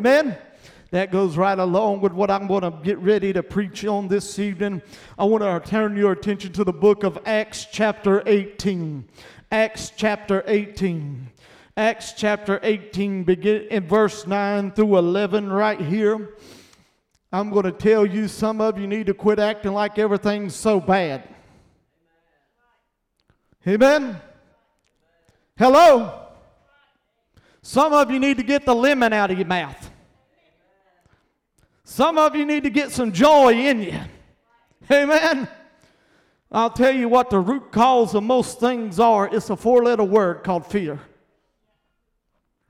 Amen. 0.00 0.38
That 0.92 1.12
goes 1.12 1.36
right 1.36 1.58
along 1.58 2.00
with 2.00 2.12
what 2.12 2.30
I'm 2.30 2.46
going 2.46 2.62
to 2.62 2.70
get 2.82 2.96
ready 3.00 3.34
to 3.34 3.42
preach 3.42 3.84
on 3.84 4.08
this 4.08 4.38
evening. 4.38 4.80
I 5.18 5.24
want 5.24 5.42
to 5.42 5.70
turn 5.70 5.94
your 5.94 6.12
attention 6.12 6.54
to 6.54 6.64
the 6.64 6.72
book 6.72 7.04
of 7.04 7.18
Acts, 7.26 7.66
chapter 7.70 8.22
18. 8.24 9.06
Acts, 9.52 9.92
chapter 9.94 10.42
18. 10.46 11.28
Acts, 11.76 12.14
chapter 12.14 12.60
18, 12.62 13.24
begin 13.24 13.66
in 13.70 13.86
verse 13.86 14.26
9 14.26 14.70
through 14.70 14.96
11, 14.96 15.52
right 15.52 15.78
here. 15.78 16.30
I'm 17.30 17.50
going 17.50 17.66
to 17.66 17.72
tell 17.72 18.06
you 18.06 18.26
some 18.26 18.62
of 18.62 18.78
you 18.78 18.86
need 18.86 19.04
to 19.08 19.14
quit 19.14 19.38
acting 19.38 19.74
like 19.74 19.98
everything's 19.98 20.56
so 20.56 20.80
bad. 20.80 21.28
Amen. 23.68 24.18
Hello. 25.58 26.20
Some 27.62 27.92
of 27.92 28.10
you 28.10 28.18
need 28.18 28.38
to 28.38 28.42
get 28.42 28.64
the 28.64 28.74
lemon 28.74 29.12
out 29.12 29.30
of 29.30 29.38
your 29.38 29.46
mouth. 29.46 29.89
Some 31.90 32.18
of 32.18 32.36
you 32.36 32.46
need 32.46 32.62
to 32.62 32.70
get 32.70 32.92
some 32.92 33.10
joy 33.10 33.52
in 33.52 33.82
you. 33.82 33.98
Amen. 34.92 35.48
I'll 36.52 36.70
tell 36.70 36.94
you 36.94 37.08
what 37.08 37.30
the 37.30 37.40
root 37.40 37.72
cause 37.72 38.14
of 38.14 38.22
most 38.22 38.60
things 38.60 39.00
are. 39.00 39.26
It's 39.26 39.50
a 39.50 39.56
four 39.56 39.82
letter 39.82 40.04
word 40.04 40.44
called 40.44 40.64
fear. 40.66 41.00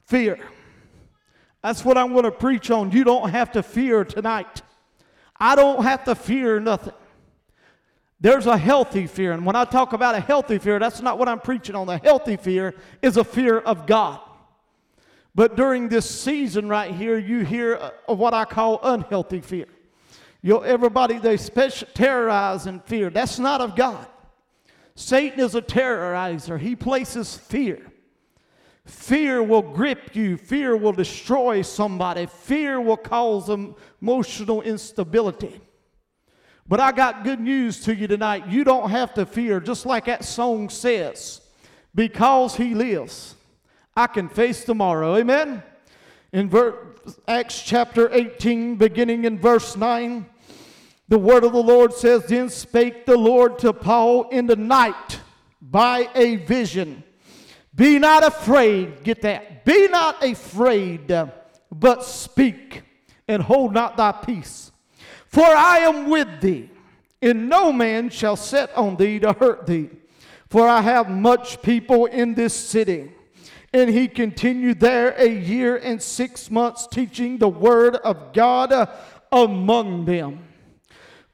Fear. 0.06 0.38
That's 1.62 1.84
what 1.84 1.98
I'm 1.98 2.12
going 2.12 2.24
to 2.24 2.30
preach 2.30 2.70
on. 2.70 2.92
You 2.92 3.04
don't 3.04 3.28
have 3.28 3.52
to 3.52 3.62
fear 3.62 4.06
tonight. 4.06 4.62
I 5.38 5.54
don't 5.54 5.82
have 5.82 6.04
to 6.04 6.14
fear 6.14 6.58
nothing. 6.58 6.94
There's 8.22 8.46
a 8.46 8.56
healthy 8.56 9.06
fear. 9.06 9.32
And 9.32 9.44
when 9.44 9.54
I 9.54 9.66
talk 9.66 9.92
about 9.92 10.14
a 10.14 10.20
healthy 10.20 10.56
fear, 10.56 10.78
that's 10.78 11.02
not 11.02 11.18
what 11.18 11.28
I'm 11.28 11.40
preaching 11.40 11.74
on. 11.74 11.86
The 11.86 11.98
healthy 11.98 12.38
fear 12.38 12.74
is 13.02 13.18
a 13.18 13.24
fear 13.24 13.58
of 13.58 13.86
God. 13.86 14.20
But 15.34 15.56
during 15.56 15.88
this 15.88 16.08
season 16.08 16.68
right 16.68 16.92
here, 16.92 17.16
you 17.16 17.44
hear 17.44 17.92
what 18.06 18.34
I 18.34 18.44
call 18.44 18.80
unhealthy 18.82 19.40
fear. 19.40 19.66
You 20.42 20.64
everybody, 20.64 21.18
they 21.18 21.36
special, 21.36 21.88
terrorize 21.94 22.66
and 22.66 22.82
fear. 22.84 23.10
That's 23.10 23.38
not 23.38 23.60
of 23.60 23.76
God. 23.76 24.06
Satan 24.94 25.40
is 25.40 25.54
a 25.54 25.62
terrorizer. 25.62 26.58
He 26.58 26.74
places 26.74 27.36
fear. 27.36 27.80
Fear 28.84 29.42
will 29.42 29.62
grip 29.62 30.16
you. 30.16 30.36
Fear 30.36 30.76
will 30.76 30.92
destroy 30.92 31.62
somebody. 31.62 32.26
Fear 32.26 32.80
will 32.80 32.96
cause 32.96 33.48
emotional 34.00 34.62
instability. 34.62 35.60
But 36.66 36.80
I 36.80 36.92
got 36.92 37.24
good 37.24 37.40
news 37.40 37.80
to 37.84 37.94
you 37.94 38.06
tonight. 38.06 38.48
You 38.48 38.64
don't 38.64 38.90
have 38.90 39.14
to 39.14 39.26
fear, 39.26 39.60
just 39.60 39.86
like 39.86 40.06
that 40.06 40.24
song 40.24 40.68
says, 40.68 41.40
because 41.94 42.56
he 42.56 42.74
lives. 42.74 43.36
I 44.00 44.06
can 44.06 44.30
face 44.30 44.64
tomorrow. 44.64 45.16
Amen? 45.16 45.62
In 46.32 46.48
ver- 46.48 46.96
Acts 47.28 47.60
chapter 47.60 48.10
18, 48.10 48.76
beginning 48.76 49.26
in 49.26 49.38
verse 49.38 49.76
9, 49.76 50.24
the 51.08 51.18
word 51.18 51.44
of 51.44 51.52
the 51.52 51.62
Lord 51.62 51.92
says, 51.92 52.24
Then 52.24 52.48
spake 52.48 53.04
the 53.04 53.18
Lord 53.18 53.58
to 53.58 53.74
Paul 53.74 54.30
in 54.30 54.46
the 54.46 54.56
night 54.56 55.20
by 55.60 56.08
a 56.14 56.36
vision. 56.36 57.04
Be 57.74 57.98
not 57.98 58.26
afraid, 58.26 59.04
get 59.04 59.20
that. 59.20 59.66
Be 59.66 59.88
not 59.88 60.24
afraid, 60.24 61.14
but 61.70 62.02
speak 62.02 62.82
and 63.28 63.42
hold 63.42 63.74
not 63.74 63.98
thy 63.98 64.12
peace. 64.12 64.72
For 65.26 65.44
I 65.44 65.80
am 65.80 66.08
with 66.08 66.40
thee, 66.40 66.70
and 67.20 67.50
no 67.50 67.70
man 67.70 68.08
shall 68.08 68.36
set 68.36 68.74
on 68.74 68.96
thee 68.96 69.18
to 69.18 69.34
hurt 69.34 69.66
thee. 69.66 69.90
For 70.48 70.66
I 70.66 70.80
have 70.80 71.10
much 71.10 71.60
people 71.60 72.06
in 72.06 72.32
this 72.32 72.54
city. 72.54 73.12
And 73.72 73.90
he 73.90 74.08
continued 74.08 74.80
there 74.80 75.14
a 75.16 75.28
year 75.28 75.76
and 75.76 76.02
six 76.02 76.50
months, 76.50 76.86
teaching 76.86 77.38
the 77.38 77.48
word 77.48 77.96
of 77.96 78.32
God 78.32 78.88
among 79.30 80.06
them. 80.06 80.46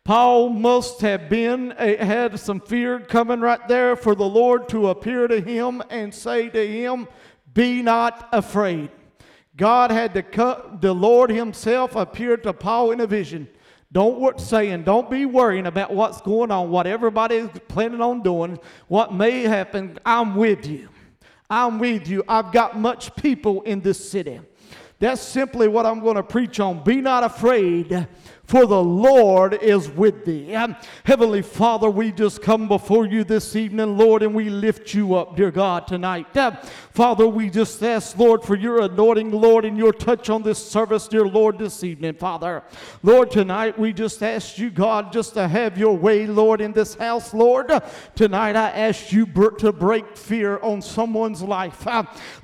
Paul 0.04 0.50
must 0.50 1.00
have 1.00 1.28
been 1.28 1.72
eh, 1.72 2.04
had 2.04 2.38
some 2.38 2.60
fear 2.60 3.00
coming 3.00 3.40
right 3.40 3.66
there 3.66 3.96
for 3.96 4.14
the 4.14 4.28
Lord 4.28 4.68
to 4.68 4.88
appear 4.90 5.26
to 5.26 5.40
him 5.40 5.82
and 5.90 6.14
say 6.14 6.48
to 6.48 6.66
him, 6.66 7.08
"Be 7.52 7.82
not 7.82 8.28
afraid." 8.32 8.90
God 9.56 9.90
had 9.90 10.12
to 10.14 10.22
cut 10.22 10.80
the 10.82 10.92
Lord 10.92 11.30
Himself 11.30 11.96
appeared 11.96 12.42
to 12.42 12.52
Paul 12.52 12.90
in 12.90 13.00
a 13.00 13.06
vision. 13.06 13.48
Don't 13.90 14.20
work 14.20 14.38
saying, 14.38 14.82
don't 14.82 15.08
be 15.10 15.24
worrying 15.24 15.66
about 15.66 15.94
what's 15.94 16.20
going 16.20 16.50
on, 16.50 16.70
what 16.70 16.86
everybody 16.86 17.36
is 17.36 17.48
planning 17.68 18.02
on 18.02 18.22
doing, 18.22 18.58
what 18.88 19.14
may 19.14 19.42
happen. 19.42 19.98
I'm 20.04 20.34
with 20.34 20.66
you. 20.66 20.88
I'm 21.48 21.78
with 21.78 22.08
you. 22.08 22.24
I've 22.28 22.52
got 22.52 22.78
much 22.78 23.14
people 23.16 23.62
in 23.62 23.80
this 23.80 24.10
city. 24.10 24.40
That's 24.98 25.20
simply 25.20 25.68
what 25.68 25.84
I'm 25.84 26.00
going 26.00 26.16
to 26.16 26.22
preach 26.22 26.58
on. 26.58 26.82
Be 26.82 26.96
not 26.96 27.22
afraid 27.22 28.08
for 28.46 28.64
the 28.64 28.82
Lord 28.82 29.54
is 29.54 29.90
with 29.90 30.24
thee. 30.24 30.56
Heavenly 31.04 31.42
Father, 31.42 31.90
we 31.90 32.12
just 32.12 32.42
come 32.42 32.68
before 32.68 33.04
you 33.06 33.24
this 33.24 33.56
evening, 33.56 33.98
Lord, 33.98 34.22
and 34.22 34.34
we 34.34 34.48
lift 34.48 34.94
you 34.94 35.14
up, 35.16 35.34
dear 35.36 35.50
God, 35.50 35.86
tonight. 35.88 36.26
Father, 36.92 37.26
we 37.26 37.50
just 37.50 37.82
ask, 37.82 38.16
Lord, 38.16 38.44
for 38.44 38.56
your 38.56 38.80
anointing, 38.82 39.32
Lord, 39.32 39.64
and 39.64 39.76
your 39.76 39.92
touch 39.92 40.30
on 40.30 40.42
this 40.42 40.64
service, 40.64 41.08
dear 41.08 41.26
Lord, 41.26 41.58
this 41.58 41.82
evening, 41.82 42.14
Father. 42.14 42.62
Lord, 43.02 43.32
tonight 43.32 43.76
we 43.78 43.92
just 43.92 44.22
ask 44.22 44.58
you, 44.58 44.70
God, 44.70 45.12
just 45.12 45.34
to 45.34 45.48
have 45.48 45.76
your 45.76 45.96
way, 45.96 46.26
Lord, 46.26 46.60
in 46.60 46.72
this 46.72 46.94
house, 46.94 47.34
Lord. 47.34 47.72
Tonight 48.14 48.54
I 48.54 48.70
ask 48.70 49.12
you 49.12 49.26
to 49.58 49.72
break 49.72 50.16
fear 50.16 50.58
on 50.60 50.80
someone's 50.82 51.42
life. 51.42 51.86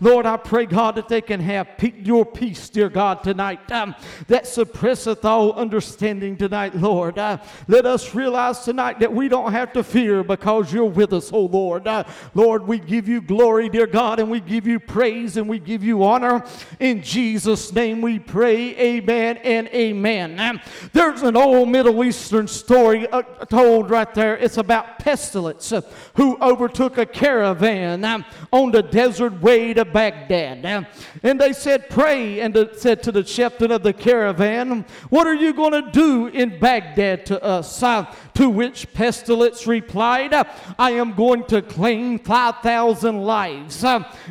Lord, 0.01 0.27
I 0.27 0.37
pray, 0.37 0.67
God, 0.67 0.97
that 0.97 1.09
they 1.09 1.21
can 1.21 1.39
have 1.41 1.69
your 1.97 2.27
peace, 2.27 2.69
dear 2.69 2.89
God, 2.89 3.23
tonight, 3.23 3.69
that 3.69 4.47
suppresseth 4.47 5.25
all 5.25 5.53
understanding 5.53 5.92
understanding 5.93 6.39
tonight, 6.39 6.75
Lord. 6.75 7.19
Uh, 7.19 7.37
let 7.69 7.85
us 7.85 8.15
realize 8.15 8.61
tonight 8.61 8.99
that 9.01 9.13
we 9.13 9.29
don't 9.29 9.53
have 9.53 9.75
to 9.75 9.85
fear 9.85 10.25
because 10.25 10.73
you're 10.73 10.87
with 10.87 11.13
us, 11.13 11.31
oh 11.35 11.45
Lord. 11.45 11.87
Uh, 11.87 12.05
Lord, 12.33 12.67
we 12.67 12.79
give 12.79 13.09
you 13.09 13.21
glory, 13.21 13.69
dear 13.69 13.87
God, 13.87 14.19
and 14.19 14.31
we 14.31 14.41
give 14.41 14.67
you 14.67 14.81
praise 14.81 15.37
and 15.37 15.47
we 15.47 15.59
give 15.59 15.85
you 15.85 16.03
honor. 16.03 16.47
In 16.81 17.03
Jesus' 17.03 17.75
name 17.75 18.01
we 18.01 18.19
pray, 18.19 18.75
amen 18.79 19.37
and 19.39 19.69
amen. 19.69 20.41
Um, 20.41 20.61
there's 20.95 21.21
an 21.21 21.37
old 21.37 21.69
Middle 21.69 22.03
Eastern 22.03 22.49
story 22.49 23.07
uh, 23.09 23.21
told 23.51 23.91
right 23.91 24.13
there. 24.15 24.39
It's 24.39 24.57
about 24.57 24.99
pestilence 24.99 25.73
uh, 25.73 25.83
who 26.15 26.39
overtook 26.41 26.97
a 26.97 27.05
caravan 27.05 28.03
um, 28.07 28.25
on 28.51 28.71
the 28.73 28.83
desert 28.83 29.43
way 29.43 29.75
to 29.75 29.85
Baghdad. 29.85 30.87
And 31.23 31.39
they 31.39 31.53
said, 31.53 31.91
Pray, 31.91 32.41
and 32.41 32.57
said 32.77 33.03
to 33.03 33.13
the 33.13 33.25
captain 33.25 33.71
of 33.71 33.83
the 33.83 33.93
caravan, 33.93 34.87
What 35.11 35.27
are 35.27 35.35
you 35.35 35.53
going 35.53 35.73
to 35.73 35.82
do 35.91 36.29
in 36.29 36.59
Baghdad 36.59 37.27
to 37.27 37.43
us? 37.43 37.81
To 37.81 38.49
which 38.49 38.93
Pestilence 38.93 39.67
replied, 39.67 40.33
I 40.79 40.91
am 40.93 41.15
going 41.15 41.45
to 41.47 41.63
claim 41.63 42.19
5,000 42.19 43.23
lives. 43.23 43.85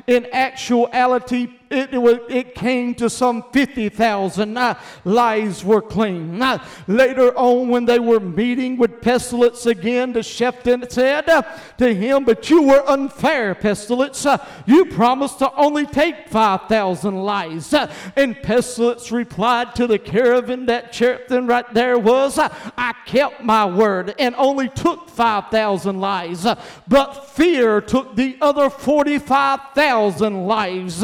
In 0.07 0.27
actuality, 0.31 1.49
it, 1.71 1.93
it, 1.93 2.21
it 2.29 2.55
came 2.55 2.95
to 2.95 3.09
some 3.09 3.43
50,000 3.51 4.57
uh, 4.57 4.79
lives 5.05 5.63
were. 5.63 5.81
Uh, 5.91 6.57
later 6.87 7.37
on, 7.37 7.67
when 7.67 7.85
they 7.85 7.99
were 7.99 8.19
meeting 8.19 8.77
with 8.77 9.01
Pestilence 9.01 9.65
again, 9.65 10.13
the 10.13 10.23
chieftain 10.23 10.89
said 10.89 11.29
uh, 11.29 11.41
to 11.77 11.93
him, 11.93 12.23
But 12.23 12.49
you 12.49 12.63
were 12.63 12.83
unfair, 12.87 13.55
Pestilence. 13.55 14.25
Uh, 14.25 14.37
you 14.65 14.85
promised 14.85 15.39
to 15.39 15.53
only 15.55 15.85
take 15.85 16.29
5,000 16.29 17.15
lives. 17.23 17.73
Uh, 17.73 17.91
and 18.15 18.41
Pestilence 18.41 19.11
replied 19.11 19.75
to 19.75 19.87
the 19.87 19.99
caravan 19.99 20.65
that 20.67 20.91
chieftain 20.93 21.47
right 21.47 21.71
there 21.73 21.97
was, 21.97 22.37
I 22.39 22.93
kept 23.05 23.43
my 23.43 23.65
word 23.65 24.15
and 24.17 24.35
only 24.35 24.69
took 24.69 25.09
5,000 25.09 25.99
lives. 25.99 26.47
but 26.87 27.13
fear 27.27 27.81
took 27.81 28.15
the 28.15 28.37
other 28.41 28.69
45,000 28.69 30.45
lives. 30.45 31.03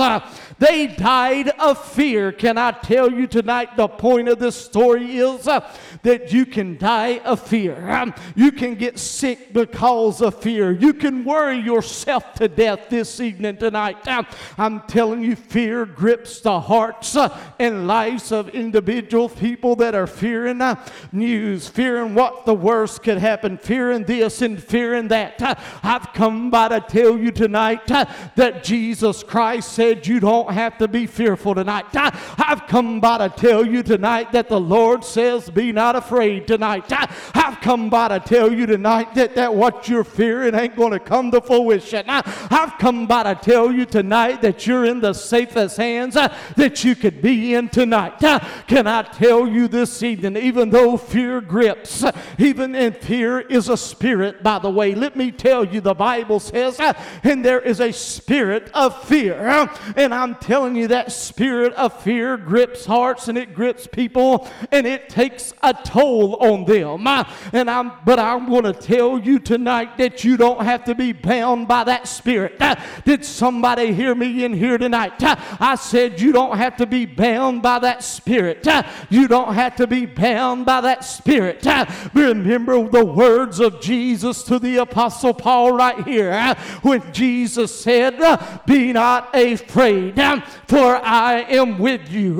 They 0.59 0.87
died 0.87 1.49
of 1.49 1.83
fear. 1.83 2.31
Can 2.31 2.57
I 2.57 2.71
tell 2.71 3.11
you 3.11 3.27
tonight 3.27 3.77
the 3.77 3.87
point 3.87 4.27
of 4.27 4.39
this 4.39 4.55
story 4.55 5.17
is 5.17 5.47
uh, 5.47 5.71
that 6.03 6.33
you 6.33 6.45
can 6.45 6.77
die 6.77 7.19
of 7.19 7.39
fear. 7.39 7.89
Um, 7.89 8.13
you 8.35 8.51
can 8.51 8.75
get 8.75 8.97
sick 8.97 9.53
because 9.53 10.21
of 10.21 10.41
fear. 10.41 10.71
You 10.71 10.93
can 10.93 11.23
worry 11.23 11.59
yourself 11.59 12.33
to 12.35 12.47
death 12.47 12.89
this 12.89 13.19
evening 13.19 13.57
tonight. 13.57 14.07
Um, 14.07 14.25
I'm 14.57 14.81
telling 14.81 15.21
you, 15.21 15.35
fear 15.35 15.85
grips 15.85 16.41
the 16.41 16.59
hearts 16.59 17.15
uh, 17.15 17.37
and 17.59 17.87
lives 17.87 18.31
of 18.31 18.49
individual 18.49 19.29
people 19.29 19.75
that 19.77 19.95
are 19.95 20.07
fearing 20.07 20.61
uh, 20.61 20.83
news, 21.11 21.67
fearing 21.67 22.15
what 22.15 22.45
the 22.45 22.53
worst 22.53 23.03
could 23.03 23.17
happen, 23.17 23.57
fearing 23.57 24.03
this 24.03 24.41
and 24.41 24.61
fearing 24.61 25.07
that. 25.09 25.41
Uh, 25.41 25.55
I've 25.83 26.13
come 26.13 26.49
by 26.49 26.69
to 26.69 26.81
tell 26.81 27.17
you 27.17 27.31
tonight 27.31 27.89
uh, 27.91 28.05
that 28.35 28.63
Jesus 28.63 29.23
Christ 29.23 29.73
said 29.73 30.07
you 30.07 30.19
don't 30.19 30.46
don't 30.47 30.55
have 30.55 30.77
to 30.77 30.87
be 30.87 31.05
fearful 31.05 31.55
tonight. 31.55 31.85
I, 31.93 32.15
have 32.37 32.67
come 32.67 33.01
by 33.01 33.17
to 33.17 33.29
tell 33.29 33.65
you 33.65 33.83
tonight 33.83 34.31
that 34.31 34.47
the 34.47 34.59
Lord 34.59 35.03
says, 35.03 35.49
Be 35.49 35.71
not 35.71 35.95
afraid 35.95 36.47
tonight. 36.47 36.85
I, 36.89 37.11
have 37.33 37.59
come 37.61 37.89
by 37.89 38.07
to 38.07 38.19
tell 38.19 38.51
you 38.51 38.65
tonight 38.65 39.13
that, 39.15 39.35
that 39.35 39.53
what 39.53 39.89
you're 39.89 40.03
fearing 40.03 40.55
ain't 40.55 40.75
going 40.75 40.93
to 40.93 40.99
come 40.99 41.31
to 41.31 41.41
fruition. 41.41 42.05
I, 42.07 42.21
have 42.49 42.75
come 42.79 43.07
by 43.07 43.23
to 43.23 43.35
tell 43.35 43.71
you 43.71 43.85
tonight 43.85 44.41
that 44.41 44.65
you're 44.65 44.85
in 44.85 45.01
the 45.01 45.13
safest 45.13 45.77
hands 45.77 46.15
uh, 46.15 46.33
that 46.55 46.83
you 46.83 46.95
could 46.95 47.21
be 47.21 47.53
in 47.55 47.67
tonight. 47.69 48.19
Can 48.67 48.87
I 48.87 49.01
tell 49.01 49.47
you 49.47 49.67
this 49.67 50.01
evening, 50.01 50.37
even 50.37 50.69
though 50.69 50.95
fear 50.95 51.41
grips, 51.41 52.03
uh, 52.03 52.11
even 52.37 52.73
in 52.73 52.93
fear 52.93 53.39
is 53.41 53.67
a 53.67 53.77
spirit, 53.77 54.43
by 54.43 54.59
the 54.59 54.69
way, 54.69 54.95
let 54.95 55.15
me 55.15 55.31
tell 55.31 55.65
you, 55.65 55.81
the 55.81 55.93
Bible 55.93 56.39
says, 56.39 56.79
uh, 56.79 56.93
and 57.23 57.43
there 57.43 57.59
is 57.59 57.81
a 57.81 57.91
spirit 57.91 58.71
of 58.73 59.03
fear. 59.03 59.67
And 59.95 60.13
I'm 60.13 60.36
telling 60.41 60.75
you, 60.75 60.87
that 60.87 61.11
spirit 61.11 61.73
of 61.73 61.93
fear 62.01 62.37
grips 62.37 62.85
hearts 62.85 63.27
and 63.27 63.37
it 63.37 63.53
grips 63.53 63.87
people 63.87 64.49
and 64.71 64.87
it 64.87 65.09
takes 65.09 65.53
a 65.63 65.73
toll 65.73 66.35
on 66.35 66.65
them. 66.65 67.05
Uh, 67.05 67.23
and 67.53 67.69
I'm, 67.69 67.91
but 68.05 68.19
I'm 68.19 68.47
going 68.47 68.63
to 68.63 68.73
tell 68.73 69.19
you 69.19 69.39
tonight 69.39 69.97
that 69.97 70.23
you 70.23 70.37
don't 70.37 70.63
have 70.63 70.85
to 70.85 70.95
be 70.95 71.11
bound 71.11 71.67
by 71.67 71.83
that 71.83 72.07
spirit. 72.07 72.55
Uh, 72.59 72.75
did 73.05 73.23
somebody 73.23 73.93
hear 73.93 74.15
me 74.15 74.43
in 74.43 74.53
here 74.53 74.77
tonight? 74.77 75.21
Uh, 75.21 75.35
I 75.59 75.75
said 75.75 76.19
you 76.19 76.31
don't 76.31 76.57
have 76.57 76.77
to 76.77 76.85
be 76.85 77.05
bound 77.05 77.61
by 77.61 77.79
that 77.79 78.03
spirit. 78.03 78.65
Uh, 78.67 78.83
you 79.09 79.27
don't 79.27 79.53
have 79.53 79.75
to 79.77 79.87
be 79.87 80.05
bound 80.05 80.65
by 80.65 80.81
that 80.81 81.03
spirit. 81.03 81.65
Remember 82.13 82.87
the 82.87 83.05
words 83.05 83.59
of 83.59 83.81
Jesus 83.81 84.43
to 84.43 84.59
the 84.59 84.77
Apostle 84.77 85.33
Paul 85.33 85.73
right 85.73 86.05
here 86.05 86.55
when 86.81 87.13
Jesus 87.13 87.77
said, 87.79 88.17
Be 88.65 88.93
not 88.93 89.35
afraid, 89.35 90.19
for 90.67 90.97
I 91.03 91.45
am 91.49 91.79
with 91.79 92.11
you. 92.11 92.37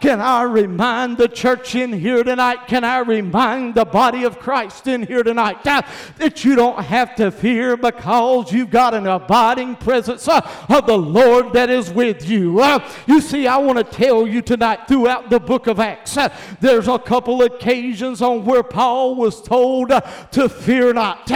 Can 0.00 0.20
I 0.20 0.42
remind 0.42 1.18
the 1.18 1.28
church 1.28 1.74
in 1.74 1.92
here 1.92 2.24
tonight? 2.24 2.66
Can 2.66 2.84
I 2.84 2.98
remind 2.98 3.74
the 3.74 3.84
body 3.84 4.24
of 4.24 4.38
Christ 4.38 4.86
in 4.86 5.02
here 5.02 5.22
tonight 5.22 5.62
that 5.64 6.44
you 6.44 6.56
don't 6.56 6.82
have 6.82 7.14
to 7.16 7.30
fear 7.30 7.76
because 7.76 8.52
you've 8.52 8.70
got 8.70 8.94
an 8.94 9.06
abiding 9.06 9.76
presence 9.76 10.28
uh, 10.28 10.40
of 10.68 10.86
the 10.86 10.96
Lord 10.96 11.52
that 11.52 11.70
is 11.70 11.90
with 11.90 12.28
you? 12.28 12.60
Uh, 12.60 12.88
you 13.06 13.20
see, 13.20 13.46
I 13.46 13.58
want 13.58 13.78
to 13.78 13.84
tell 13.84 14.26
you 14.26 14.42
tonight 14.42 14.88
throughout 14.88 15.30
the 15.30 15.40
book 15.40 15.66
of 15.66 15.80
Acts, 15.80 16.16
uh, 16.16 16.28
there's 16.60 16.88
a 16.88 16.98
couple 16.98 17.42
occasions 17.42 18.22
on 18.22 18.44
where 18.44 18.62
Paul 18.62 19.16
was 19.16 19.42
told 19.42 19.88
to 19.88 20.48
fear 20.48 20.92
not. 20.92 21.26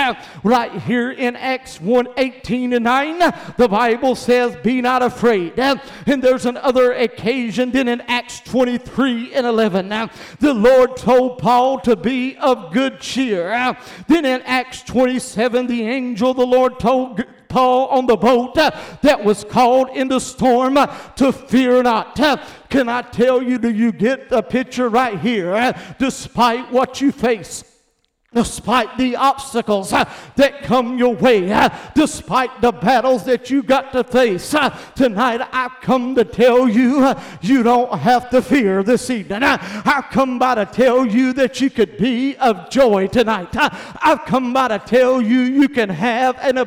Right 0.45 0.73
here 0.83 1.11
in 1.11 1.37
Acts 1.37 1.81
1 1.81 2.09
18 2.17 2.73
and 2.75 2.85
9, 2.85 3.19
the 3.57 3.69
Bible 3.69 4.15
says, 4.15 4.57
Be 4.63 4.81
not 4.81 5.03
afraid. 5.03 5.59
And 5.59 5.81
there's 6.05 6.47
another 6.47 6.93
occasion 6.93 7.71
then 7.71 7.89
in 7.89 8.01
Acts 8.03 8.41
23 8.41 9.35
and 9.35 9.47
11. 9.47 9.89
Now, 9.89 10.11
the 10.39 10.55
Lord 10.55 10.97
told 10.97 11.39
Paul 11.39 11.81
to 11.81 11.97
be 11.97 12.37
of 12.37 12.73
good 12.73 13.01
cheer. 13.01 13.77
Then 14.09 14.25
in 14.25 14.43
Acts 14.43 14.83
27, 14.83 15.67
the 15.67 15.83
angel 15.87 16.35
the 16.35 16.47
Lord 16.47 16.79
told 16.79 17.25
Paul 17.51 17.89
on 17.89 18.07
the 18.07 18.17
boat 18.17 18.57
uh, 18.57 18.71
that 19.03 19.23
was 19.23 19.45
called 19.45 19.91
in 19.91 20.09
the 20.09 20.21
storm 20.21 20.79
uh, 20.79 20.87
to 21.17 21.33
fear 21.33 21.83
not. 21.83 22.19
Uh, 22.19 22.39
can 22.71 22.89
I 22.89 23.03
tell 23.03 23.43
you, 23.43 23.59
do 23.59 23.71
you 23.71 23.93
get 23.93 24.31
the 24.31 24.41
picture 24.41 24.89
right 24.89 25.19
here? 25.19 25.75
Despite 25.99 26.71
what 26.71 27.01
you 27.01 27.13
face, 27.13 27.65
despite 28.33 28.97
the 28.97 29.17
obstacles 29.17 29.93
uh, 29.93 30.09
that 30.37 30.63
come 30.63 30.97
your 30.97 31.17
way, 31.17 31.51
uh, 31.51 31.69
despite 31.97 32.61
the 32.61 32.71
battles 32.71 33.25
that 33.25 33.51
you 33.51 33.61
got 33.61 33.91
to 33.91 34.05
face. 34.05 34.55
Uh, 34.55 34.71
tonight, 34.95 35.41
I've 35.51 35.81
come 35.81 36.15
to 36.15 36.25
tell 36.25 36.69
you 36.69 37.05
uh, 37.05 37.21
you 37.41 37.65
don't 37.65 37.93
have 37.99 38.31
to 38.31 38.41
fear 38.41 38.85
this 38.85 39.11
evening. 39.11 39.43
Uh, 39.43 39.59
I've 39.85 40.11
come 40.13 40.39
by 40.39 40.55
to 40.55 40.65
tell 40.65 41.05
you 41.05 41.33
that 41.33 41.61
you 41.61 41.71
could 41.71 41.99
be 41.99 42.37
of 42.37 42.71
joy 42.71 43.09
tonight. 43.09 43.57
Uh, 43.57 43.69
I've 44.01 44.25
come 44.27 44.53
by 44.53 44.69
to 44.69 44.79
tell 44.79 45.21
you 45.21 45.41
you 45.41 45.69
can 45.69 45.89
have 45.89 46.39
an 46.39 46.61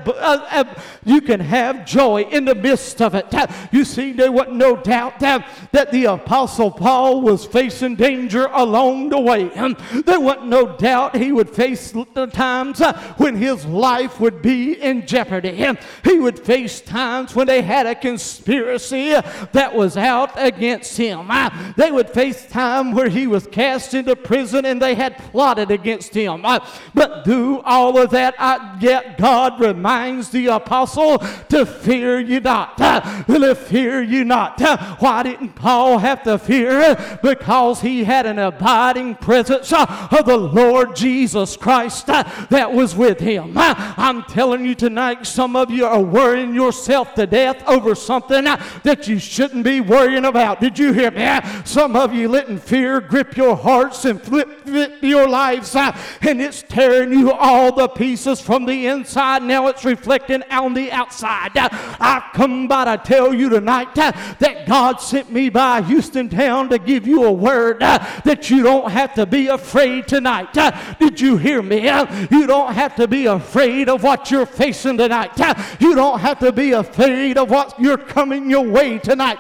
you 1.06 1.22
can 1.22 1.40
have 1.40 1.86
joy 1.86 2.24
in 2.24 2.44
the 2.44 2.56
midst 2.56 3.02
of 3.02 3.16
it. 3.16 3.34
you 3.72 3.86
see, 3.86 4.12
there 4.12 4.34
was 4.34 4.48
no 4.52 4.76
doubt 4.76 5.20
that 5.22 5.92
the 5.92 6.06
apostle 6.06 6.72
Paul 6.72 7.22
was 7.22 7.46
facing 7.46 7.96
danger 7.96 8.48
along 8.48 9.10
the 9.10 9.20
way. 9.20 9.50
Um, 9.54 9.78
there 10.06 10.20
was 10.20 10.40
no 10.44 10.76
doubt 10.76 11.16
he 11.16 11.32
would 11.32 11.53
face 11.54 11.92
the 11.92 12.28
times 12.28 12.82
uh, 12.82 12.94
when 13.18 13.36
his 13.36 13.66
life 13.66 14.20
would 14.20 14.42
be 14.42 14.74
in 14.74 15.06
jeopardy. 15.06 15.66
He 16.04 16.20
would 16.20 16.40
face 16.40 16.82
times 16.82 17.36
when 17.36 17.48
they 17.48 17.62
had 17.62 17.86
a 17.86 17.96
conspiracy 17.96 19.12
that 19.52 19.74
was 19.74 19.98
out 19.98 20.32
against 20.36 20.98
him. 20.98 21.28
Uh, 21.30 21.74
they 21.78 21.92
would 21.92 22.10
face 22.10 22.46
time 22.48 22.92
where 22.92 23.10
he 23.10 23.28
was 23.28 23.48
cast 23.48 23.94
into 23.94 24.16
prison 24.16 24.66
and 24.66 24.82
they 24.82 24.96
had 24.96 25.18
plotted 25.18 25.72
against 25.72 26.14
him. 26.14 26.46
Uh, 26.46 26.60
but 26.94 27.24
through 27.24 27.62
all 27.62 27.98
of 27.98 28.10
that, 28.12 28.36
yet 28.82 29.18
God 29.18 29.60
reminds 29.60 30.30
the 30.30 30.48
apostle 30.48 31.20
to 31.50 31.66
fear 31.66 32.20
you 32.20 32.40
not. 32.40 32.78
To 32.78 33.56
fear 33.56 34.02
you 34.02 34.24
not. 34.24 34.60
Why 35.00 35.24
didn't 35.24 35.54
Paul 35.56 35.98
have 35.98 36.24
to 36.24 36.38
fear? 36.38 37.20
Because 37.22 37.82
he 37.82 38.04
had 38.04 38.26
an 38.26 38.40
abiding 38.40 39.16
presence 39.16 39.72
of 39.74 40.26
the 40.26 40.38
Lord 40.38 40.96
Jesus 40.96 41.43
Jesus 41.44 41.58
Christ 41.58 42.10
uh, 42.10 42.24
that 42.50 42.72
was 42.72 42.96
with 42.96 43.20
him. 43.20 43.58
Uh, 43.58 43.74
I'm 43.98 44.24
telling 44.24 44.66
you 44.66 44.76
tonight, 44.76 45.28
some 45.28 45.58
of 45.58 45.70
you 45.70 45.86
are 45.86 46.02
worrying 46.02 46.56
yourself 46.56 47.14
to 47.16 47.28
death 47.28 47.62
over 47.68 47.96
something 47.96 48.48
uh, 48.48 48.64
that 48.84 49.10
you 49.10 49.20
shouldn't 49.20 49.66
be 49.66 49.82
worrying 49.82 50.24
about. 50.24 50.62
Did 50.62 50.80
you 50.80 50.94
hear 50.94 51.12
me? 51.12 51.42
Some 51.66 51.98
of 51.98 52.14
you 52.14 52.30
letting 52.30 52.60
fear 52.60 53.02
grip 53.02 53.36
your 53.36 53.58
hearts 53.58 54.06
and 54.06 54.22
flip, 54.22 54.62
flip 54.62 55.04
your 55.04 55.28
lives, 55.28 55.76
and 55.76 56.42
it's 56.42 56.64
tearing 56.64 57.12
you 57.12 57.34
all 57.34 57.76
the 57.76 57.90
pieces 57.90 58.40
from 58.40 58.66
the 58.66 58.88
inside. 58.88 59.44
Now 59.44 59.68
it's 59.68 59.84
reflecting 59.84 60.44
on 60.44 60.74
the 60.74 60.94
outside. 60.94 61.52
I've 61.56 62.32
come 62.34 62.70
by 62.70 62.96
to 62.96 63.04
tell 63.04 63.34
you 63.34 63.50
tonight 63.50 63.94
that 63.96 64.64
God 64.66 65.02
sent 65.02 65.30
me 65.30 65.50
by 65.50 65.82
Houston 65.82 66.30
town 66.30 66.70
to 66.70 66.80
give 66.80 67.06
you 67.06 67.26
a 67.26 67.32
word 67.34 67.82
that 67.82 68.50
you 68.50 68.64
don't 68.64 68.90
have 68.90 69.14
to 69.16 69.26
be 69.26 69.48
afraid 69.48 70.08
tonight. 70.08 70.54
Did 71.00 71.20
you 71.20 71.33
hear 71.38 71.62
me? 71.62 71.84
You 72.32 72.48
don't 72.48 72.74
have 72.74 72.96
to 72.96 73.08
be 73.08 73.26
afraid 73.26 73.90
of 73.90 74.04
what 74.04 74.32
you're 74.32 74.46
facing 74.46 74.98
tonight. 74.98 75.38
You 75.80 75.96
don't 75.96 76.20
have 76.20 76.40
to 76.40 76.52
be 76.52 76.72
afraid 76.72 77.38
of 77.38 77.50
what 77.50 77.80
you're 77.80 77.98
coming 77.98 78.50
your 78.50 78.68
way 78.68 79.00
tonight. 79.00 79.40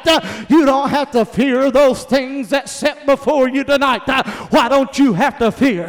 You 0.49 0.65
don't 0.65 0.89
have 0.89 1.11
to 1.11 1.25
fear 1.25 1.71
those 1.71 2.03
things 2.03 2.49
that 2.49 2.69
set 2.69 3.05
before 3.05 3.49
you 3.49 3.63
tonight. 3.63 4.01
Why 4.49 4.69
don't 4.69 4.97
you 4.97 5.13
have 5.13 5.37
to 5.39 5.51
fear? 5.51 5.87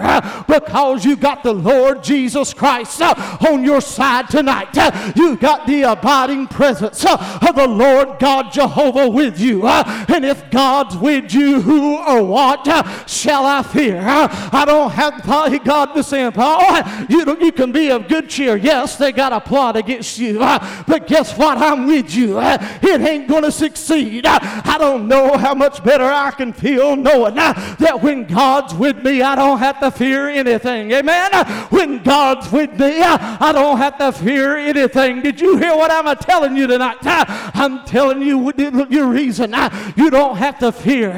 Because 0.48 1.04
you 1.04 1.16
got 1.16 1.42
the 1.42 1.54
Lord 1.54 2.02
Jesus 2.02 2.54
Christ 2.54 3.00
on 3.00 3.64
your 3.64 3.80
side 3.80 4.28
tonight. 4.28 4.74
You 5.16 5.36
got 5.36 5.66
the 5.66 5.82
abiding 5.82 6.48
presence 6.48 7.04
of 7.04 7.54
the 7.54 7.66
Lord 7.66 8.18
God 8.18 8.52
Jehovah 8.52 9.08
with 9.08 9.38
you. 9.38 9.66
And 9.66 10.24
if 10.24 10.50
God's 10.50 10.96
with 10.96 11.32
you, 11.32 11.60
who 11.60 11.96
or 11.98 12.22
what 12.22 12.64
shall 13.08 13.44
I 13.46 13.62
fear? 13.62 14.00
I 14.04 14.64
don't 14.66 14.90
have 14.90 15.22
God 15.64 15.93
saying, 16.02 16.32
Paul, 16.32 16.58
oh, 16.60 17.06
you, 17.08 17.38
you 17.40 17.52
can 17.52 17.72
be 17.72 17.90
of 17.90 18.08
good 18.08 18.28
cheer. 18.28 18.56
Yes, 18.56 18.96
they 18.96 19.12
got 19.12 19.32
a 19.32 19.40
plot 19.40 19.76
against 19.76 20.18
you, 20.18 20.42
uh, 20.42 20.84
but 20.86 21.06
guess 21.06 21.36
what? 21.36 21.58
I'm 21.58 21.86
with 21.86 22.14
you. 22.14 22.38
Uh, 22.38 22.58
it 22.82 23.00
ain't 23.00 23.28
going 23.28 23.42
to 23.42 23.52
succeed. 23.52 24.26
Uh, 24.26 24.38
I 24.42 24.76
don't 24.78 25.08
know 25.08 25.36
how 25.36 25.54
much 25.54 25.82
better 25.84 26.04
I 26.04 26.30
can 26.30 26.52
feel 26.52 26.96
knowing 26.96 27.34
that 27.34 27.98
when 28.00 28.24
God's 28.24 28.74
with 28.74 29.02
me, 29.04 29.22
I 29.22 29.34
don't 29.34 29.58
have 29.58 29.80
to 29.80 29.90
fear 29.90 30.28
anything. 30.28 30.92
Amen? 30.92 31.30
When 31.70 32.02
God's 32.02 32.50
with 32.50 32.78
me, 32.78 33.00
I 33.02 33.52
don't 33.52 33.78
have 33.78 33.98
to 33.98 34.12
fear 34.12 34.56
anything. 34.56 35.22
Did 35.22 35.40
you 35.40 35.56
hear 35.56 35.76
what 35.76 35.90
I'm 35.90 36.14
telling 36.16 36.56
you 36.56 36.66
tonight? 36.66 36.98
I'm 37.02 37.84
telling 37.84 38.22
you 38.22 38.52
your 38.90 39.08
reason. 39.08 39.54
You 39.96 40.10
don't 40.10 40.36
have 40.36 40.58
to 40.58 40.72
fear. 40.72 41.12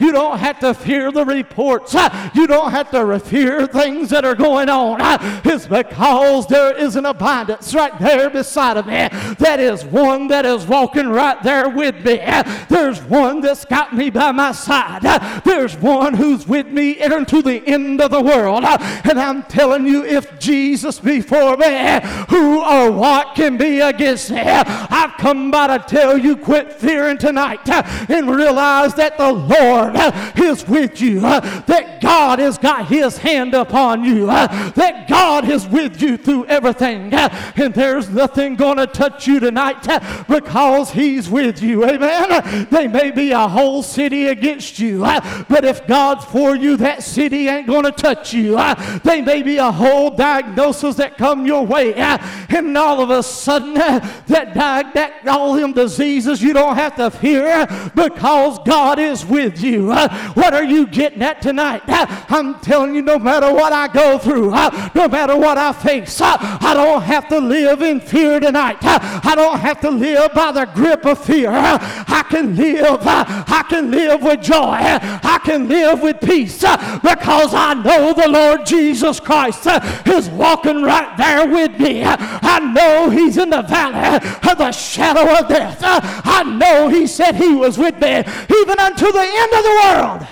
You 0.00 0.12
don't 0.12 0.38
have 0.38 0.58
to 0.60 0.74
fear 0.74 1.10
the 1.10 1.24
reports. 1.24 1.94
You 2.34 2.46
don't 2.46 2.70
have 2.70 2.90
to 2.90 3.18
fear 3.18 3.66
things 3.66 4.12
that 4.18 4.24
are 4.24 4.34
going 4.34 4.68
on 4.68 5.00
uh, 5.00 5.40
is 5.44 5.68
because 5.68 6.48
there 6.48 6.76
is 6.76 6.96
an 6.96 7.06
abundance 7.06 7.72
right 7.72 7.96
there 8.00 8.28
beside 8.28 8.76
of 8.76 8.84
me. 8.84 9.08
That 9.38 9.60
is 9.60 9.84
one 9.84 10.26
that 10.26 10.44
is 10.44 10.66
walking 10.66 11.08
right 11.08 11.40
there 11.44 11.68
with 11.68 12.04
me. 12.04 12.20
There's 12.68 13.00
one 13.02 13.40
that's 13.40 13.64
got 13.64 13.94
me 13.94 14.10
by 14.10 14.32
my 14.32 14.50
side. 14.50 15.02
There's 15.44 15.76
one 15.76 16.14
who's 16.14 16.48
with 16.48 16.66
me 16.66 17.00
into 17.00 17.42
the 17.42 17.64
end 17.64 18.00
of 18.00 18.10
the 18.10 18.20
world. 18.20 18.64
And 18.64 19.20
I'm 19.20 19.44
telling 19.44 19.86
you, 19.86 20.04
if 20.04 20.36
Jesus 20.40 20.98
be 20.98 21.20
for 21.20 21.56
me, 21.56 22.00
who 22.28 22.60
or 22.60 22.90
what 22.90 23.36
can 23.36 23.56
be 23.56 23.78
against 23.78 24.32
me? 24.32 24.40
I've 24.40 25.12
come 25.18 25.52
by 25.52 25.78
to 25.78 25.84
tell 25.86 26.18
you, 26.18 26.36
quit 26.36 26.72
fearing 26.72 27.18
tonight 27.18 27.68
uh, 27.68 27.84
and 28.08 28.28
realize 28.28 28.94
that 28.94 29.16
the 29.16 29.32
Lord 29.32 29.94
uh, 29.94 30.32
is 30.34 30.66
with 30.66 31.00
you, 31.00 31.20
that 31.20 32.00
God 32.00 32.40
has 32.40 32.58
got 32.58 32.88
his 32.88 33.18
hand 33.18 33.54
upon 33.54 33.68
upon 33.68 34.02
you, 34.08 34.30
uh, 34.30 34.70
that 34.70 35.08
God 35.08 35.48
is 35.48 35.66
with 35.66 36.00
you 36.02 36.16
through 36.16 36.46
everything, 36.46 37.12
uh, 37.14 37.28
and 37.56 37.74
there's 37.74 38.08
nothing 38.08 38.56
going 38.56 38.78
to 38.78 38.86
touch 38.86 39.26
you 39.26 39.40
tonight 39.40 39.88
uh, 39.88 40.24
because 40.28 40.90
He's 40.90 41.28
with 41.28 41.62
you. 41.62 41.84
Amen. 41.84 42.66
They 42.70 42.88
may 42.88 43.10
be 43.10 43.32
a 43.32 43.46
whole 43.46 43.82
city 43.82 44.28
against 44.28 44.78
you, 44.78 45.00
but 45.00 45.64
if 45.64 45.86
God's 45.86 46.24
for 46.24 46.56
you, 46.56 46.76
that 46.78 47.02
city 47.02 47.48
ain't 47.48 47.66
going 47.66 47.84
to 47.84 47.92
touch 47.92 48.32
you. 48.32 48.58
They 49.04 49.22
may 49.22 49.42
be 49.42 49.58
a 49.58 49.70
whole 49.70 50.10
diagnosis 50.10 50.96
that 50.96 51.16
come 51.16 51.46
your 51.46 51.64
way, 51.64 51.94
and 51.94 52.76
all 52.76 53.00
of 53.00 53.10
a 53.10 53.22
sudden, 53.22 53.74
that, 53.74 54.54
that 54.54 55.26
all 55.26 55.54
them 55.54 55.72
diseases 55.72 56.42
you 56.42 56.52
don't 56.52 56.76
have 56.76 56.96
to 56.96 57.10
fear 57.10 57.66
because 57.94 58.58
God 58.60 58.98
is 58.98 59.24
with 59.24 59.62
you. 59.62 59.88
What 59.88 60.54
are 60.54 60.64
you 60.64 60.86
getting 60.86 61.22
at 61.22 61.42
tonight? 61.42 61.82
I'm 61.86 62.58
telling 62.60 62.94
you, 62.94 63.02
no 63.02 63.18
matter 63.18 63.52
what 63.52 63.72
I 63.72 63.88
go 63.98 64.18
through, 64.18 64.50
no 64.94 65.08
matter 65.08 65.36
what 65.36 65.58
I 65.58 65.72
face, 65.72 66.20
I 66.20 66.72
don't 66.74 67.02
have 67.02 67.28
to 67.28 67.38
live 67.38 67.82
in 67.82 68.00
fear 68.00 68.38
tonight. 68.38 68.78
I 68.80 69.34
don't 69.34 69.58
have 69.58 69.80
to 69.80 69.90
live 69.90 70.32
by 70.34 70.52
the 70.52 70.66
grip 70.66 71.04
of 71.04 71.24
fear. 71.24 71.50
I 71.50 72.24
can 72.30 72.54
live, 72.54 73.00
I 73.02 73.64
can 73.68 73.90
live 73.90 74.22
with 74.22 74.42
joy. 74.42 74.78
I 74.78 75.40
can 75.44 75.68
live 75.68 76.00
with 76.00 76.20
peace 76.20 76.60
because 76.60 77.54
I 77.54 77.74
know 77.74 78.12
the 78.12 78.28
Lord 78.28 78.64
Jesus 78.64 79.18
Christ 79.18 79.66
is 80.06 80.28
walking 80.30 80.82
right 80.82 81.16
there 81.16 81.48
with 81.48 81.78
me. 81.80 82.02
I 82.04 82.60
know 82.60 83.10
He's 83.10 83.36
in 83.36 83.50
the 83.50 83.62
valley 83.62 84.16
of 84.50 84.58
the 84.58 84.72
shadow 84.72 85.38
of 85.38 85.48
death. 85.48 85.78
I 85.82 86.42
know 86.44 86.88
He 86.88 87.06
said 87.06 87.34
He 87.34 87.52
was 87.54 87.76
with 87.78 87.98
me 88.00 88.18
even 88.18 88.78
unto 88.78 89.10
the 89.10 89.26
end 89.42 89.52
of 89.52 89.64
the 89.64 89.76
world. 89.82 90.26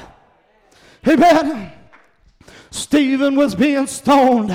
Amen. 1.08 1.75
Stephen 2.76 3.36
was 3.36 3.54
being 3.54 3.86
stoned 3.86 4.52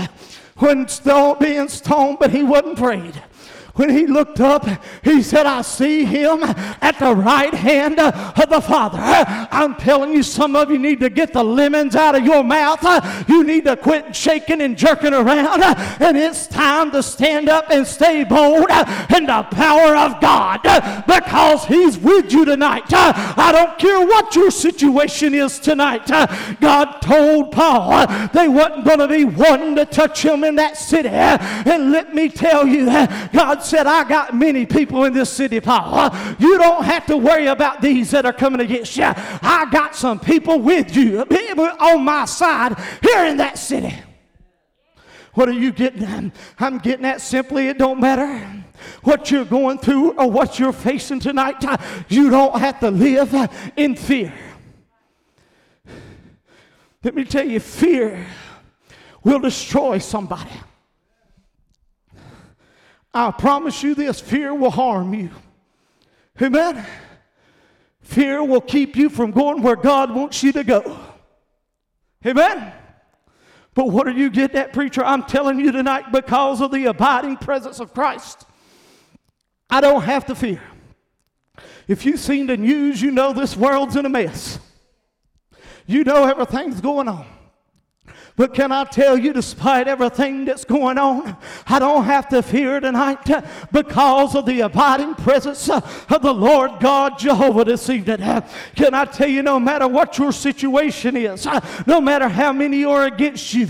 when 0.57 0.87
stone, 0.87 1.37
being 1.39 1.67
stoned, 1.67 2.17
but 2.19 2.31
he 2.31 2.43
wasn't 2.43 2.73
afraid. 2.73 3.21
When 3.75 3.89
he 3.89 4.05
looked 4.05 4.39
up, 4.39 4.67
he 5.03 5.21
said, 5.21 5.45
I 5.45 5.61
see 5.61 6.03
him 6.03 6.43
at 6.43 6.99
the 6.99 7.15
right 7.15 7.53
hand 7.53 7.99
of 7.99 8.49
the 8.49 8.61
Father. 8.61 8.99
I'm 8.99 9.75
telling 9.75 10.13
you, 10.13 10.23
some 10.23 10.55
of 10.55 10.69
you 10.69 10.77
need 10.77 10.99
to 10.99 11.09
get 11.09 11.33
the 11.33 11.43
lemons 11.43 11.95
out 11.95 12.15
of 12.15 12.25
your 12.25 12.43
mouth. 12.43 12.83
You 13.29 13.43
need 13.43 13.65
to 13.65 13.77
quit 13.77 14.15
shaking 14.15 14.61
and 14.61 14.77
jerking 14.77 15.13
around. 15.13 15.63
And 15.63 16.17
it's 16.17 16.47
time 16.47 16.91
to 16.91 17.01
stand 17.01 17.49
up 17.49 17.69
and 17.69 17.87
stay 17.87 18.23
bold 18.23 18.69
in 19.15 19.25
the 19.25 19.47
power 19.51 19.95
of 19.95 20.19
God 20.19 20.61
because 21.07 21.65
He's 21.65 21.97
with 21.97 22.31
you 22.33 22.45
tonight. 22.45 22.91
I 22.91 23.51
don't 23.51 23.79
care 23.79 24.05
what 24.05 24.35
your 24.35 24.51
situation 24.51 25.33
is 25.33 25.59
tonight. 25.59 26.07
God 26.59 26.99
told 27.01 27.51
Paul 27.51 28.07
they 28.33 28.47
wasn't 28.47 28.85
going 28.85 28.99
to 28.99 29.07
be 29.07 29.25
wanting 29.25 29.75
to 29.75 29.85
touch 29.85 30.23
him 30.23 30.43
in 30.43 30.55
that 30.55 30.77
city. 30.77 31.09
And 31.09 31.91
let 31.91 32.13
me 32.13 32.29
tell 32.29 32.67
you, 32.67 32.85
God 32.85 33.61
said, 33.63 33.88
I 33.88 34.03
got 34.08 34.36
many 34.36 34.65
people 34.65 35.06
in 35.06 35.13
this 35.13 35.30
city, 35.30 35.60
Paul. 35.60 36.10
You 36.39 36.58
don't 36.58 36.84
have 36.84 37.06
to 37.08 37.18
worry 37.18 37.48
about 37.48 37.82
these 37.82 38.12
that 38.12 38.25
are 38.25 38.34
coming 38.34 38.62
against 38.62 38.98
you. 38.98 39.06
I 39.06 39.68
got 39.72 39.96
some 39.96 40.20
people 40.20 40.60
with 40.60 40.96
you 40.96 41.25
people 41.25 41.70
on 41.80 42.03
my 42.03 42.25
side 42.25 42.77
here 43.01 43.25
in 43.25 43.38
that 43.38 43.58
city. 43.58 43.94
What 45.34 45.48
are 45.48 45.53
you 45.53 45.72
getting 45.72 46.03
at? 46.03 46.32
I'm 46.60 46.77
getting 46.77 47.06
at 47.06 47.22
simply 47.22 47.68
it 47.68 47.77
don't 47.77 48.00
matter 48.00 48.63
what 49.03 49.32
you're 49.32 49.46
going 49.46 49.77
through 49.77 50.13
or 50.20 50.30
what 50.30 50.60
you're 50.60 50.74
facing 50.74 51.20
tonight. 51.20 51.63
You 52.10 52.30
don't 52.30 52.60
have 52.60 52.80
to 52.82 52.91
live 52.91 53.34
in 53.77 53.96
fear. 53.96 54.34
Let 57.03 57.15
me 57.15 57.24
tell 57.24 57.48
you, 57.48 57.60
fear 57.60 58.27
will 59.24 59.39
destroy 59.39 59.98
somebody. 60.00 60.51
I 63.13 63.32
promise 63.32 63.84
you 63.84 63.94
this 63.96 64.20
fear 64.20 64.53
will 64.53 64.72
harm 64.72 65.13
you. 65.13 65.30
Amen. 66.41 66.86
Fear 68.01 68.44
will 68.44 68.62
keep 68.62 68.96
you 68.96 69.10
from 69.10 69.32
going 69.32 69.62
where 69.62 69.75
God 69.75 70.13
wants 70.13 70.41
you 70.44 70.51
to 70.53 70.63
go. 70.63 70.98
Amen. 72.25 72.74
But 73.74 73.89
what 73.89 74.08
are 74.08 74.12
you 74.12 74.30
getting 74.30 74.58
at, 74.58 74.74
preacher? 74.74 75.03
I'm 75.03 75.24
telling 75.24 75.60
you 75.60 75.72
tonight 75.72 76.12
because 76.12 76.62
of 76.62 76.72
the 76.72 76.86
abiding 76.86 77.38
presence 77.38 77.80
of 77.80 77.94
Christ. 77.94 78.46
I 79.70 79.82
don't 79.82 80.03
have 80.03 80.25
to 80.25 80.36
fear. 80.36 80.62
If 81.88 82.06
you've 82.06 82.20
seen 82.20 82.48
the 82.48 82.58
news, 82.58 83.01
you 83.01 83.12
know 83.12 83.34
this 83.34 83.56
world's 83.56 83.96
in 83.96 84.06
a 84.06 84.10
mess. 84.10 84.60
You 85.86 86.03
know 86.03 86.25
everything's 86.25 86.82
going 86.82 87.08
on. 87.08 87.25
But 88.38 88.53
can 88.53 88.71
I 88.71 88.85
tell 88.85 89.17
you, 89.17 89.33
despite 89.33 89.88
everything 89.88 90.45
that's 90.45 90.65
going 90.65 90.97
on, 90.97 91.35
I 91.67 91.79
don't 91.79 92.05
have 92.05 92.29
to 92.29 92.41
fear 92.41 92.79
tonight 92.79 93.29
because 93.71 94.35
of 94.35 94.45
the 94.45 94.61
abiding 94.61 95.15
presence 95.15 95.69
of 95.69 96.21
the 96.21 96.33
Lord 96.33 96.79
God 96.79 97.19
Jehovah 97.19 97.65
this 97.65 97.89
evening. 97.89 98.41
Can 98.75 98.93
I 98.93 99.05
tell 99.05 99.27
you, 99.27 99.43
no 99.43 99.59
matter 99.59 99.88
what 99.88 100.17
your 100.17 100.31
situation 100.31 101.17
is, 101.17 101.45
no 101.85 102.00
matter 102.00 102.29
how 102.29 102.53
many 102.53 102.85
are 102.85 103.05
against 103.05 103.53
you, 103.53 103.67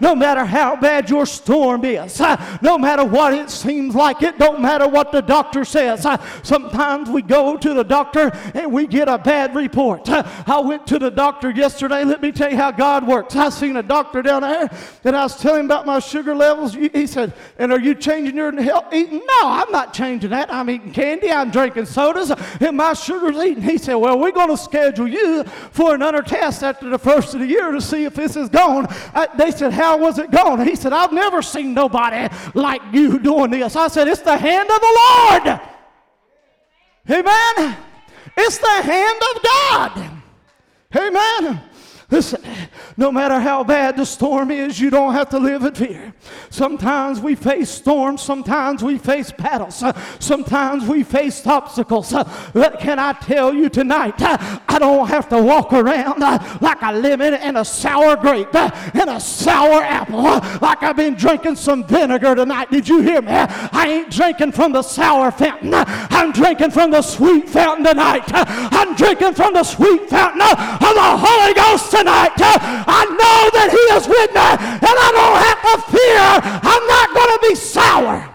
no 0.00 0.14
matter 0.14 0.44
how 0.44 0.76
bad 0.76 1.08
your 1.08 1.26
storm 1.26 1.84
is, 1.84 2.20
no 2.60 2.78
matter 2.78 3.04
what 3.04 3.32
it 3.32 3.50
seems 3.50 3.94
like, 3.94 4.22
it 4.22 4.38
don't 4.38 4.60
matter 4.60 4.86
what 4.86 5.10
the 5.10 5.22
doctor 5.22 5.64
says. 5.64 6.06
Sometimes 6.42 7.08
we 7.08 7.22
go 7.22 7.56
to 7.56 7.74
the 7.74 7.84
doctor 7.84 8.30
and 8.54 8.70
we 8.70 8.86
get 8.86 9.08
a 9.08 9.18
bad 9.18 9.54
report. 9.54 10.08
I 10.08 10.60
went 10.60 10.86
to 10.88 10.98
the 10.98 11.10
doctor 11.10 11.50
yesterday. 11.50 12.04
Let 12.04 12.20
me 12.20 12.30
tell 12.30 12.50
you 12.50 12.56
how 12.58 12.70
God 12.70 13.06
works. 13.06 13.34
I 13.34 13.48
seen 13.48 13.78
a 13.78 13.82
doctor 13.82 14.01
doctor 14.02 14.22
down 14.22 14.42
there, 14.42 14.68
and 15.04 15.16
I 15.16 15.22
was 15.22 15.36
telling 15.38 15.60
him 15.60 15.66
about 15.66 15.86
my 15.86 16.00
sugar 16.00 16.34
levels. 16.34 16.74
He 16.74 17.06
said, 17.06 17.32
And 17.58 17.72
are 17.72 17.78
you 17.78 17.94
changing 17.94 18.36
your 18.36 18.52
health 18.60 18.92
eating? 18.92 19.18
No, 19.18 19.40
I'm 19.42 19.70
not 19.70 19.94
changing 19.94 20.30
that. 20.30 20.52
I'm 20.52 20.68
eating 20.68 20.92
candy, 20.92 21.30
I'm 21.30 21.50
drinking 21.50 21.86
sodas, 21.86 22.30
and 22.60 22.76
my 22.76 22.94
sugar's 22.94 23.36
eating. 23.36 23.62
He 23.62 23.78
said, 23.78 23.94
Well, 23.94 24.18
we're 24.18 24.32
going 24.32 24.48
to 24.48 24.56
schedule 24.56 25.08
you 25.08 25.44
for 25.44 25.94
another 25.94 26.22
test 26.22 26.62
after 26.62 26.90
the 26.90 26.98
first 26.98 27.34
of 27.34 27.40
the 27.40 27.46
year 27.46 27.70
to 27.70 27.80
see 27.80 28.04
if 28.04 28.14
this 28.14 28.36
is 28.36 28.48
gone. 28.48 28.86
I, 29.14 29.28
they 29.36 29.50
said, 29.50 29.72
How 29.72 29.96
was 29.96 30.18
it 30.18 30.30
gone? 30.30 30.66
He 30.66 30.74
said, 30.74 30.92
I've 30.92 31.12
never 31.12 31.42
seen 31.42 31.74
nobody 31.74 32.34
like 32.54 32.82
you 32.92 33.18
doing 33.18 33.50
this. 33.50 33.76
I 33.76 33.88
said, 33.88 34.08
It's 34.08 34.22
the 34.22 34.36
hand 34.36 34.68
of 34.70 34.80
the 34.80 35.00
Lord. 35.46 35.60
Amen. 37.10 37.76
It's 38.36 38.58
the 38.58 38.82
hand 38.82 39.22
of 39.34 39.42
God. 39.42 40.10
Amen. 40.96 41.71
Listen, 42.12 42.42
no 42.98 43.10
matter 43.10 43.40
how 43.40 43.64
bad 43.64 43.96
the 43.96 44.04
storm 44.04 44.50
is, 44.50 44.78
you 44.78 44.90
don't 44.90 45.14
have 45.14 45.30
to 45.30 45.38
live 45.38 45.62
in 45.62 45.74
fear. 45.74 46.12
Sometimes 46.50 47.20
we 47.20 47.34
face 47.34 47.70
storms, 47.70 48.20
sometimes 48.20 48.84
we 48.84 48.98
face 48.98 49.32
battles, 49.32 49.82
uh, 49.82 49.98
sometimes 50.18 50.84
we 50.84 51.04
face 51.04 51.46
obstacles. 51.46 52.12
Uh, 52.12 52.30
but 52.52 52.78
can 52.80 52.98
I 52.98 53.14
tell 53.14 53.54
you 53.54 53.70
tonight, 53.70 54.20
uh, 54.20 54.36
I 54.68 54.78
don't 54.78 55.08
have 55.08 55.30
to 55.30 55.42
walk 55.42 55.72
around 55.72 56.20
like 56.60 56.82
a 56.82 56.92
lemon 56.92 57.32
and 57.32 57.56
a 57.56 57.64
sour 57.64 58.14
grape 58.16 58.54
and 58.54 59.08
a 59.08 59.18
sour 59.18 59.82
apple, 59.82 60.22
like 60.60 60.82
I've 60.82 60.96
been 60.96 61.14
drinking 61.14 61.56
some 61.56 61.82
vinegar 61.82 62.34
tonight. 62.34 62.70
Did 62.70 62.86
you 62.86 63.00
hear 63.00 63.22
me? 63.22 63.32
I 63.32 63.86
ain't 63.88 64.10
drinking 64.10 64.52
from 64.52 64.72
the 64.72 64.82
sour 64.82 65.30
fountain, 65.30 65.72
I'm 65.72 66.30
drinking 66.30 66.72
from 66.72 66.90
the 66.90 67.00
sweet 67.00 67.48
fountain 67.48 67.86
tonight. 67.86 68.24
I'm 68.34 68.94
drinking 68.96 69.32
from 69.32 69.54
the 69.54 69.64
sweet 69.64 70.10
fountain 70.10 70.42
of 70.42 70.58
the 70.58 71.16
Holy 71.16 71.54
Ghost 71.54 72.01
tonight. 72.02 72.32
I 72.38 73.04
know 73.06 73.50
that 73.54 73.70
He 73.70 73.84
is 73.94 74.06
with 74.08 74.30
me, 74.34 74.48
and 74.82 74.96
I 74.98 75.08
don't 75.14 75.38
have 75.46 75.60
to 75.70 75.74
fear. 75.94 76.26
I'm 76.70 76.86
not 76.86 77.14
going 77.14 77.32
to 77.32 77.48
be 77.48 77.54
sour. 77.54 78.28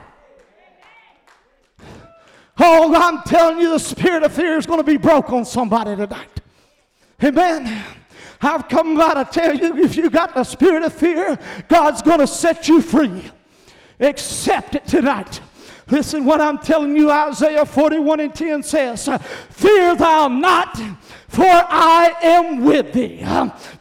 Oh, 2.60 2.96
I'm 2.96 3.22
telling 3.24 3.60
you, 3.60 3.72
the 3.72 3.80
spirit 3.80 4.24
of 4.24 4.34
fear 4.34 4.58
is 4.58 4.66
going 4.66 4.80
to 4.80 4.84
be 4.84 4.98
broke 4.98 5.32
on 5.32 5.46
somebody 5.46 5.96
tonight. 5.96 6.42
Amen. 7.24 7.84
I've 8.42 8.68
come 8.68 8.96
by 8.96 9.16
to 9.16 9.26
tell 9.26 9.56
you 9.56 9.78
if 9.78 9.96
you 9.96 10.10
got 10.10 10.34
the 10.34 10.44
spirit 10.44 10.84
of 10.84 10.94
fear, 10.94 11.38
God's 11.68 12.02
going 12.02 12.20
to 12.20 12.28
set 12.28 12.68
you 12.68 12.82
free. 12.82 13.24
Accept 14.00 14.76
it 14.76 14.88
tonight. 14.88 15.42
Listen, 15.90 16.26
what 16.26 16.42
I'm 16.42 16.60
telling 16.60 16.96
you, 16.96 17.10
Isaiah 17.10 17.66
41 17.66 18.20
and 18.20 18.36
10 18.36 18.64
says, 18.64 19.10
Fear 19.50 19.96
thou 19.96 20.28
not, 20.28 20.80
for 21.28 21.44
I 21.46 22.14
am 22.24 22.64
with 22.64 22.94
thee. 22.94 23.26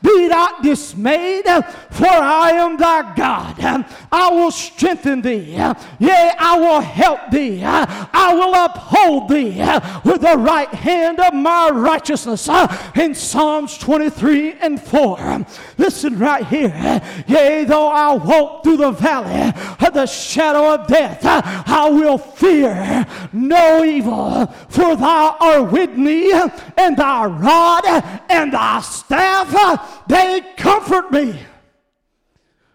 Be 0.03 0.29
not 0.29 0.63
dismayed, 0.63 1.45
for 1.91 2.07
I 2.07 2.51
am 2.53 2.77
thy 2.77 3.15
God. 3.15 3.87
I 4.13 4.31
will 4.31 4.51
strengthen 4.51 5.23
thee. 5.23 5.53
Yea, 5.99 6.33
I 6.39 6.59
will 6.59 6.81
help 6.81 7.31
thee. 7.31 7.63
I 7.65 8.35
will 8.35 8.55
uphold 8.55 9.29
thee 9.29 9.59
with 10.05 10.23
the 10.23 10.37
right 10.37 10.69
hand 10.69 11.21
of 11.21 11.35
my 11.35 11.71
righteousness. 11.71 12.49
In 12.95 13.15
Psalms 13.15 13.79
23 13.79 14.55
and 14.55 14.81
4. 14.83 15.47
Listen 15.79 16.19
right 16.19 16.47
here. 16.47 17.01
Yea, 17.27 17.65
though 17.65 17.89
I 17.89 18.15
walk 18.15 18.65
through 18.65 18.79
the 18.79 18.91
valley 18.91 19.53
of 19.87 19.95
the 19.95 20.07
shadow 20.07 20.75
of 20.75 20.87
death, 20.89 21.21
I 21.25 21.89
will 21.91 22.19
fear 22.19 23.07
no 23.33 23.85
evil, 23.85 24.47
for 24.69 24.97
thou 24.97 25.37
art 25.41 25.73
with 25.73 25.97
me, 25.97 26.33
and 26.33 26.97
thy 26.97 27.27
rod 27.41 27.85
and 28.29 28.53
thy 28.53 28.81
staff, 28.81 30.07
they 30.09 30.41
comfort 30.57 31.11
me. 31.11 31.39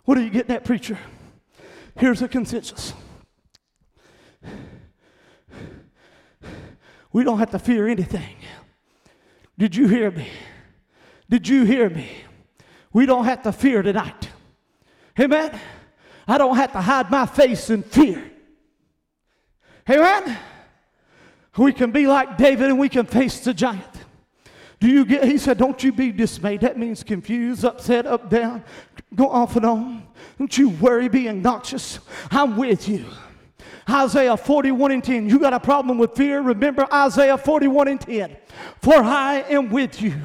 What 0.06 0.18
are 0.18 0.22
you 0.22 0.30
getting 0.30 0.56
at, 0.56 0.66
preacher? 0.66 0.98
Here's 1.98 2.22
a 2.22 2.28
consensus. 2.28 2.94
We 7.14 7.24
don't 7.24 7.40
have 7.40 7.52
to 7.52 7.60
fear 7.60 7.88
anything. 7.88 8.36
Did 9.58 9.76
you 9.76 9.88
hear 9.88 10.10
me? 10.12 10.28
Did 11.30 11.48
you 11.48 11.66
hear 11.66 11.90
me? 11.90 12.10
We 12.94 13.06
don't 13.06 13.26
have 13.26 13.44
to 13.44 13.52
fear 13.52 13.82
tonight. 13.82 14.30
Amen. 15.20 15.60
I 16.28 16.38
don't 16.38 16.56
have 16.56 16.72
to 16.74 16.82
hide 16.82 17.12
my 17.12 17.26
face 17.26 17.70
in 17.70 17.84
fear. 17.84 18.32
Amen. 19.90 20.38
We 21.58 21.74
can 21.74 21.92
be 21.92 22.08
like 22.08 22.38
David 22.38 22.68
and 22.70 22.80
we 22.80 22.90
can 22.90 23.06
face 23.06 23.42
the 23.42 23.54
giant. 23.54 23.84
Do 24.82 24.88
you 24.88 25.06
get, 25.06 25.24
he 25.24 25.38
said, 25.38 25.60
don't 25.60 25.82
you 25.84 25.92
be 25.92 26.12
dismayed. 26.12 26.62
That 26.62 26.76
means 26.76 27.04
confused, 27.04 27.64
upset, 27.64 28.08
up, 28.08 28.32
down, 28.32 28.64
go 29.14 29.30
off 29.30 29.56
and 29.56 29.64
on. 29.64 30.08
Don't 30.40 30.58
you 30.58 30.70
worry, 30.70 31.08
be 31.08 31.30
obnoxious. 31.30 32.00
I'm 32.32 32.58
with 32.58 32.90
you. 32.90 33.06
Isaiah 33.88 34.36
41 34.36 34.92
and 34.92 35.04
10. 35.04 35.30
You 35.30 35.38
got 35.38 35.54
a 35.54 35.60
problem 35.60 36.00
with 36.00 36.16
fear? 36.16 36.42
Remember 36.42 36.88
Isaiah 36.92 37.38
41 37.38 37.90
and 37.90 38.02
10. 38.02 38.36
For 38.82 38.96
I 38.96 39.46
am 39.50 39.70
with 39.70 40.02
you. 40.02 40.16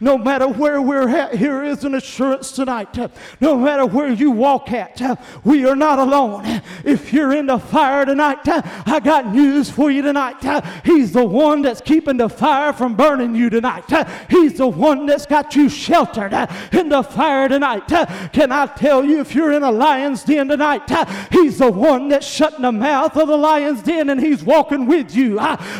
No 0.00 0.16
matter 0.16 0.46
where 0.46 0.80
we're 0.80 1.08
at, 1.08 1.34
here 1.34 1.64
is 1.64 1.84
an 1.84 1.94
assurance 1.94 2.52
tonight. 2.52 2.96
No 3.40 3.56
matter 3.56 3.86
where 3.86 4.10
you 4.10 4.30
walk 4.30 4.70
at, 4.72 5.20
we 5.44 5.66
are 5.66 5.76
not 5.76 5.98
alone. 5.98 6.62
If 6.84 7.12
you're 7.12 7.34
in 7.34 7.46
the 7.46 7.58
fire 7.58 8.04
tonight, 8.04 8.38
I 8.46 9.00
got 9.02 9.34
news 9.34 9.68
for 9.70 9.90
you 9.90 10.02
tonight. 10.02 10.36
He's 10.84 11.12
the 11.12 11.24
one 11.24 11.62
that's 11.62 11.80
keeping 11.80 12.16
the 12.16 12.28
fire 12.28 12.72
from 12.72 12.94
burning 12.94 13.34
you 13.34 13.50
tonight. 13.50 13.90
He's 14.30 14.58
the 14.58 14.68
one 14.68 15.06
that's 15.06 15.26
got 15.26 15.56
you 15.56 15.68
sheltered 15.68 16.32
in 16.72 16.88
the 16.88 17.02
fire 17.02 17.48
tonight. 17.48 17.88
Can 18.32 18.52
I 18.52 18.66
tell 18.66 19.04
you, 19.04 19.20
if 19.20 19.34
you're 19.34 19.52
in 19.52 19.62
a 19.62 19.70
lion's 19.70 20.22
den 20.22 20.48
tonight, 20.48 20.88
He's 21.32 21.58
the 21.58 21.70
one 21.70 22.08
that's 22.08 22.26
shutting 22.26 22.62
the 22.62 22.72
mouth 22.72 23.16
of 23.16 23.28
the 23.28 23.36
lion's 23.36 23.82
den 23.82 24.10
and 24.10 24.20
He's 24.20 24.42
walking 24.42 24.86
with 24.86 25.14
you. 25.14 25.34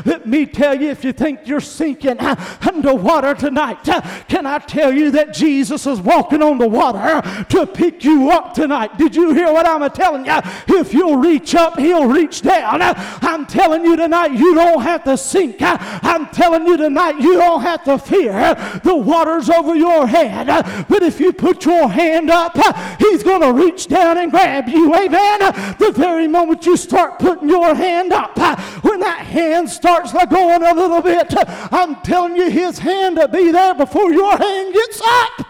Let 0.04 0.26
me 0.26 0.46
tell 0.46 0.80
you, 0.80 0.88
if 0.88 1.04
you 1.04 1.12
think 1.12 1.46
you're 1.46 1.60
sinking 1.78 2.18
underwater 2.18 3.34
tonight. 3.34 3.84
Can 4.28 4.46
I 4.46 4.58
tell 4.58 4.92
you 4.92 5.12
that 5.12 5.32
Jesus 5.32 5.86
is 5.86 6.00
walking 6.00 6.42
on 6.42 6.58
the 6.58 6.66
water 6.66 7.22
to 7.44 7.66
pick 7.66 8.02
you 8.02 8.30
up 8.30 8.52
tonight? 8.52 8.98
Did 8.98 9.14
you 9.14 9.32
hear 9.32 9.52
what 9.52 9.64
I'm 9.66 9.88
telling 9.90 10.26
you? 10.26 10.40
If 10.66 10.92
you'll 10.92 11.18
reach 11.18 11.54
up, 11.54 11.78
he'll 11.78 12.06
reach 12.06 12.42
down. 12.42 12.82
I'm 12.82 13.46
telling 13.46 13.84
you 13.84 13.94
tonight, 13.94 14.32
you 14.32 14.54
don't 14.54 14.82
have 14.82 15.04
to 15.04 15.16
sink. 15.16 15.58
I'm 15.60 16.26
telling 16.30 16.66
you 16.66 16.76
tonight, 16.76 17.20
you 17.20 17.34
don't 17.34 17.62
have 17.62 17.84
to 17.84 17.96
fear 17.96 18.54
the 18.82 18.96
waters 18.96 19.48
over 19.48 19.76
your 19.76 20.06
head. 20.06 20.46
But 20.88 21.04
if 21.04 21.20
you 21.20 21.32
put 21.32 21.64
your 21.64 21.88
hand 21.88 22.28
up, 22.28 22.56
he's 22.98 23.22
going 23.22 23.42
to 23.42 23.52
reach 23.52 23.86
down 23.86 24.18
and 24.18 24.32
grab 24.32 24.68
you. 24.68 24.92
Amen. 24.94 25.38
The 25.78 25.92
very 25.94 26.26
moment 26.26 26.66
you 26.66 26.76
start 26.76 27.20
putting 27.20 27.48
your 27.48 27.74
hand 27.74 28.12
up, 28.12 28.36
when 28.82 28.98
that 29.00 29.20
hand 29.20 29.70
starts 29.70 30.12
going 30.12 30.62
a 30.64 30.74
little 30.74 31.02
bit, 31.02 31.32
I'm 31.70 31.96
telling 32.02 32.36
you, 32.36 32.50
his 32.50 32.78
hand 32.78 33.16
will 33.16 33.28
be 33.28 33.50
there 33.50 33.74
before 33.74 34.12
your 34.12 34.36
hand 34.36 34.74
gets 34.74 35.00
up. 35.04 35.46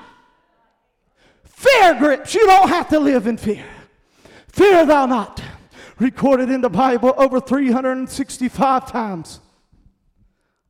Fear 1.45 1.95
grips. 1.99 2.35
You 2.35 2.47
don't 2.47 2.69
have 2.69 2.89
to 2.91 3.01
live 3.01 3.27
in 3.27 3.37
fear. 3.37 3.65
Fear 4.49 4.87
thou 4.87 5.07
not. 5.07 5.43
Recorded 5.99 6.51
in 6.51 6.61
the 6.61 6.71
Bible 6.71 7.15
over 7.17 7.41
365 7.41 8.91
times. 8.91 9.41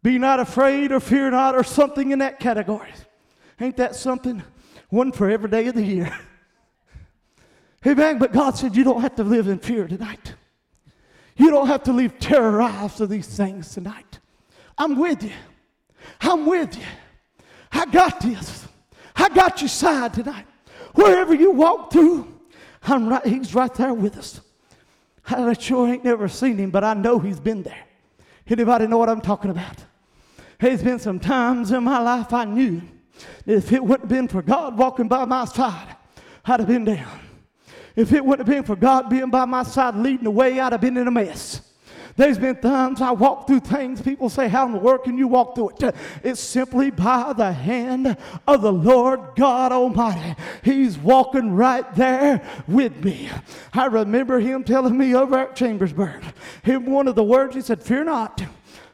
Be 0.03 0.19
not 0.19 0.41
afraid 0.41 0.93
or 0.93 1.01
fear 1.01 1.31
not 1.31 1.55
or 1.55 1.63
something 1.63 2.13
in 2.13 2.21
that 2.21 2.41
category. 2.41 2.89
Ain't 3.61 3.77
that 3.77 3.97
something? 3.97 4.43
One 4.89 5.13
for 5.13 5.29
every 5.29 5.51
day 5.51 5.67
of 5.67 5.75
the 5.75 5.83
year. 5.83 6.19
Amen. 7.87 8.19
But 8.19 8.33
God 8.33 8.57
said 8.57 8.77
you 8.77 8.85
don't 8.85 9.03
have 9.03 9.17
to 9.17 9.25
live 9.25 9.49
in 9.49 9.59
fear 9.59 9.87
tonight. 9.87 10.35
You 11.37 11.51
don't 11.51 11.67
have 11.67 11.83
to 11.85 11.93
live 11.93 12.19
terrorized 12.19 13.01
of 13.01 13.09
these 13.09 13.29
things 13.29 13.73
tonight. 13.73 14.19
I'm 14.79 14.97
with 14.97 15.23
you. 15.25 15.33
I'm 16.21 16.47
with 16.47 16.77
you. 16.77 16.85
I 17.73 17.87
got 17.87 18.21
this. 18.21 18.67
I 19.17 19.29
got 19.29 19.61
your 19.61 19.69
side 19.69 20.15
tonight. 20.15 20.47
Wherever 20.95 21.35
you 21.35 21.51
walk 21.51 21.93
through, 21.93 22.33
I'm 22.83 23.09
right, 23.09 23.27
he's 23.27 23.55
right 23.55 23.73
there 23.75 23.93
with 23.93 24.17
us. 24.17 24.41
I 25.27 25.53
sure 25.53 25.89
ain't 25.89 26.05
never 26.05 26.29
seen 26.29 26.57
him, 26.57 26.71
but 26.71 26.85
I 26.85 26.95
know 26.95 27.19
he's 27.19 27.41
been 27.41 27.63
there. 27.63 27.85
Anybody 28.47 28.87
know 28.87 28.97
what 28.97 29.11
I'm 29.11 29.21
talking 29.21 29.51
about? 29.51 29.77
There's 30.59 30.83
been 30.83 30.99
some 30.99 31.21
times 31.21 31.71
in 31.71 31.85
my 31.85 32.01
life 32.01 32.33
I 32.33 32.45
knew 32.45 32.81
that 33.45 33.57
if 33.57 33.73
it 33.73 33.85
wouldn't 33.85 34.09
have 34.11 34.19
been 34.19 34.29
for 34.29 34.43
God 34.43 34.79
walking 34.79 35.07
by 35.07 35.25
my 35.25 35.45
side, 35.45 35.97
I'd 36.45 36.61
have 36.61 36.69
been 36.69 36.85
down. 36.85 37.21
If 37.95 38.13
it 38.13 38.25
wouldn't 38.25 38.49
have 38.49 38.57
been 38.57 38.65
for 38.65 38.77
God 38.77 39.11
being 39.11 39.31
by 39.31 39.45
my 39.45 39.65
side 39.65 39.97
leading 39.97 40.25
the 40.25 40.31
way, 40.31 40.59
I'd 40.59 40.73
have 40.73 40.81
been 40.81 40.97
in 40.97 41.07
a 41.07 41.11
mess. 41.11 41.68
There's 42.19 42.37
been 42.37 42.57
times 42.57 43.01
I 43.01 43.13
walk 43.13 43.47
through 43.47 43.61
things, 43.61 44.03
people 44.03 44.29
say, 44.29 44.49
How 44.49 44.67
in 44.67 44.73
the 44.73 44.79
world 44.79 45.05
can 45.05 45.17
you 45.17 45.29
walk 45.29 45.55
through 45.55 45.71
it? 45.81 45.95
It's 46.25 46.41
simply 46.41 46.91
by 46.91 47.33
the 47.33 47.53
hand 47.53 48.17
of 48.45 48.61
the 48.61 48.73
Lord 48.73 49.21
God 49.37 49.71
Almighty. 49.71 50.35
He's 50.65 50.99
walking 50.99 51.53
right 51.53 51.87
there 51.95 52.43
with 52.67 53.05
me. 53.05 53.31
I 53.73 53.87
remember 53.87 54.41
him 54.41 54.65
telling 54.65 54.99
me 54.99 55.15
over 55.15 55.39
at 55.39 55.55
Chambersburg, 55.55 56.25
in 56.65 56.91
one 56.91 57.07
of 57.07 57.15
the 57.15 57.23
words, 57.23 57.55
he 57.55 57.61
said, 57.61 57.85
Fear 57.85 58.05
not. 58.05 58.43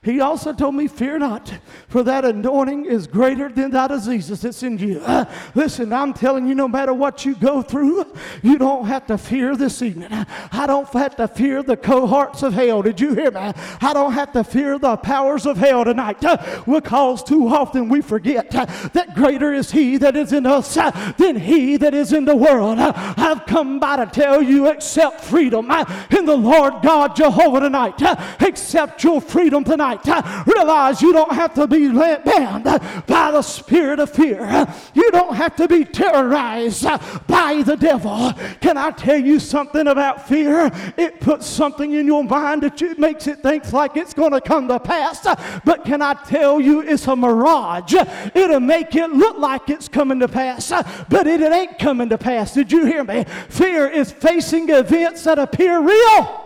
He 0.04 0.20
also 0.20 0.52
told 0.52 0.74
me, 0.74 0.86
Fear 0.86 1.20
not, 1.20 1.50
for 1.88 2.02
that 2.02 2.26
anointing 2.26 2.84
is 2.84 3.06
greater 3.06 3.48
than 3.48 3.74
of 3.74 4.04
Jesus 4.04 4.42
that's 4.42 4.62
in 4.62 4.76
you. 4.76 5.00
Uh, 5.00 5.24
listen, 5.54 5.92
I'm 5.92 6.12
telling 6.12 6.46
you, 6.46 6.54
no 6.54 6.68
matter 6.68 6.92
what 6.92 7.24
you 7.24 7.34
go 7.34 7.62
through, 7.62 8.04
you 8.42 8.58
don't 8.58 8.86
have 8.86 9.06
to 9.06 9.16
fear 9.16 9.56
this 9.56 9.80
evening. 9.80 10.12
I 10.52 10.66
don't 10.66 10.86
have 10.90 11.16
to 11.16 11.26
fear 11.26 11.62
the 11.62 11.76
cohorts 11.76 12.42
of 12.42 12.52
hell. 12.52 12.82
Did 12.82 13.00
you 13.00 13.14
hear 13.14 13.30
me? 13.30 13.52
I 13.80 13.92
don't 13.94 14.12
have 14.12 14.32
to 14.32 14.44
fear 14.44 14.78
the 14.78 14.96
powers 14.98 15.46
of 15.46 15.56
hell 15.56 15.84
tonight 15.84 16.22
uh, 16.22 16.62
because 16.66 17.24
too 17.24 17.48
often 17.48 17.88
we 17.88 18.02
forget 18.02 18.54
uh, 18.54 18.66
that 18.92 19.14
greater 19.14 19.54
is 19.54 19.70
He 19.70 19.96
that 19.96 20.16
is 20.16 20.32
in 20.34 20.44
us 20.44 20.74
than 21.16 21.36
He 21.36 21.78
that 21.78 21.94
is 21.94 22.12
in 22.12 22.26
the 22.26 22.36
world. 22.36 22.78
I've 22.78 23.46
come 23.46 23.80
by 23.80 23.96
to 23.96 24.06
tell 24.06 24.42
you, 24.42 24.68
accept 24.68 25.22
freedom 25.22 25.70
in 26.10 26.26
the 26.26 26.36
Lord 26.36 26.82
God 26.82 27.16
Jehovah 27.16 27.60
tonight. 27.60 28.00
accept 28.40 29.02
your 29.02 29.20
freedom 29.22 29.64
tonight 29.64 29.93
tonight. 30.02 30.24
Uh, 30.24 30.44
realize 30.46 31.02
you 31.02 31.12
don't 31.12 31.32
have 31.32 31.54
to 31.54 31.66
be 31.66 31.88
bound 31.88 32.66
uh, 32.66 32.78
by 33.06 33.30
the 33.30 33.42
spirit 33.42 33.98
of 33.98 34.10
fear. 34.10 34.42
Uh, 34.42 34.72
you 34.94 35.10
don't 35.10 35.34
have 35.34 35.56
to 35.56 35.68
be 35.68 35.84
terrorized 35.84 36.84
by 37.26 37.62
the 37.62 37.76
devil. 37.76 38.32
Can 38.60 38.76
I 38.76 38.90
tell 38.90 39.18
you 39.18 39.38
something 39.38 39.86
about 39.86 40.26
fear? 40.26 40.70
It 40.96 41.20
puts 41.20 41.46
something 41.46 41.92
in 41.92 42.06
your 42.06 42.24
mind 42.24 42.62
that 42.62 42.80
you, 42.80 42.94
makes 42.96 43.26
it 43.26 43.40
think 43.40 43.72
like 43.72 43.96
it's 43.96 44.14
going 44.14 44.32
to 44.32 44.40
come 44.40 44.68
to 44.68 44.78
pass. 44.78 45.26
But 45.64 45.84
can 45.84 46.02
I 46.02 46.14
tell 46.14 46.60
you 46.60 46.80
it's 46.80 47.06
a 47.06 47.16
mirage? 47.16 47.94
It'll 48.34 48.60
make 48.60 48.94
it 48.94 49.10
look 49.10 49.38
like 49.38 49.68
it's 49.70 49.88
coming 49.88 50.20
to 50.20 50.28
pass, 50.28 50.70
but 51.08 51.26
it, 51.26 51.40
it 51.40 51.52
ain't 51.52 51.78
coming 51.78 52.08
to 52.08 52.18
pass. 52.18 52.54
Did 52.54 52.70
you 52.72 52.86
hear 52.86 53.04
me? 53.04 53.24
Fear 53.48 53.88
is 53.88 54.12
facing 54.12 54.68
events 54.70 55.24
that 55.24 55.38
appear 55.38 55.80
real 55.80 56.43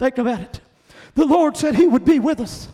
Think 0.00 0.16
about 0.16 0.40
it. 0.40 0.60
The 1.14 1.26
Lord 1.26 1.58
said 1.58 1.74
He 1.74 1.86
would 1.86 2.06
be 2.06 2.20
with 2.20 2.40
us. 2.40 2.68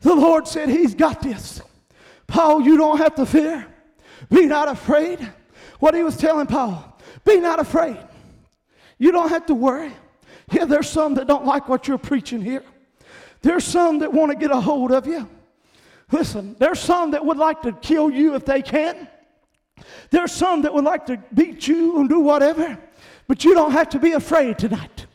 The 0.00 0.14
Lord 0.14 0.46
said 0.46 0.68
He's 0.68 0.94
got 0.94 1.20
this. 1.20 1.60
Paul, 2.28 2.62
you 2.62 2.76
don't 2.76 2.98
have 2.98 3.16
to 3.16 3.26
fear. 3.26 3.66
Be 4.30 4.46
not 4.46 4.68
afraid. 4.68 5.18
What 5.80 5.94
he 5.94 6.04
was 6.04 6.16
telling 6.16 6.46
Paul, 6.46 7.00
be 7.24 7.40
not 7.40 7.58
afraid. 7.58 7.98
You 8.98 9.10
don't 9.10 9.28
have 9.30 9.46
to 9.46 9.54
worry. 9.54 9.92
Yeah, 10.52 10.66
there's 10.66 10.88
some 10.88 11.14
that 11.14 11.26
don't 11.26 11.44
like 11.44 11.68
what 11.68 11.88
you're 11.88 11.98
preaching 11.98 12.42
here. 12.42 12.62
There's 13.42 13.64
some 13.64 13.98
that 13.98 14.12
want 14.12 14.30
to 14.30 14.38
get 14.38 14.52
a 14.52 14.60
hold 14.60 14.92
of 14.92 15.04
you. 15.06 15.28
Listen, 16.12 16.54
there's 16.60 16.78
some 16.78 17.10
that 17.10 17.24
would 17.24 17.38
like 17.38 17.62
to 17.62 17.72
kill 17.72 18.08
you 18.08 18.36
if 18.36 18.44
they 18.44 18.62
can. 18.62 19.08
There's 20.10 20.30
some 20.30 20.62
that 20.62 20.72
would 20.72 20.84
like 20.84 21.06
to 21.06 21.20
beat 21.34 21.66
you 21.66 21.98
and 21.98 22.08
do 22.08 22.20
whatever. 22.20 22.78
But 23.26 23.44
you 23.44 23.54
don't 23.54 23.72
have 23.72 23.88
to 23.90 23.98
be 23.98 24.12
afraid 24.12 24.58
tonight 24.58 25.07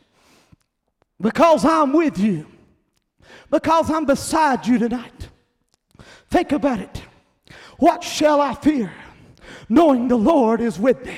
because 1.24 1.64
I'm 1.64 1.94
with 1.94 2.18
you, 2.18 2.46
because 3.50 3.90
I'm 3.90 4.04
beside 4.04 4.66
you 4.66 4.78
tonight. 4.78 5.30
Think 6.28 6.52
about 6.52 6.80
it. 6.80 7.02
What 7.78 8.04
shall 8.04 8.42
I 8.42 8.52
fear, 8.52 8.92
knowing 9.70 10.06
the 10.08 10.18
Lord 10.18 10.60
is 10.60 10.78
with 10.78 11.02
me? 11.02 11.16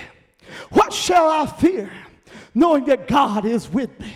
What 0.71 0.93
shall 0.93 1.29
I 1.29 1.47
fear, 1.47 1.91
knowing 2.55 2.85
that 2.85 3.09
God 3.09 3.45
is 3.45 3.69
with 3.69 3.99
me? 3.99 4.15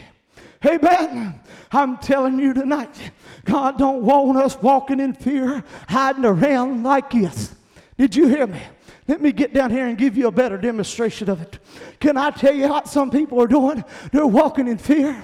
Amen. 0.64 1.40
I'm 1.72 1.98
telling 1.98 2.38
you 2.38 2.55
tonight, 2.55 3.11
God 3.44 3.76
don't 3.76 4.03
want 4.03 4.38
us 4.38 4.57
walking 4.62 5.00
in 5.00 5.12
fear, 5.12 5.64
hiding 5.88 6.24
around 6.24 6.85
like 6.85 7.11
this. 7.11 7.53
Did 7.98 8.14
you 8.14 8.29
hear 8.29 8.46
me? 8.46 8.62
Let 9.09 9.20
me 9.20 9.33
get 9.33 9.53
down 9.53 9.72
here 9.72 9.88
and 9.88 9.98
give 9.98 10.16
you 10.16 10.29
a 10.29 10.33
better 10.33 10.57
demonstration 10.57 11.29
of 11.29 11.42
it. 11.42 11.59
Can 11.98 12.16
I 12.16 12.31
tell 12.31 12.55
you 12.55 12.68
what 12.68 12.87
some 12.87 13.11
people 13.11 13.42
are 13.42 13.48
doing? 13.48 13.83
They're 14.12 14.24
walking 14.24 14.68
in 14.68 14.79
fear. 14.79 15.20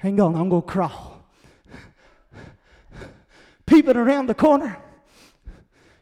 Hang 0.00 0.18
on, 0.18 0.34
I'm 0.34 0.48
going 0.48 0.62
to 0.62 0.68
crawl. 0.68 1.22
Peeping 3.66 3.96
around 3.96 4.26
the 4.26 4.34
corner. 4.34 4.78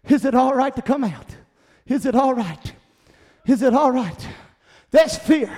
Is 0.08 0.24
it 0.24 0.36
all 0.36 0.54
right 0.54 0.74
to 0.76 0.82
come 0.82 1.02
out? 1.02 1.36
Is 1.84 2.06
it 2.06 2.14
all 2.14 2.32
right? 2.32 2.72
Is 3.44 3.62
it 3.62 3.74
all 3.74 3.90
right? 3.90 4.28
That's 4.92 5.18
fear. 5.18 5.50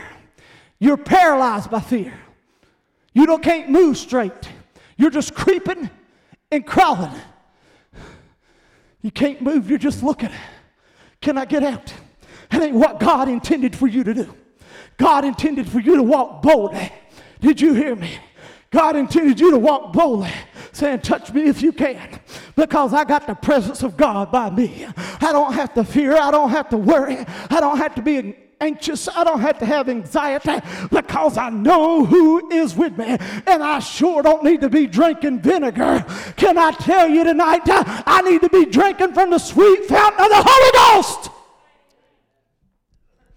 You're 0.78 0.96
paralyzed 0.96 1.70
by 1.70 1.80
fear. 1.80 2.14
You 3.12 3.26
don't 3.26 3.42
can't 3.42 3.68
move 3.68 3.98
straight. 3.98 4.48
You're 4.96 5.10
just 5.10 5.34
creeping 5.34 5.90
and 6.50 6.66
crawling. 6.66 7.12
You 9.02 9.10
can't 9.10 9.42
move, 9.42 9.68
you're 9.68 9.78
just 9.78 10.02
looking. 10.02 10.30
Can 11.20 11.36
I 11.36 11.44
get 11.44 11.62
out? 11.62 11.92
That 12.50 12.62
ain't 12.62 12.74
what 12.74 13.00
God 13.00 13.28
intended 13.28 13.76
for 13.76 13.86
you 13.86 14.02
to 14.02 14.14
do. 14.14 14.34
God 14.96 15.26
intended 15.26 15.68
for 15.68 15.78
you 15.78 15.96
to 15.96 16.02
walk 16.02 16.40
boldly. 16.40 16.90
Did 17.40 17.60
you 17.60 17.74
hear 17.74 17.94
me? 17.94 18.18
God 18.70 18.96
intended 18.96 19.40
you 19.40 19.50
to 19.50 19.58
walk 19.58 19.92
boldly, 19.92 20.32
saying, 20.72 21.00
Touch 21.00 21.32
me 21.32 21.42
if 21.42 21.60
you 21.60 21.72
can, 21.72 22.20
because 22.54 22.94
I 22.94 23.04
got 23.04 23.26
the 23.26 23.34
presence 23.34 23.82
of 23.82 23.96
God 23.96 24.30
by 24.30 24.50
me. 24.50 24.86
I 24.96 25.32
don't 25.32 25.52
have 25.54 25.74
to 25.74 25.84
fear, 25.84 26.16
I 26.16 26.30
don't 26.30 26.50
have 26.50 26.68
to 26.70 26.76
worry, 26.76 27.18
I 27.50 27.60
don't 27.60 27.78
have 27.78 27.96
to 27.96 28.02
be 28.02 28.36
anxious. 28.60 29.08
I 29.08 29.24
don't 29.24 29.40
have 29.40 29.58
to 29.58 29.66
have 29.66 29.88
anxiety 29.88 30.60
because 30.90 31.36
I 31.36 31.50
know 31.50 32.04
who 32.04 32.50
is 32.52 32.76
with 32.76 32.96
me. 32.96 33.16
And 33.46 33.62
I 33.62 33.78
sure 33.78 34.22
don't 34.22 34.44
need 34.44 34.60
to 34.60 34.68
be 34.68 34.86
drinking 34.86 35.40
vinegar. 35.40 36.04
Can 36.36 36.58
I 36.58 36.72
tell 36.72 37.08
you 37.08 37.24
tonight? 37.24 37.62
I 37.66 38.22
need 38.22 38.42
to 38.42 38.48
be 38.48 38.66
drinking 38.66 39.14
from 39.14 39.30
the 39.30 39.38
sweet 39.38 39.86
fountain 39.86 40.24
of 40.24 40.30
the 40.30 40.44
Holy 40.46 40.96
Ghost. 41.02 41.30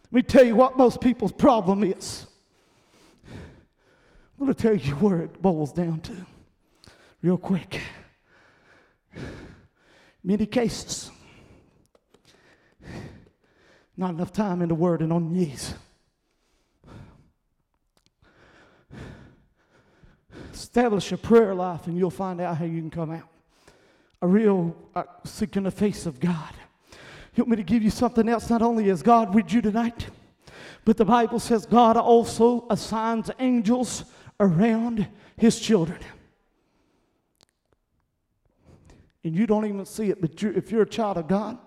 Let 0.06 0.14
me 0.14 0.22
tell 0.22 0.44
you 0.44 0.56
what 0.56 0.78
most 0.78 1.02
people's 1.02 1.32
problem 1.32 1.84
is. 1.84 2.28
I'm 4.44 4.48
going 4.48 4.56
to 4.56 4.62
tell 4.62 4.76
you 4.76 4.96
where 4.96 5.22
it 5.22 5.42
boils 5.42 5.72
down 5.72 6.02
to, 6.02 6.26
real 7.22 7.38
quick. 7.38 7.80
Many 10.22 10.46
cases, 10.46 11.10
not 13.96 14.10
enough 14.10 14.34
time 14.34 14.62
in 14.62 14.68
the 14.68 14.76
Word 14.76 15.02
and 15.02 15.14
on 15.14 15.32
knees. 15.32 15.76
Establish 20.54 21.14
a 21.14 21.18
prayer 21.18 21.56
life 21.56 21.88
and 21.88 21.98
you'll 21.98 22.10
find 22.10 22.42
out 22.42 22.58
how 22.58 22.66
you 22.66 22.82
can 22.82 22.92
come 22.92 23.12
out. 23.12 23.30
A 24.22 24.28
real 24.28 24.76
uh, 24.94 25.04
seeking 25.24 25.64
the 25.64 25.72
face 25.72 26.06
of 26.06 26.20
God. 26.20 26.54
Want 27.38 27.50
me 27.50 27.56
to 27.56 27.64
give 27.64 27.82
you 27.82 27.90
something 27.90 28.28
else? 28.28 28.50
Not 28.50 28.62
only 28.62 28.90
is 28.90 29.02
God 29.02 29.34
with 29.34 29.54
you 29.54 29.62
tonight, 29.62 30.08
but 30.84 30.98
the 30.98 31.06
Bible 31.06 31.40
says 31.40 31.66
God 31.66 31.96
also 31.96 32.68
assigns 32.70 33.32
angels 33.40 34.04
around 34.44 35.08
his 35.38 35.60
children. 35.60 36.00
And 39.24 39.34
you 39.34 39.48
don't 39.48 39.66
even 39.66 39.86
see 39.86 40.10
it, 40.10 40.20
but 40.20 40.42
you, 40.42 40.52
if 40.56 40.70
you're 40.70 40.82
a 40.82 40.90
child 40.90 41.18
of 41.18 41.28
God, 41.30 41.58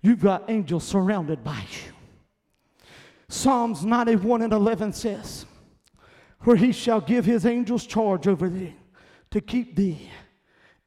you've 0.00 0.22
got 0.22 0.48
angels 0.48 0.84
surrounded 0.84 1.44
by 1.44 1.58
you. 1.70 1.92
Psalms 3.28 3.84
91 3.84 4.40
and 4.40 4.54
11 4.54 4.94
says, 4.94 5.44
Where 6.40 6.56
he 6.56 6.72
shall 6.72 7.02
give 7.02 7.26
his 7.26 7.44
angels 7.44 7.86
charge 7.86 8.26
over 8.26 8.48
thee 8.48 8.74
to 9.30 9.42
keep 9.42 9.76
thee 9.76 10.10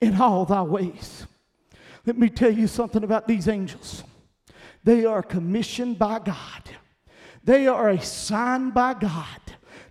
in 0.02 0.20
all 0.20 0.46
thy 0.46 0.64
ways. 0.64 1.28
Let 2.08 2.18
me 2.18 2.30
tell 2.30 2.52
you 2.52 2.66
something 2.66 3.04
about 3.04 3.28
these 3.28 3.48
angels. 3.48 4.04
They 4.84 5.06
are 5.06 5.22
commissioned 5.22 6.00
by 6.00 6.18
God, 6.18 6.64
they 7.44 7.68
are 7.68 7.90
assigned 7.90 8.74
by 8.74 8.96
God 8.96 9.41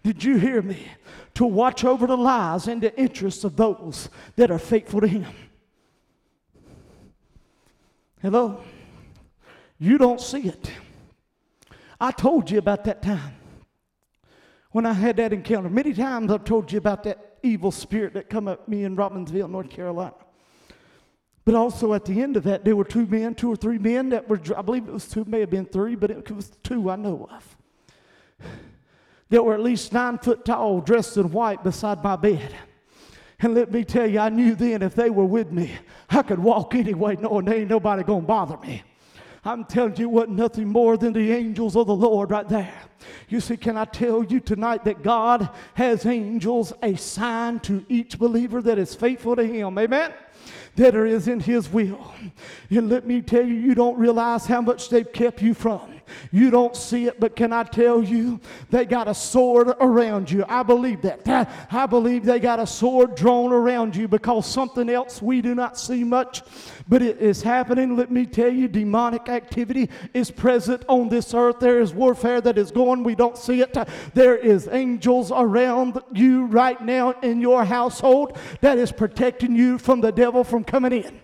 did 0.02 0.24
you 0.24 0.38
hear 0.38 0.62
me? 0.62 0.86
To 1.34 1.46
watch 1.46 1.84
over 1.84 2.06
the 2.06 2.16
lives 2.16 2.68
and 2.68 2.82
the 2.82 2.98
interests 2.98 3.44
of 3.44 3.56
those 3.56 4.08
that 4.36 4.50
are 4.50 4.58
faithful 4.58 5.00
to 5.00 5.06
Him. 5.06 5.26
Hello? 8.20 8.62
You 9.78 9.96
don't 9.96 10.20
see 10.20 10.42
it. 10.42 10.70
I 12.00 12.10
told 12.10 12.50
you 12.50 12.58
about 12.58 12.84
that 12.84 13.02
time 13.02 13.36
when 14.72 14.86
I 14.86 14.92
had 14.92 15.16
that 15.16 15.32
encounter. 15.32 15.68
Many 15.68 15.92
times 15.92 16.30
I've 16.30 16.44
told 16.44 16.72
you 16.72 16.78
about 16.78 17.02
that 17.04 17.38
evil 17.42 17.70
spirit 17.70 18.14
that 18.14 18.28
come 18.28 18.48
at 18.48 18.68
me 18.68 18.84
in 18.84 18.96
Robbinsville, 18.96 19.50
North 19.50 19.70
Carolina. 19.70 20.14
But 21.44 21.54
also 21.54 21.94
at 21.94 22.04
the 22.04 22.22
end 22.22 22.36
of 22.36 22.44
that, 22.44 22.64
there 22.64 22.76
were 22.76 22.84
two 22.84 23.06
men, 23.06 23.34
two 23.34 23.50
or 23.50 23.56
three 23.56 23.78
men 23.78 24.10
that 24.10 24.28
were, 24.28 24.40
I 24.56 24.62
believe 24.62 24.86
it 24.86 24.92
was 24.92 25.08
two, 25.08 25.24
may 25.24 25.40
have 25.40 25.50
been 25.50 25.66
three, 25.66 25.94
but 25.94 26.10
it 26.10 26.30
was 26.30 26.50
two 26.62 26.90
I 26.90 26.96
know 26.96 27.28
of 27.30 27.56
that 29.30 29.44
were 29.44 29.54
at 29.54 29.62
least 29.62 29.92
nine 29.92 30.18
foot 30.18 30.44
tall, 30.44 30.80
dressed 30.80 31.16
in 31.16 31.30
white 31.32 31.64
beside 31.64 32.02
my 32.02 32.16
bed. 32.16 32.54
And 33.40 33.54
let 33.54 33.72
me 33.72 33.84
tell 33.84 34.06
you, 34.06 34.18
I 34.18 34.28
knew 34.28 34.54
then 34.54 34.82
if 34.82 34.94
they 34.94 35.08
were 35.08 35.24
with 35.24 35.50
me, 35.50 35.72
I 36.10 36.22
could 36.22 36.38
walk 36.38 36.74
anyway, 36.74 37.16
knowing 37.16 37.46
there 37.46 37.56
ain't 37.56 37.70
nobody 37.70 38.02
gonna 38.02 38.20
bother 38.20 38.58
me. 38.58 38.82
I'm 39.42 39.64
telling 39.64 39.96
you, 39.96 40.10
what 40.10 40.28
nothing 40.28 40.68
more 40.68 40.98
than 40.98 41.14
the 41.14 41.32
angels 41.32 41.74
of 41.74 41.86
the 41.86 41.94
Lord 41.96 42.30
right 42.30 42.46
there. 42.46 42.74
You 43.30 43.40
see, 43.40 43.56
can 43.56 43.78
I 43.78 43.86
tell 43.86 44.22
you 44.22 44.38
tonight 44.38 44.84
that 44.84 45.02
God 45.02 45.48
has 45.72 46.04
angels 46.04 46.74
assigned 46.82 47.62
to 47.62 47.86
each 47.88 48.18
believer 48.18 48.60
that 48.60 48.78
is 48.78 48.94
faithful 48.94 49.36
to 49.36 49.46
Him? 49.46 49.78
Amen 49.78 50.12
that 50.76 50.94
is 50.94 51.28
in 51.28 51.40
his 51.40 51.68
will. 51.68 52.12
And 52.70 52.88
let 52.88 53.06
me 53.06 53.20
tell 53.20 53.44
you, 53.44 53.54
you 53.54 53.74
don't 53.74 53.98
realize 53.98 54.46
how 54.46 54.60
much 54.60 54.88
they've 54.88 55.10
kept 55.10 55.42
you 55.42 55.54
from. 55.54 55.99
You 56.30 56.50
don't 56.50 56.76
see 56.76 57.06
it, 57.06 57.20
but 57.20 57.36
can 57.36 57.52
I 57.52 57.64
tell 57.64 58.02
you, 58.02 58.40
they 58.70 58.84
got 58.84 59.08
a 59.08 59.14
sword 59.14 59.68
around 59.80 60.30
you. 60.30 60.44
I 60.48 60.62
believe 60.62 61.02
that. 61.02 61.20
I 61.70 61.86
believe 61.86 62.24
they 62.24 62.40
got 62.40 62.60
a 62.60 62.66
sword 62.66 63.14
drawn 63.14 63.52
around 63.52 63.96
you 63.96 64.08
because 64.08 64.46
something 64.46 64.88
else 64.88 65.22
we 65.22 65.40
do 65.40 65.54
not 65.54 65.78
see 65.78 66.04
much, 66.04 66.42
but 66.88 67.02
it 67.02 67.18
is 67.18 67.42
happening. 67.42 67.96
Let 67.96 68.10
me 68.10 68.26
tell 68.26 68.52
you, 68.52 68.68
demonic 68.68 69.28
activity 69.28 69.90
is 70.14 70.30
present 70.30 70.84
on 70.88 71.08
this 71.08 71.34
earth. 71.34 71.60
There 71.60 71.80
is 71.80 71.92
warfare 71.92 72.40
that 72.40 72.58
is 72.58 72.70
going. 72.70 73.02
We 73.02 73.14
don't 73.14 73.36
see 73.36 73.60
it. 73.60 73.76
There 74.14 74.36
is 74.36 74.68
angels 74.70 75.32
around 75.32 76.00
you 76.12 76.46
right 76.46 76.80
now 76.80 77.12
in 77.22 77.40
your 77.40 77.64
household 77.64 78.36
that 78.60 78.78
is 78.78 78.92
protecting 78.92 79.54
you 79.54 79.78
from 79.78 80.00
the 80.00 80.12
devil 80.12 80.44
from 80.44 80.64
coming 80.64 80.92
in. 80.92 81.20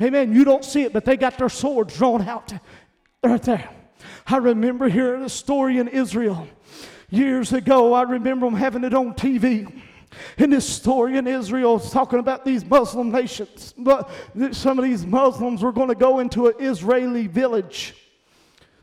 Amen. 0.00 0.32
You 0.32 0.44
don't 0.44 0.64
see 0.64 0.82
it, 0.82 0.92
but 0.92 1.04
they 1.04 1.16
got 1.16 1.38
their 1.38 1.48
swords 1.48 1.96
drawn 1.96 2.26
out 2.26 2.52
right 3.30 3.42
there. 3.42 3.68
I 4.26 4.38
remember 4.38 4.88
hearing 4.88 5.22
a 5.22 5.28
story 5.28 5.78
in 5.78 5.88
Israel 5.88 6.48
years 7.10 7.52
ago. 7.52 7.92
I 7.92 8.02
remember 8.02 8.46
them 8.46 8.54
having 8.54 8.84
it 8.84 8.94
on 8.94 9.14
TV. 9.14 9.80
In 10.38 10.50
this 10.50 10.68
story 10.68 11.16
in 11.16 11.26
Israel, 11.26 11.76
it's 11.76 11.90
talking 11.90 12.18
about 12.18 12.44
these 12.44 12.64
Muslim 12.64 13.10
nations. 13.10 13.74
But 13.78 14.10
some 14.50 14.78
of 14.78 14.84
these 14.84 15.06
Muslims 15.06 15.62
were 15.62 15.72
going 15.72 15.88
to 15.88 15.94
go 15.94 16.18
into 16.18 16.48
an 16.48 16.54
Israeli 16.58 17.26
village. 17.26 17.94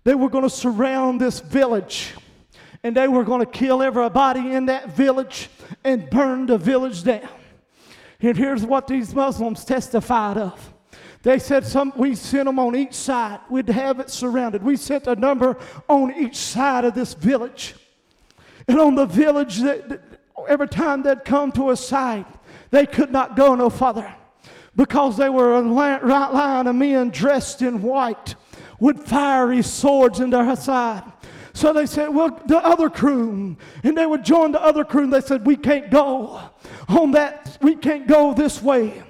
They 0.03 0.15
were 0.15 0.29
going 0.29 0.43
to 0.43 0.49
surround 0.49 1.19
this 1.19 1.39
village 1.39 2.13
and 2.83 2.95
they 2.95 3.07
were 3.07 3.25
going 3.25 3.41
to 3.41 3.51
kill 3.51 3.83
everybody 3.83 4.53
in 4.53 4.67
that 4.67 4.95
village 4.95 5.49
and 5.83 6.09
burn 6.09 6.45
the 6.45 6.57
village 6.57 7.03
down. 7.03 7.29
And 8.21 8.37
here's 8.37 8.63
what 8.63 8.87
these 8.87 9.13
Muslims 9.13 9.65
testified 9.65 10.37
of. 10.37 10.73
They 11.21 11.37
said 11.37 11.65
some, 11.65 11.91
we 11.97 12.15
sent 12.15 12.45
them 12.45 12.59
on 12.59 12.75
each 12.75 12.93
side. 12.93 13.41
We'd 13.49 13.69
have 13.69 13.99
it 13.99 14.09
surrounded. 14.09 14.63
We 14.63 14.77
sent 14.77 15.07
a 15.07 15.15
number 15.15 15.57
on 15.89 16.13
each 16.13 16.37
side 16.37 16.85
of 16.85 16.93
this 16.93 17.13
village. 17.13 17.75
And 18.67 18.79
on 18.79 18.95
the 18.95 19.05
village, 19.05 19.59
that, 19.59 20.01
every 20.47 20.67
time 20.67 21.03
they'd 21.03 21.25
come 21.25 21.51
to 21.53 21.71
a 21.71 21.75
side, 21.75 22.25
they 22.71 22.85
could 22.85 23.11
not 23.11 23.35
go 23.35 23.55
no 23.55 23.69
further 23.69 24.15
because 24.75 25.17
they 25.17 25.29
were 25.29 25.55
a 25.55 25.61
right 25.61 26.33
line 26.33 26.67
of 26.67 26.75
men 26.75 27.09
dressed 27.09 27.61
in 27.61 27.81
white 27.81 28.35
with 28.79 29.05
fiery 29.05 29.61
swords 29.61 30.21
in 30.21 30.29
their 30.29 30.55
side. 30.55 31.03
So 31.51 31.73
they 31.73 31.85
said, 31.85 32.09
Well, 32.09 32.41
the 32.45 32.59
other 32.59 32.89
crew. 32.89 33.57
And 33.83 33.97
they 33.97 34.05
would 34.05 34.23
join 34.23 34.53
the 34.53 34.61
other 34.61 34.85
crew. 34.85 35.03
And 35.03 35.11
they 35.11 35.19
said, 35.19 35.45
We 35.45 35.57
can't 35.57 35.91
go 35.91 36.39
on 36.87 37.11
that. 37.11 37.57
We 37.61 37.75
can't 37.75 38.07
go 38.07 38.33
this 38.33 38.61
way 38.61 39.03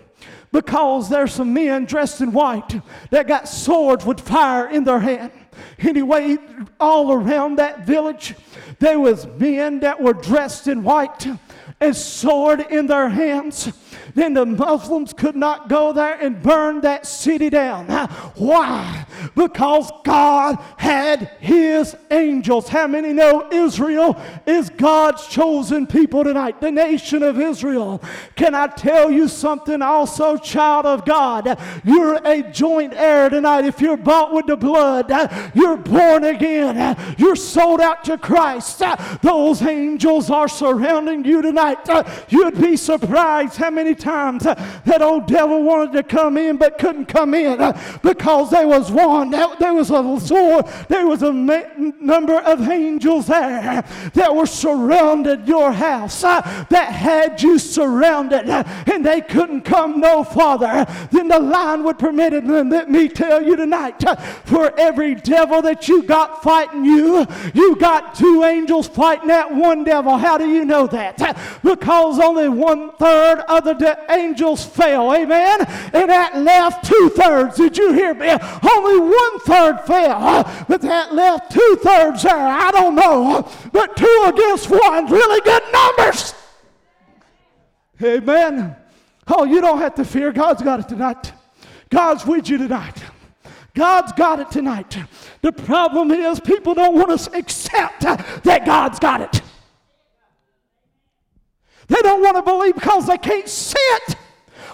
because 0.52 1.10
there's 1.10 1.34
some 1.34 1.54
men 1.54 1.86
dressed 1.86 2.22
in 2.22 2.32
white 2.32 2.82
that 3.12 3.28
got 3.28 3.48
swords 3.48 4.06
with 4.06 4.20
fire 4.20 4.70
in 4.70 4.84
their 4.84 5.00
hand. 5.00 5.32
Anyway, 5.80 6.38
all 6.80 7.12
around 7.12 7.58
that 7.58 7.86
village, 7.86 8.36
there 8.80 9.00
was 9.00 9.28
men 9.38 9.82
that 9.82 10.02
were 10.02 10.14
dressed 10.14 10.68
in 10.68 10.84
white 10.84 11.28
and 11.80 11.96
sword 11.96 12.62
in 12.70 12.88
their 12.88 13.10
hands. 13.10 13.72
Then 14.16 14.34
the 14.34 14.46
Muslims 14.46 15.14
could 15.14 15.36
not 15.36 15.70
go 15.70 15.94
there 15.94 16.16
and 16.20 16.42
burn 16.42 16.82
that 16.82 17.06
city 17.06 17.50
down. 17.50 17.88
Why? 18.36 19.06
Because 19.36 19.92
God 20.04 20.58
had 20.78 21.32
his 21.40 21.96
angels. 22.12 22.68
How 22.68 22.88
many 22.88 23.14
know 23.14 23.48
Israel 23.52 24.20
is 24.46 24.70
God's 24.70 25.28
chosen 25.28 25.88
people 25.88 26.24
tonight? 26.24 26.62
The 26.62 26.72
nation 26.72 27.24
of 27.24 27.40
Israel. 27.40 28.02
Can 28.36 28.56
I 28.56 28.68
tell 28.68 29.12
you 29.12 29.28
something 29.28 29.82
also, 29.82 30.38
child 30.38 30.86
of 30.86 31.06
God? 31.06 31.60
You're 31.84 32.16
a 32.26 32.42
joint 32.52 32.94
heir 32.94 33.30
tonight. 33.30 33.66
If 33.66 33.82
you're 33.82 33.98
bought 33.98 34.34
with 34.34 34.48
the 34.48 34.58
blood, 34.58 35.10
you're 35.54 35.78
born 35.78 36.24
again, 36.24 36.98
you're 37.18 37.36
sold 37.36 37.82
out 37.82 38.04
to 38.06 38.18
Christ. 38.18 38.82
Those 39.22 39.62
angels 39.62 40.30
are 40.30 40.48
surrounding 40.48 41.26
you 41.26 41.42
tonight. 41.42 41.78
You'd 42.30 42.60
be 42.60 42.76
surprised 42.76 43.58
how 43.58 43.70
many 43.70 43.79
times 43.96 44.46
uh, 44.46 44.56
that 44.86 45.02
old 45.02 45.28
devil 45.28 45.64
wanted 45.64 45.94
to 45.94 46.04
come 46.04 46.38
in 46.38 46.58
but 46.58 46.78
couldn't 46.78 47.06
come 47.06 47.34
in 47.34 47.60
uh, 47.60 48.00
because 48.04 48.50
there 48.50 48.68
was 48.68 48.92
one, 48.92 49.30
there 49.32 49.74
was 49.74 49.92
a 49.92 50.20
sword, 50.20 50.66
there 50.88 51.08
was 51.08 51.24
a 51.24 51.32
number 51.32 52.40
of 52.40 52.70
angels 52.70 53.28
there 53.28 53.84
that 54.14 54.36
were 54.36 54.46
surrounded 54.46 55.48
your 55.48 55.72
house, 55.72 56.24
uh, 56.24 56.42
that 56.70 56.92
had 56.92 57.42
you 57.42 57.58
surrounded, 57.58 58.50
and 58.50 59.06
they 59.06 59.22
couldn't 59.22 59.62
come 59.62 60.00
no 60.00 60.24
farther 60.24 60.86
than 61.12 61.28
the 61.28 61.40
line 61.40 61.84
would 61.84 62.00
permit 62.00 62.34
it. 62.34 62.44
And 62.44 62.70
let 62.70 62.90
me 62.90 63.08
tell 63.08 63.42
you 63.42 63.56
tonight, 63.56 64.04
for 64.46 64.78
every 64.80 65.16
devil 65.16 65.62
that 65.62 65.88
you 65.88 66.04
got 66.04 66.44
fighting 66.44 66.86
you, 66.86 67.26
you 67.54 67.76
got 67.78 68.16
two 68.16 68.44
angels 68.44 68.88
fighting 68.88 69.28
that 69.28 69.54
one 69.54 69.84
devil. 69.84 70.18
How 70.18 70.38
do 70.38 70.48
you 70.48 70.66
know 70.66 70.88
that? 70.88 71.18
Because 71.64 72.20
only 72.20 72.50
one 72.50 72.92
third 72.98 73.40
of 73.48 73.64
the 73.64 73.69
angels 74.10 74.66
fell. 74.66 75.14
Amen. 75.14 75.62
And 75.94 76.10
that 76.10 76.38
left 76.38 76.86
two 76.86 77.10
thirds. 77.16 77.58
Did 77.58 77.78
you 77.78 77.94
hear 77.94 78.14
me? 78.14 78.30
Only 78.30 79.00
one 79.00 79.40
third 79.42 79.82
fell, 79.86 80.44
but 80.68 80.82
that 80.82 81.14
left 81.14 81.52
two 81.52 81.78
thirds 81.82 82.24
there. 82.24 82.36
I 82.36 82.72
don't 82.72 82.96
know, 82.96 83.50
but 83.72 83.96
two 83.96 84.26
against 84.28 84.70
one, 84.70 85.06
really 85.08 85.42
good 85.42 85.64
numbers. 85.72 86.34
Amen. 88.02 88.76
Oh, 89.28 89.44
you 89.44 89.62
don't 89.62 89.80
have 89.80 89.96
to 89.96 90.06
fear. 90.06 90.32
God's 90.32 90.62
got 90.62 90.80
it 90.80 90.88
tonight. 90.88 91.34
God's 91.90 92.26
with 92.26 92.50
you 92.50 92.58
tonight. 92.58 93.04
God's 93.76 94.12
got 94.14 94.40
it 94.40 94.50
tonight. 94.52 94.98
The 95.42 95.52
problem 95.52 96.12
is 96.12 96.40
people 96.40 96.74
don't 96.74 96.96
want 96.96 97.18
to 97.20 97.38
accept 97.38 98.02
that 98.02 98.66
God's 98.66 99.00
got 99.00 99.22
it. 99.22 99.39
They 101.90 102.02
don't 102.02 102.22
want 102.22 102.38
to 102.38 102.42
believe 102.42 102.76
because 102.76 103.08
they 103.08 103.18
can't 103.18 103.50
see 103.50 103.78
it 103.78 104.16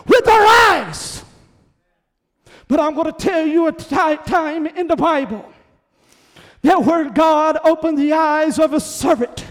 with 0.06 0.26
their 0.26 0.46
eyes. 0.46 1.24
But 2.68 2.80
I'm 2.80 2.94
going 2.94 3.12
to 3.12 3.18
tell 3.18 3.46
you 3.46 3.68
a 3.68 3.72
t- 3.72 3.96
time 4.26 4.68
in 4.68 4.88
the 4.88 4.96
Bible 4.96 5.52
that 6.62 6.84
where 6.84 7.10
God 7.10 7.58
opened 7.64 7.98
the 7.98 8.14
eyes 8.14 8.60
of 8.60 8.74
a 8.74 8.80
servant 8.80 9.46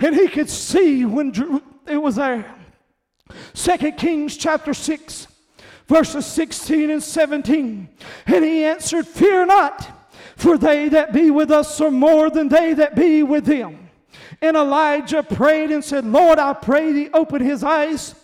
and 0.00 0.14
he 0.14 0.28
could 0.28 0.48
see 0.48 1.04
when 1.04 1.32
it 1.86 1.98
was 1.98 2.16
there. 2.16 2.54
Second 3.52 3.96
Kings 3.98 4.36
chapter 4.36 4.74
6, 4.74 5.26
verses 5.86 6.26
16 6.26 6.90
and 6.90 7.02
17. 7.02 7.88
And 8.26 8.44
he 8.44 8.64
answered, 8.64 9.06
Fear 9.06 9.46
not, 9.46 10.10
for 10.36 10.56
they 10.56 10.88
that 10.88 11.12
be 11.12 11.30
with 11.30 11.50
us 11.50 11.80
are 11.80 11.90
more 11.90 12.30
than 12.30 12.48
they 12.48 12.72
that 12.74 12.96
be 12.96 13.22
with 13.22 13.44
them. 13.44 13.89
And 14.42 14.56
Elijah 14.56 15.22
prayed 15.22 15.70
and 15.70 15.84
said, 15.84 16.04
Lord, 16.04 16.38
I 16.38 16.54
pray 16.54 16.92
thee, 16.92 17.10
open 17.12 17.42
his 17.42 17.62
eyes 17.62 18.14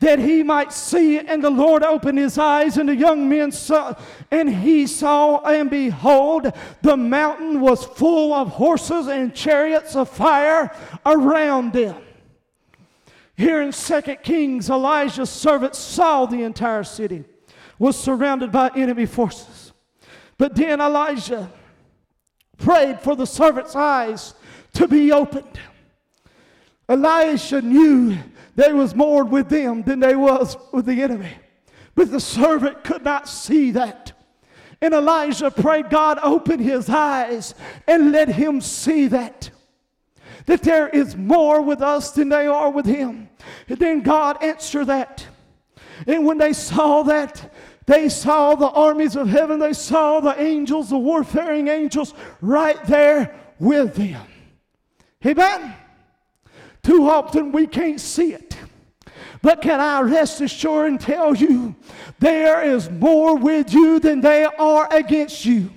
that 0.00 0.18
he 0.18 0.42
might 0.42 0.72
see. 0.72 1.18
And 1.18 1.42
the 1.42 1.50
Lord 1.50 1.82
opened 1.82 2.18
his 2.18 2.38
eyes, 2.38 2.76
and 2.76 2.88
the 2.88 2.96
young 2.96 3.28
men 3.28 3.50
saw, 3.50 3.94
and 4.30 4.48
he 4.48 4.86
saw, 4.86 5.38
and 5.40 5.70
behold, 5.70 6.52
the 6.82 6.96
mountain 6.96 7.60
was 7.60 7.84
full 7.84 8.32
of 8.32 8.48
horses 8.48 9.08
and 9.08 9.34
chariots 9.34 9.96
of 9.96 10.08
fire 10.08 10.74
around 11.04 11.72
them. 11.72 11.96
Here 13.36 13.60
in 13.60 13.72
Second 13.72 14.18
Kings, 14.22 14.70
Elijah's 14.70 15.30
servant 15.30 15.74
saw 15.74 16.26
the 16.26 16.42
entire 16.42 16.84
city 16.84 17.24
was 17.78 17.98
surrounded 17.98 18.50
by 18.50 18.70
enemy 18.74 19.04
forces. 19.04 19.72
But 20.38 20.54
then 20.54 20.80
Elijah 20.80 21.50
prayed 22.56 23.00
for 23.00 23.14
the 23.14 23.26
servant's 23.26 23.76
eyes 23.76 24.34
to 24.76 24.86
be 24.86 25.10
opened. 25.10 25.58
Elisha 26.88 27.62
knew 27.62 28.16
there 28.54 28.76
was 28.76 28.94
more 28.94 29.24
with 29.24 29.48
them 29.48 29.82
than 29.82 30.00
there 30.00 30.18
was 30.18 30.56
with 30.72 30.86
the 30.86 31.02
enemy. 31.02 31.32
But 31.94 32.10
the 32.10 32.20
servant 32.20 32.84
could 32.84 33.02
not 33.02 33.28
see 33.28 33.70
that. 33.72 34.12
And 34.82 34.92
Elijah 34.92 35.50
prayed, 35.50 35.88
God, 35.88 36.18
open 36.22 36.60
his 36.60 36.90
eyes 36.90 37.54
and 37.86 38.12
let 38.12 38.28
him 38.28 38.60
see 38.60 39.06
that. 39.08 39.50
That 40.44 40.62
there 40.62 40.88
is 40.88 41.16
more 41.16 41.62
with 41.62 41.80
us 41.80 42.10
than 42.10 42.28
they 42.28 42.46
are 42.46 42.70
with 42.70 42.86
him. 42.86 43.30
And 43.68 43.78
then 43.78 44.02
God 44.02 44.42
answered 44.42 44.86
that. 44.86 45.26
And 46.06 46.26
when 46.26 46.36
they 46.36 46.52
saw 46.52 47.02
that, 47.04 47.52
they 47.86 48.10
saw 48.10 48.54
the 48.54 48.68
armies 48.68 49.16
of 49.16 49.28
heaven, 49.28 49.58
they 49.58 49.72
saw 49.72 50.20
the 50.20 50.38
angels, 50.40 50.90
the 50.90 50.98
warfaring 50.98 51.68
angels, 51.68 52.12
right 52.42 52.82
there 52.84 53.34
with 53.58 53.94
them. 53.94 54.20
Amen. 55.26 55.74
Too 56.82 57.08
often 57.10 57.50
we 57.50 57.66
can't 57.66 58.00
see 58.00 58.32
it. 58.32 58.56
But 59.42 59.60
can 59.60 59.80
I 59.80 60.00
rest 60.00 60.40
assured 60.40 60.90
and 60.90 61.00
tell 61.00 61.34
you, 61.34 61.74
there 62.18 62.62
is 62.62 62.90
more 62.90 63.36
with 63.36 63.72
you 63.72 63.98
than 63.98 64.20
they 64.20 64.44
are 64.44 64.88
against 64.92 65.44
you. 65.44 65.70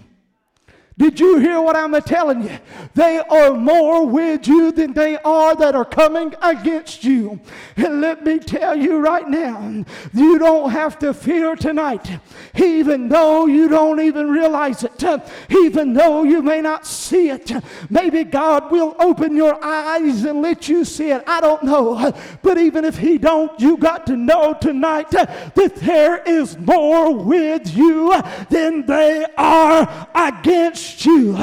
Did 1.00 1.18
you 1.18 1.38
hear 1.38 1.62
what 1.62 1.78
I'm 1.78 1.94
telling 2.02 2.44
you? 2.44 2.60
They 2.94 3.20
are 3.20 3.54
more 3.54 4.06
with 4.06 4.46
you 4.50 4.74
than 4.74 4.92
they 4.92 5.18
are 5.20 5.56
that 5.56 5.74
are 5.74 5.86
coming 5.86 6.36
against 6.42 7.06
you. 7.06 7.40
And 7.78 8.02
let 8.02 8.26
me 8.26 8.38
tell 8.38 8.76
you 8.76 8.98
right 8.98 9.26
now, 9.26 9.86
you 10.14 10.38
don't 10.38 10.72
have 10.72 11.00
to 11.00 11.14
fear 11.14 11.56
tonight, 11.56 12.20
even 12.54 13.08
though 13.08 13.46
you 13.46 13.70
don't 13.70 14.02
even 14.02 14.30
realize 14.30 14.84
it, 14.84 15.02
even 15.50 15.94
though 15.94 16.24
you 16.24 16.42
may 16.42 16.60
not 16.60 16.86
see 16.86 17.30
it. 17.30 17.50
Maybe 17.90 18.26
God 18.26 18.70
will 18.70 18.94
open 19.00 19.38
your 19.38 19.58
eyes 19.64 20.26
and 20.26 20.42
let 20.42 20.68
you 20.68 20.84
see 20.84 21.12
it. 21.12 21.24
I 21.26 21.40
don't 21.40 21.64
know. 21.64 22.14
But 22.42 22.58
even 22.58 22.84
if 22.84 22.98
He 22.98 23.18
don't, 23.18 23.58
you 23.58 23.78
got 23.78 24.06
to 24.08 24.18
know 24.18 24.54
tonight 24.60 25.12
that 25.12 25.54
there 25.56 26.22
is 26.24 26.58
more 26.58 27.14
with 27.14 27.74
you 27.74 28.22
than 28.50 28.86
they 28.86 29.26
are 29.38 30.10
against 30.14 30.89
against 30.90 31.06
you. 31.06 31.34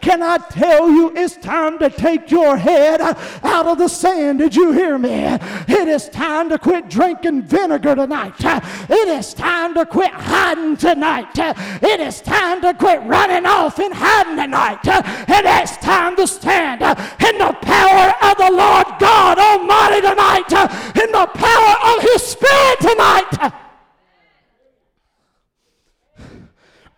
Can 0.00 0.22
I 0.22 0.38
tell 0.38 0.90
you 0.90 1.12
it's 1.16 1.36
time 1.36 1.78
to 1.78 1.90
take 1.90 2.30
your 2.30 2.56
head 2.56 3.00
out 3.00 3.66
of 3.66 3.78
the 3.78 3.88
sand? 3.88 4.38
Did 4.38 4.54
you 4.56 4.72
hear 4.72 4.98
me? 4.98 5.10
It 5.10 5.88
is 5.88 6.08
time 6.08 6.48
to 6.50 6.58
quit 6.58 6.88
drinking 6.88 7.42
vinegar 7.42 7.94
tonight. 7.94 8.34
It 8.40 9.08
is 9.08 9.34
time 9.34 9.74
to 9.74 9.86
quit 9.86 10.12
hiding 10.12 10.76
tonight. 10.76 11.36
It 11.36 12.00
is 12.00 12.20
time 12.20 12.60
to 12.62 12.74
quit 12.74 13.02
running 13.04 13.46
off 13.46 13.78
and 13.78 13.94
hiding 13.94 14.36
tonight. 14.36 14.86
And 14.86 15.46
it's 15.46 15.76
time 15.78 16.16
to 16.16 16.26
stand 16.26 16.82
in 16.82 17.38
the 17.38 17.56
power 17.62 18.14
of 18.22 18.36
the 18.38 18.50
Lord 18.50 18.86
God 18.98 19.38
Almighty 19.38 20.00
tonight, 20.00 20.50
in 20.96 21.12
the 21.12 21.26
power 21.34 21.96
of 21.96 22.02
His 22.02 22.22
Spirit 22.22 22.80
tonight. 22.80 23.52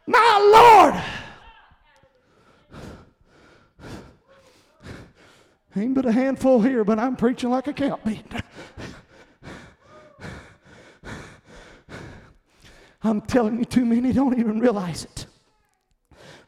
My 0.09 0.93
Lord. 0.93 1.03
Ain't 5.77 5.95
but 5.95 6.07
a 6.07 6.13
handful 6.13 6.63
here, 6.63 6.85
but 6.85 6.99
I'm 6.99 7.17
preaching 7.17 7.51
like 7.51 7.67
a 7.67 7.73
cow 7.73 7.99
beat. 8.05 8.25
I'm 13.03 13.21
telling 13.21 13.59
you, 13.59 13.65
too 13.67 13.85
many 13.85 14.13
don't 14.13 14.39
even 14.39 14.59
realize 14.59 15.05
it. 15.05 15.27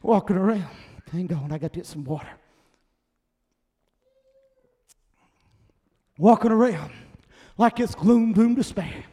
Walking 0.01 0.35
around. 0.35 0.65
Hang 1.11 1.31
on, 1.33 1.51
I 1.51 1.57
got 1.57 1.73
to 1.73 1.79
get 1.79 1.85
some 1.85 2.03
water. 2.03 2.27
Walking 6.17 6.51
around 6.51 6.91
like 7.57 7.79
it's 7.79 7.95
gloom, 7.95 8.33
doom, 8.33 8.55
despair. 8.55 9.05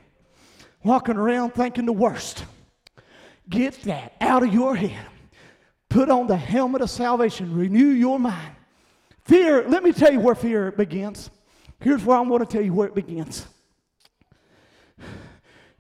Walking 0.83 1.17
around 1.17 1.55
thinking 1.55 1.87
the 1.87 1.93
worst. 1.93 2.45
Get 3.49 3.83
that 3.83 4.15
out 4.21 4.43
of 4.43 4.53
your 4.53 4.75
head. 4.75 5.07
Put 5.89 6.11
on 6.11 6.27
the 6.27 6.37
helmet 6.37 6.83
of 6.83 6.91
salvation. 6.91 7.57
Renew 7.57 7.91
your 7.91 8.19
mind. 8.19 8.56
Fear, 9.27 9.69
let 9.69 9.83
me 9.83 9.93
tell 9.93 10.13
you 10.13 10.21
where 10.21 10.37
fear 10.37 10.71
begins. 10.71 11.31
Here's 11.81 12.05
where 12.05 12.17
I'm 12.17 12.29
going 12.29 12.41
to 12.41 12.47
tell 12.47 12.63
you 12.63 12.73
where 12.73 12.87
it 12.87 12.95
begins. 12.95 13.47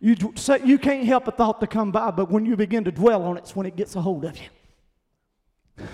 You, 0.00 0.16
you 0.64 0.78
can't 0.78 1.04
help 1.04 1.28
a 1.28 1.30
thought 1.30 1.60
to 1.60 1.66
come 1.66 1.92
by, 1.92 2.10
but 2.10 2.30
when 2.30 2.44
you 2.44 2.56
begin 2.56 2.84
to 2.84 2.92
dwell 2.92 3.22
on 3.22 3.36
it, 3.36 3.40
it's 3.40 3.56
when 3.56 3.66
it 3.66 3.76
gets 3.76 3.94
a 3.94 4.00
hold 4.00 4.24
of 4.24 4.36
you. 4.36 5.86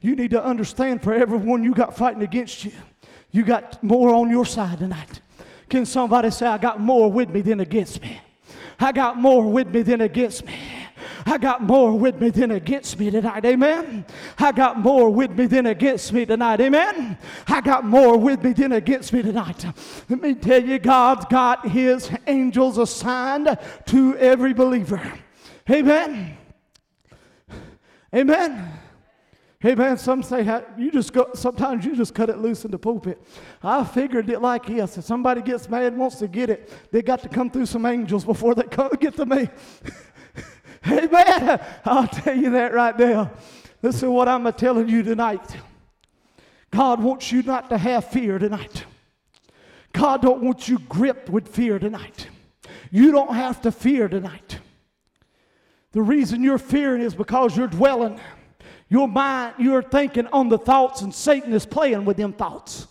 You 0.00 0.16
need 0.16 0.30
to 0.30 0.42
understand 0.42 1.02
for 1.02 1.12
everyone 1.12 1.64
you 1.64 1.74
got 1.74 1.96
fighting 1.96 2.22
against 2.22 2.64
you, 2.64 2.72
you 3.30 3.42
got 3.42 3.82
more 3.82 4.10
on 4.14 4.30
your 4.30 4.46
side 4.46 4.78
tonight. 4.78 5.20
Can 5.68 5.86
somebody 5.86 6.30
say, 6.30 6.46
I 6.46 6.58
got 6.58 6.80
more 6.80 7.10
with 7.10 7.30
me 7.30 7.40
than 7.40 7.60
against 7.60 8.02
me? 8.02 8.20
I 8.78 8.92
got 8.92 9.16
more 9.16 9.50
with 9.50 9.68
me 9.68 9.82
than 9.82 10.00
against 10.00 10.44
me. 10.44 10.54
I 11.26 11.38
got 11.38 11.62
more 11.62 11.98
with 11.98 12.20
me 12.20 12.30
than 12.30 12.50
against 12.52 12.98
me 12.98 13.10
tonight. 13.10 13.44
Amen. 13.44 14.04
I 14.38 14.52
got 14.52 14.78
more 14.78 15.10
with 15.10 15.30
me 15.32 15.46
than 15.46 15.66
against 15.66 16.12
me 16.12 16.26
tonight. 16.26 16.60
Amen. 16.60 17.18
I 17.46 17.60
got 17.60 17.84
more 17.84 18.16
with 18.16 18.42
me 18.42 18.52
than 18.52 18.72
against 18.72 19.12
me 19.12 19.22
tonight. 19.22 19.64
Let 20.08 20.20
me 20.20 20.34
tell 20.34 20.62
you, 20.62 20.78
God's 20.78 21.24
got 21.26 21.68
his 21.68 22.10
angels 22.26 22.78
assigned 22.78 23.56
to 23.86 24.16
every 24.16 24.52
believer. 24.52 25.00
Amen. 25.68 26.36
Amen. 28.14 28.80
Amen. 29.62 29.98
Some 29.98 30.22
say 30.22 30.42
you 30.78 30.90
just 30.90 31.12
go. 31.12 31.28
Sometimes 31.34 31.84
you 31.84 31.94
just 31.94 32.14
cut 32.14 32.30
it 32.30 32.38
loose 32.38 32.64
in 32.64 32.70
the 32.70 32.78
pulpit. 32.78 33.20
I 33.62 33.84
figured 33.84 34.30
it 34.30 34.40
like 34.40 34.66
this: 34.66 34.96
if 34.96 35.04
somebody 35.04 35.42
gets 35.42 35.68
mad 35.68 35.94
wants 35.96 36.16
to 36.16 36.28
get 36.28 36.48
it, 36.48 36.72
they 36.90 37.02
got 37.02 37.20
to 37.22 37.28
come 37.28 37.50
through 37.50 37.66
some 37.66 37.84
angels 37.84 38.24
before 38.24 38.54
they 38.54 38.62
come 38.62 38.90
get 38.98 39.16
to 39.16 39.26
me. 39.26 39.50
Amen. 40.86 41.60
I'll 41.84 42.08
tell 42.08 42.36
you 42.36 42.50
that 42.50 42.72
right 42.72 42.98
now. 42.98 43.30
Listen, 43.82 44.10
what 44.10 44.28
I'm 44.28 44.50
telling 44.52 44.88
you 44.88 45.02
tonight. 45.02 45.56
God 46.70 47.02
wants 47.02 47.32
you 47.32 47.42
not 47.42 47.68
to 47.70 47.78
have 47.78 48.06
fear 48.06 48.38
tonight. 48.38 48.84
God 49.92 50.22
don't 50.22 50.42
want 50.42 50.68
you 50.68 50.78
gripped 50.78 51.28
with 51.28 51.48
fear 51.48 51.78
tonight. 51.78 52.28
You 52.90 53.10
don't 53.10 53.34
have 53.34 53.60
to 53.62 53.72
fear 53.72 54.08
tonight. 54.08 54.58
The 55.92 56.02
reason 56.02 56.44
you're 56.44 56.58
fearing 56.58 57.02
is 57.02 57.14
because 57.14 57.56
you're 57.56 57.66
dwelling. 57.66 58.20
Your 58.88 59.08
mind, 59.08 59.54
you're 59.58 59.82
thinking 59.82 60.26
on 60.28 60.48
the 60.48 60.58
thoughts, 60.58 61.02
and 61.02 61.14
Satan 61.14 61.52
is 61.52 61.66
playing 61.66 62.04
with 62.04 62.16
them 62.16 62.32
thoughts. 62.32 62.86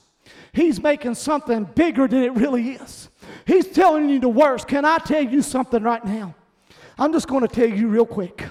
He's 0.52 0.82
making 0.82 1.15
something 1.15 1.63
bigger 1.63 2.08
than 2.08 2.23
it 2.23 2.34
really 2.34 2.71
is. 2.71 3.10
He's 3.45 3.67
telling 3.67 4.10
you 4.10 4.19
the 4.19 4.30
worst. 4.30 4.67
Can 4.67 4.84
I 4.84 4.97
tell 4.97 5.23
you 5.23 5.41
something 5.41 5.84
right 5.84 6.04
now? 6.04 6.36
I'm 7.00 7.14
just 7.14 7.30
going 7.30 7.42
to 7.42 7.48
tell 7.48 7.70
you 7.70 7.88
real 7.88 8.06
quick. 8.06 8.46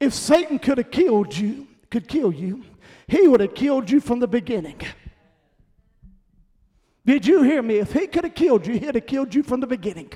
If 0.00 0.12
Satan 0.12 0.58
could 0.58 0.78
have 0.78 0.90
killed 0.90 1.36
you, 1.36 1.68
could 1.88 2.08
kill 2.08 2.32
you, 2.32 2.64
he 3.06 3.28
would 3.28 3.38
have 3.40 3.54
killed 3.54 3.88
you 3.88 4.00
from 4.00 4.18
the 4.18 4.26
beginning. 4.26 4.80
Did 7.06 7.26
you 7.26 7.42
hear 7.42 7.62
me? 7.62 7.76
If 7.76 7.92
he 7.92 8.08
could 8.08 8.24
have 8.24 8.34
killed 8.34 8.66
you, 8.66 8.74
he'd 8.74 8.96
have 8.96 9.06
killed 9.06 9.32
you 9.32 9.44
from 9.44 9.60
the 9.60 9.68
beginning. 9.68 10.12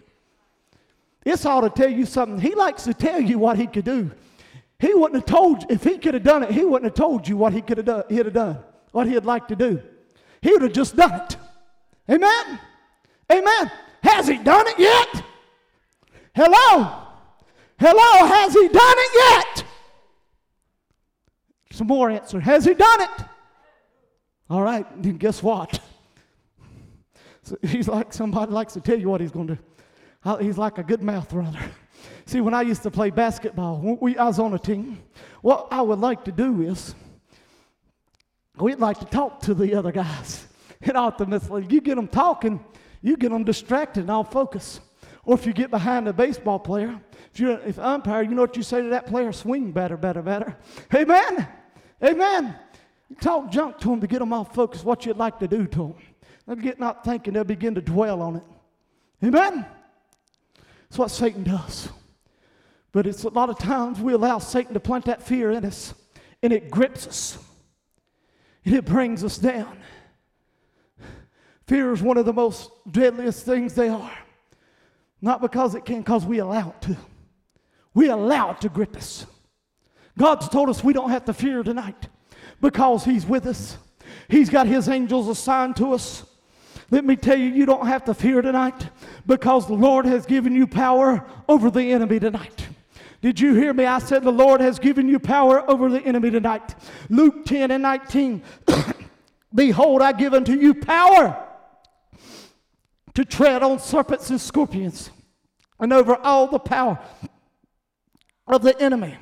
This 1.23 1.47
ought 1.47 1.61
to 1.61 1.71
tell 1.71 1.91
you 1.91 2.05
something. 2.05 2.41
He 2.41 2.57
likes 2.57 2.83
to 2.85 2.95
tell 2.95 3.21
you 3.21 3.39
what 3.39 3.57
he 3.57 3.69
could 3.69 3.85
do. 3.85 4.11
He 4.81 4.93
wouldn't 4.95 5.15
have 5.15 5.27
told 5.27 5.63
you, 5.63 5.69
if 5.71 5.85
he 5.85 5.97
could 5.97 6.15
have 6.15 6.25
done 6.25 6.43
it, 6.43 6.51
he 6.51 6.65
wouldn't 6.65 6.85
have 6.85 6.95
told 6.95 7.29
you 7.29 7.37
what 7.37 7.53
he 7.53 7.63
could 7.63 7.77
have 7.77 7.87
done, 7.87 8.03
he'd 8.09 8.27
have 8.27 8.33
done, 8.33 8.59
what 8.91 9.07
he'd 9.07 9.25
like 9.25 9.47
to 9.49 9.57
do. 9.57 9.81
He 10.41 10.53
would 10.53 10.63
have 10.63 10.73
just 10.73 10.97
done 10.97 11.21
it. 11.21 11.37
Amen? 12.11 12.59
Amen. 13.31 13.71
Has 14.03 14.27
he 14.27 14.39
done 14.39 14.67
it 14.67 14.79
yet? 14.79 15.25
Hello? 16.41 17.03
Hello? 17.81 18.27
Has 18.29 18.53
he 18.53 18.69
done 18.69 18.95
it 18.97 19.11
yet? 19.29 19.65
Some 21.73 21.89
more 21.89 22.11
answer. 22.11 22.39
Has 22.39 22.65
he 22.65 22.75
done 22.75 23.01
it? 23.01 23.25
All 24.49 24.63
right, 24.63 24.87
then 25.03 25.17
guess 25.17 25.43
what? 25.43 25.81
So 27.43 27.57
he's 27.61 27.89
like 27.89 28.13
somebody 28.13 28.53
likes 28.53 28.75
to 28.75 28.81
tell 28.81 29.01
you 29.01 29.09
what 29.09 29.21
he's 29.21 29.33
going 29.33 29.49
to 29.49 29.57
do. 29.57 30.37
He's 30.37 30.57
like 30.57 30.79
a 30.79 30.85
good 30.85 31.03
mouth 31.03 31.33
runner. 31.33 31.73
See, 32.27 32.41
when 32.41 32.55
I 32.55 32.63
used 32.63 32.85
to 32.85 32.91
play 32.93 33.11
basketball, 33.11 33.99
we, 34.01 34.17
I 34.17 34.27
was 34.27 34.39
on 34.39 34.55
a 34.55 34.61
team. 34.61 35.03
What 35.43 35.67
I 35.73 35.83
would 35.83 35.99
like 35.99 36.25
to 36.27 36.31
do 36.31 36.63
is, 36.63 36.95
we'd 38.61 38.79
like 38.79 38.99
to 39.01 39.07
talk 39.07 39.41
to 39.41 39.55
the 39.55 39.75
other 39.75 39.91
guys. 39.91 40.47
And 40.83 40.97
ultimately, 40.97 41.67
you 41.69 41.81
get 41.81 41.97
them 41.97 42.07
talking, 42.07 42.65
you 43.03 43.17
get 43.17 43.31
them 43.31 43.43
distracted 43.43 44.03
and 44.03 44.11
I'll 44.13 44.23
focus. 44.23 44.79
Or 45.29 45.35
if 45.35 45.45
you 45.45 45.53
get 45.53 45.71
behind 45.71 46.09
a 46.09 46.13
baseball 46.15 46.59
player, 46.59 46.99
if 47.35 47.39
you're 47.39 47.61
if 47.61 47.79
umpire, 47.79 48.23
you 48.23 48.31
know 48.31 48.41
what 48.41 48.57
you 48.57 48.63
say 48.63 48.81
to 48.81 48.89
that 48.89 49.05
player? 49.05 49.31
Swing 49.31 49.73
better, 49.73 49.99
better, 49.99 50.23
better. 50.23 50.57
Amen. 50.95 51.47
Amen. 52.03 52.57
Talk 53.21 53.51
junk 53.51 53.77
to 53.81 53.89
them 53.91 54.01
to 54.01 54.07
get 54.07 54.21
them 54.21 54.33
off 54.33 54.55
focus, 54.55 54.83
what 54.83 55.05
you'd 55.05 55.19
like 55.19 55.39
to 55.41 55.47
do 55.47 55.67
to 55.67 55.79
them. 55.79 55.95
They'll 56.47 56.57
get 56.57 56.81
not 56.81 57.05
thinking, 57.05 57.35
they'll 57.35 57.45
begin 57.45 57.75
to 57.75 57.83
dwell 57.83 58.23
on 58.23 58.37
it. 58.37 58.43
Amen. 59.23 59.67
That's 60.89 60.99
what 60.99 61.11
Satan 61.11 61.43
does. 61.43 61.91
But 62.93 63.07
it's 63.07 63.25
a 63.25 63.29
lot 63.29 63.51
of 63.51 63.59
times 63.59 64.01
we 64.01 64.15
allow 64.15 64.39
Satan 64.39 64.73
to 64.73 64.81
plant 64.81 65.05
that 65.05 65.23
fear 65.23 65.51
in 65.51 65.67
us, 65.67 65.93
and 66.43 66.55
it 66.55 66.71
grips 66.71 67.07
us, 67.07 67.39
and 68.65 68.75
it 68.75 68.87
brings 68.87 69.23
us 69.23 69.37
down. 69.37 69.77
Fear 71.67 71.93
is 71.93 72.01
one 72.01 72.17
of 72.17 72.25
the 72.25 72.33
most 72.33 72.71
deadliest 72.91 73.45
things 73.45 73.75
they 73.75 73.91
are. 73.91 74.19
Not 75.21 75.41
because 75.41 75.75
it 75.75 75.85
can, 75.85 75.99
because 75.99 76.25
we 76.25 76.39
allow 76.39 76.71
it 76.71 76.83
to. 76.83 76.97
We 77.95 78.09
allow 78.09 78.53
it 78.53 78.61
to 78.61 78.69
grip 78.69 78.97
us. 78.97 79.27
God's 80.17 80.49
told 80.49 80.69
us 80.69 80.83
we 80.83 80.93
don't 80.93 81.11
have 81.11 81.25
to 81.27 81.33
fear 81.33 81.63
tonight 81.63 82.09
because 82.61 83.05
He's 83.05 83.27
with 83.27 83.47
us. 83.47 83.77
He's 84.29 84.51
got 84.51 84.67
His 84.67 84.89
angels 84.89 85.29
assigned 85.29 85.77
to 85.77 85.95
us. 85.95 86.25
Let 86.91 87.05
me 87.05 87.17
tell 87.17 87.39
you, 87.39 87.47
you 87.47 87.67
don't 87.67 87.87
have 87.87 88.05
to 88.05 88.15
fear 88.15 88.41
tonight 88.41 88.89
because 89.27 89.67
the 89.67 89.75
Lord 89.75 90.07
has 90.07 90.27
given 90.27 90.55
you 90.55 90.67
power 90.67 91.25
over 91.49 91.71
the 91.71 91.93
enemy 91.93 92.19
tonight. 92.19 92.69
Did 93.21 93.41
you 93.41 93.55
hear 93.55 93.75
me? 93.75 93.85
I 93.85 93.99
said 93.99 94.23
the 94.23 94.31
Lord 94.31 94.61
has 94.61 94.79
given 94.79 95.09
you 95.09 95.19
power 95.19 95.69
over 95.69 95.91
the 95.91 96.01
enemy 96.01 96.31
tonight. 96.31 96.75
Luke 97.11 97.45
10 97.45 97.73
and 97.73 97.83
19. 97.83 98.43
Behold, 99.55 100.03
I 100.03 100.13
give 100.13 100.35
unto 100.35 100.53
you 100.53 100.75
power 100.75 101.48
to 103.19 103.25
tread 103.25 103.65
on 103.65 103.81
serpents 103.81 104.31
and 104.31 104.41
scorpions 104.41 105.11
and 105.81 105.93
over 105.93 106.15
all 106.23 106.47
the 106.47 106.59
power 106.61 107.01
of 108.47 108.63
the 108.63 108.81
enemy. 108.81 109.17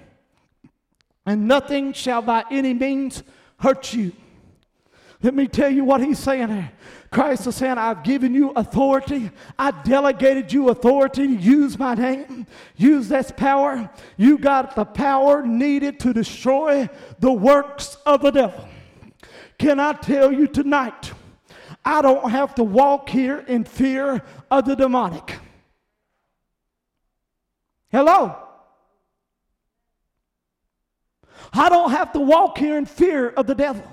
And 1.24 1.48
nothing 1.48 1.94
shall 1.94 2.20
by 2.20 2.44
any 2.50 2.74
means 2.74 3.22
hurt 3.58 3.94
you. 3.94 4.12
Let 5.22 5.32
me 5.32 5.48
tell 5.48 5.70
you 5.70 5.82
what 5.82 6.02
he's 6.02 6.18
saying 6.18 6.50
here. 6.50 6.70
Christ 7.10 7.46
is 7.46 7.56
saying, 7.56 7.78
I've 7.78 8.04
given 8.04 8.34
you 8.34 8.50
authority. 8.50 9.30
I 9.58 9.70
delegated 9.70 10.52
you 10.52 10.68
authority 10.68 11.24
use 11.24 11.78
my 11.78 11.94
name. 11.94 12.46
Use 12.76 13.08
this 13.08 13.32
power. 13.34 13.88
You 14.18 14.36
got 14.36 14.76
the 14.76 14.84
power 14.84 15.46
needed 15.46 16.00
to 16.00 16.12
destroy 16.12 16.90
the 17.18 17.32
works 17.32 17.96
of 18.04 18.20
the 18.20 18.30
devil. 18.30 18.68
Can 19.58 19.80
I 19.80 19.94
tell 19.94 20.30
you 20.30 20.48
tonight? 20.48 21.12
I 21.86 22.02
don't 22.02 22.30
have 22.30 22.56
to 22.56 22.64
walk 22.64 23.08
here 23.08 23.38
in 23.46 23.62
fear 23.62 24.20
of 24.50 24.64
the 24.64 24.74
demonic. 24.74 25.38
Hello? 27.92 28.36
I 31.52 31.68
don't 31.68 31.92
have 31.92 32.12
to 32.14 32.18
walk 32.18 32.58
here 32.58 32.76
in 32.76 32.86
fear 32.86 33.28
of 33.28 33.46
the 33.46 33.54
devil. 33.54 33.86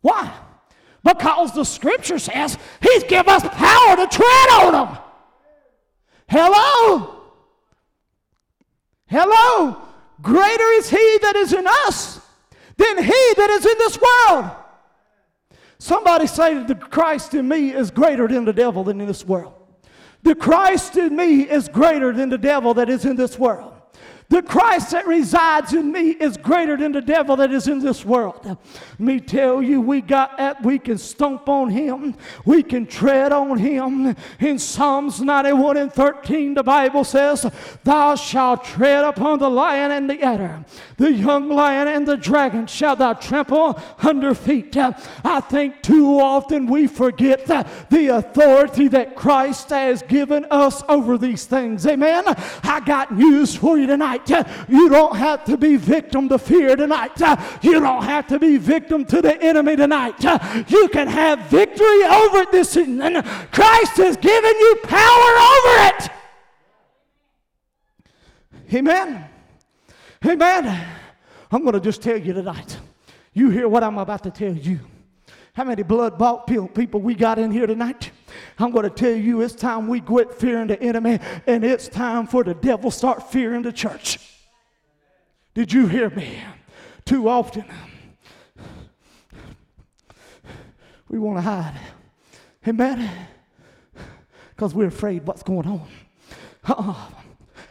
Why? 0.00 0.34
Because 1.04 1.54
the 1.54 1.62
scripture 1.62 2.18
says 2.18 2.58
he's 2.82 3.04
given 3.04 3.32
us 3.32 3.48
power 3.48 3.96
to 3.96 4.06
tread 4.08 4.50
on 4.50 4.72
them. 4.72 4.98
Hello? 6.28 7.22
Hello? 9.06 9.80
Greater 10.20 10.70
is 10.72 10.90
he 10.90 11.18
that 11.22 11.36
is 11.36 11.52
in 11.52 11.68
us 11.68 12.20
than 12.76 12.98
he 12.98 13.34
that 13.36 13.48
is 13.50 13.64
in 13.64 13.78
this 13.78 13.96
world. 13.96 14.50
Somebody 15.78 16.26
say 16.26 16.54
that 16.54 16.68
the 16.68 16.74
Christ 16.74 17.34
in 17.34 17.46
me 17.46 17.72
is 17.72 17.90
greater 17.90 18.26
than 18.26 18.44
the 18.44 18.52
devil 18.52 18.84
than 18.84 19.00
in 19.00 19.06
this 19.06 19.24
world. 19.24 19.54
The 20.22 20.34
Christ 20.34 20.96
in 20.96 21.14
me 21.14 21.42
is 21.42 21.68
greater 21.68 22.12
than 22.12 22.28
the 22.28 22.38
devil 22.38 22.74
that 22.74 22.88
is 22.88 23.04
in 23.04 23.14
this 23.16 23.38
world. 23.38 23.77
The 24.30 24.42
Christ 24.42 24.90
that 24.90 25.06
resides 25.06 25.72
in 25.72 25.90
me 25.90 26.10
is 26.10 26.36
greater 26.36 26.76
than 26.76 26.92
the 26.92 27.00
devil 27.00 27.34
that 27.36 27.50
is 27.50 27.66
in 27.66 27.78
this 27.78 28.04
world. 28.04 28.58
Me 28.98 29.20
tell 29.20 29.62
you, 29.62 29.80
we 29.80 30.02
got 30.02 30.36
that. 30.36 30.62
We 30.62 30.78
can 30.78 30.98
stomp 30.98 31.48
on 31.48 31.70
him. 31.70 32.14
We 32.44 32.62
can 32.62 32.86
tread 32.86 33.32
on 33.32 33.56
him. 33.56 34.14
In 34.38 34.58
Psalms 34.58 35.22
91 35.22 35.78
and 35.78 35.90
13, 35.90 36.52
the 36.52 36.62
Bible 36.62 37.04
says, 37.04 37.50
Thou 37.84 38.16
shalt 38.16 38.64
tread 38.64 39.02
upon 39.02 39.38
the 39.38 39.48
lion 39.48 39.92
and 39.92 40.10
the 40.10 40.20
adder. 40.20 40.62
The 40.98 41.10
young 41.10 41.48
lion 41.48 41.88
and 41.88 42.06
the 42.06 42.18
dragon 42.18 42.66
shall 42.66 42.96
thou 42.96 43.14
trample 43.14 43.80
under 44.02 44.34
feet. 44.34 44.76
I 44.76 45.40
think 45.40 45.80
too 45.80 46.20
often 46.20 46.66
we 46.66 46.86
forget 46.86 47.46
the 47.46 48.08
authority 48.08 48.88
that 48.88 49.16
Christ 49.16 49.70
has 49.70 50.02
given 50.02 50.44
us 50.50 50.82
over 50.86 51.16
these 51.16 51.46
things. 51.46 51.86
Amen. 51.86 52.24
I 52.26 52.82
got 52.84 53.16
news 53.16 53.54
for 53.54 53.78
you 53.78 53.86
tonight 53.86 54.17
tonight. 54.24 54.48
You 54.68 54.88
don't 54.88 55.16
have 55.16 55.44
to 55.44 55.56
be 55.56 55.76
victim 55.76 56.28
to 56.28 56.38
fear 56.38 56.76
tonight. 56.76 57.18
You 57.62 57.80
don't 57.80 58.04
have 58.04 58.26
to 58.28 58.38
be 58.38 58.56
victim 58.56 59.04
to 59.06 59.22
the 59.22 59.40
enemy 59.42 59.76
tonight. 59.76 60.22
You 60.68 60.88
can 60.88 61.08
have 61.08 61.40
victory 61.46 62.04
over 62.04 62.38
it 62.38 62.52
this 62.52 62.76
evening. 62.76 63.22
Christ 63.52 63.96
has 63.98 64.16
given 64.16 64.58
you 64.58 64.76
power 64.84 65.30
over 65.54 65.86
it. 65.88 66.10
Amen. 68.74 69.24
Amen. 70.26 70.88
I'm 71.50 71.62
going 71.62 71.72
to 71.74 71.80
just 71.80 72.02
tell 72.02 72.18
you 72.18 72.32
tonight. 72.34 72.78
You 73.32 73.50
hear 73.50 73.68
what 73.68 73.82
I'm 73.82 73.98
about 73.98 74.22
to 74.24 74.30
tell 74.30 74.52
you. 74.52 74.80
How 75.54 75.64
many 75.64 75.82
blood 75.82 76.18
bought 76.18 76.46
people 76.46 77.00
we 77.00 77.14
got 77.14 77.38
in 77.38 77.50
here 77.50 77.66
tonight? 77.66 78.10
I'm 78.58 78.70
going 78.70 78.84
to 78.84 78.90
tell 78.90 79.14
you 79.14 79.40
it's 79.40 79.54
time 79.54 79.88
we 79.88 80.00
quit 80.00 80.34
fearing 80.34 80.68
the 80.68 80.80
enemy 80.82 81.18
and 81.46 81.64
it's 81.64 81.88
time 81.88 82.26
for 82.26 82.44
the 82.44 82.54
devil 82.54 82.90
start 82.90 83.30
fearing 83.30 83.62
the 83.62 83.72
church. 83.72 84.18
Did 85.54 85.72
you 85.72 85.86
hear 85.86 86.10
me? 86.10 86.38
Too 87.04 87.28
often 87.28 87.64
we 91.08 91.18
want 91.18 91.38
to 91.38 91.42
hide. 91.42 91.78
Amen? 92.66 93.10
Because 94.54 94.74
we're 94.74 94.88
afraid 94.88 95.26
what's 95.26 95.42
going 95.42 95.66
on. 95.66 95.88
Uh-uh. 96.66 96.94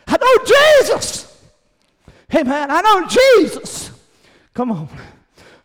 I 0.07 0.17
know 0.17 0.45
Jesus. 0.45 1.45
Amen. 2.33 2.71
I 2.71 2.81
know 2.81 3.07
Jesus. 3.07 3.91
Come 4.53 4.71
on. 4.71 4.89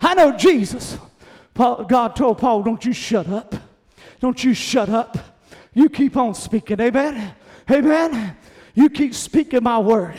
I 0.01 0.14
know 0.14 0.37
Jesus. 0.37 0.99
Paul, 1.55 1.85
God 1.85 2.16
told 2.16 2.39
Paul, 2.39 2.62
don't 2.62 2.85
you 2.85 2.93
shut 2.93 3.29
up. 3.29 3.55
Don't 4.23 4.45
you 4.45 4.55
shut 4.55 4.89
up. 4.89 5.18
You 5.75 5.89
keep 5.89 6.16
on 6.16 6.37
speaking. 6.37 6.81
Amen. 6.81 7.35
Amen. 7.68 8.37
You 8.73 8.89
keep 8.89 9.14
speaking 9.14 9.64
my 9.64 9.81
word. 9.81 10.14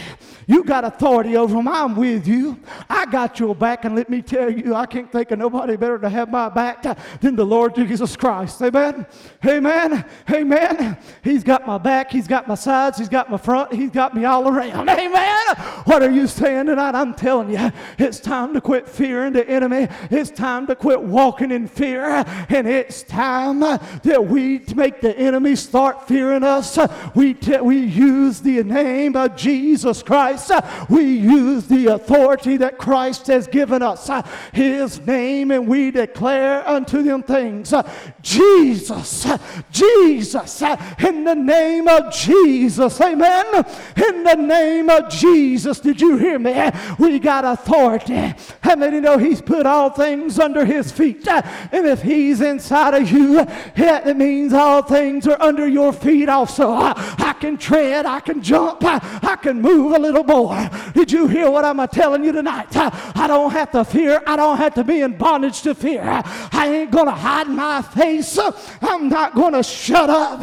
You 0.47 0.63
got 0.63 0.83
authority 0.83 1.37
over 1.37 1.55
them. 1.55 1.67
I'm 1.67 1.95
with 1.95 2.27
you. 2.27 2.59
I 2.89 3.05
got 3.05 3.39
your 3.39 3.55
back. 3.55 3.85
And 3.85 3.95
let 3.95 4.09
me 4.09 4.21
tell 4.21 4.49
you, 4.49 4.75
I 4.75 4.85
can't 4.85 5.11
think 5.11 5.31
of 5.31 5.39
nobody 5.39 5.75
better 5.75 5.99
to 5.99 6.09
have 6.09 6.29
my 6.29 6.49
back 6.49 6.83
than 7.21 7.35
the 7.35 7.45
Lord 7.45 7.75
Jesus 7.75 8.15
Christ. 8.15 8.61
Amen. 8.61 9.05
Amen. 9.45 10.05
Amen. 10.31 10.97
He's 11.23 11.43
got 11.43 11.65
my 11.65 11.77
back. 11.77 12.11
He's 12.11 12.27
got 12.27 12.47
my 12.47 12.55
sides. 12.55 12.97
He's 12.97 13.09
got 13.09 13.29
my 13.29 13.37
front. 13.37 13.73
He's 13.73 13.91
got 13.91 14.15
me 14.15 14.25
all 14.25 14.47
around. 14.47 14.89
Amen. 14.89 15.55
What 15.85 16.01
are 16.01 16.11
you 16.11 16.27
saying 16.27 16.67
tonight? 16.67 16.95
I'm 16.95 17.13
telling 17.13 17.51
you, 17.51 17.71
it's 17.97 18.19
time 18.19 18.53
to 18.53 18.61
quit 18.61 18.87
fearing 18.87 19.33
the 19.33 19.47
enemy. 19.47 19.87
It's 20.09 20.31
time 20.31 20.67
to 20.67 20.75
quit 20.75 21.01
walking 21.01 21.51
in 21.51 21.67
fear. 21.67 22.23
And 22.49 22.67
it's 22.67 23.03
time 23.03 23.59
that 23.59 24.25
we 24.27 24.59
make 24.75 25.01
the 25.01 25.17
enemy 25.17 25.55
start 25.55 26.07
fearing 26.07 26.43
us. 26.43 26.77
We, 27.15 27.33
t- 27.33 27.61
we 27.61 27.77
use 27.77 28.41
the 28.41 28.63
name 28.63 29.15
of 29.15 29.35
Jesus 29.35 30.01
Christ 30.03 30.32
Christ, 30.33 30.89
we 30.89 31.03
use 31.03 31.67
the 31.67 31.87
authority 31.87 32.57
that 32.57 32.77
Christ 32.77 33.27
has 33.27 33.47
given 33.47 33.81
us, 33.81 34.09
His 34.51 34.99
name, 35.05 35.51
and 35.51 35.67
we 35.67 35.91
declare 35.91 36.67
unto 36.67 37.03
them 37.03 37.23
things. 37.23 37.73
Jesus, 38.21 39.27
Jesus, 39.71 40.61
in 40.99 41.23
the 41.23 41.35
name 41.35 41.87
of 41.87 42.13
Jesus, 42.13 42.99
amen. 42.99 43.65
In 43.95 44.23
the 44.23 44.35
name 44.35 44.89
of 44.89 45.09
Jesus, 45.09 45.79
did 45.79 46.01
you 46.01 46.17
hear 46.17 46.39
me? 46.39 46.71
We 46.97 47.19
got 47.19 47.45
authority. 47.45 48.33
How 48.61 48.75
many 48.75 48.99
know 48.99 49.17
He's 49.17 49.41
put 49.41 49.65
all 49.65 49.89
things 49.89 50.39
under 50.39 50.65
His 50.65 50.91
feet. 50.91 51.27
And 51.27 51.85
if 51.85 52.01
He's 52.01 52.41
inside 52.41 52.93
of 52.93 53.11
you, 53.11 53.45
it 53.75 54.17
means 54.17 54.53
all 54.53 54.81
things 54.81 55.27
are 55.27 55.41
under 55.41 55.67
your 55.67 55.93
feet 55.93 56.29
also. 56.29 56.71
I 56.71 57.35
can 57.39 57.57
tread, 57.57 58.05
I 58.05 58.19
can 58.19 58.41
jump, 58.41 58.83
I 58.83 59.37
can 59.41 59.61
move 59.61 59.93
a 59.93 59.99
little 59.99 60.22
more. 60.27 60.69
Did 60.93 61.11
you 61.11 61.27
hear 61.27 61.49
what 61.49 61.65
I'm 61.65 61.85
telling 61.87 62.23
you 62.23 62.31
tonight? 62.31 62.75
I 62.75 63.25
don't 63.27 63.51
have 63.51 63.71
to 63.71 63.83
fear. 63.83 64.21
I 64.25 64.35
don't 64.35 64.57
have 64.57 64.73
to 64.75 64.83
be 64.83 65.01
in 65.01 65.17
bondage 65.17 65.61
to 65.63 65.75
fear. 65.75 66.03
I 66.03 66.67
ain't 66.67 66.91
going 66.91 67.05
to 67.05 67.11
hide 67.11 67.47
my 67.47 67.81
face. 67.81 68.37
I'm 68.81 69.09
not 69.09 69.35
going 69.35 69.53
to 69.53 69.63
shut 69.63 70.09
up. 70.09 70.39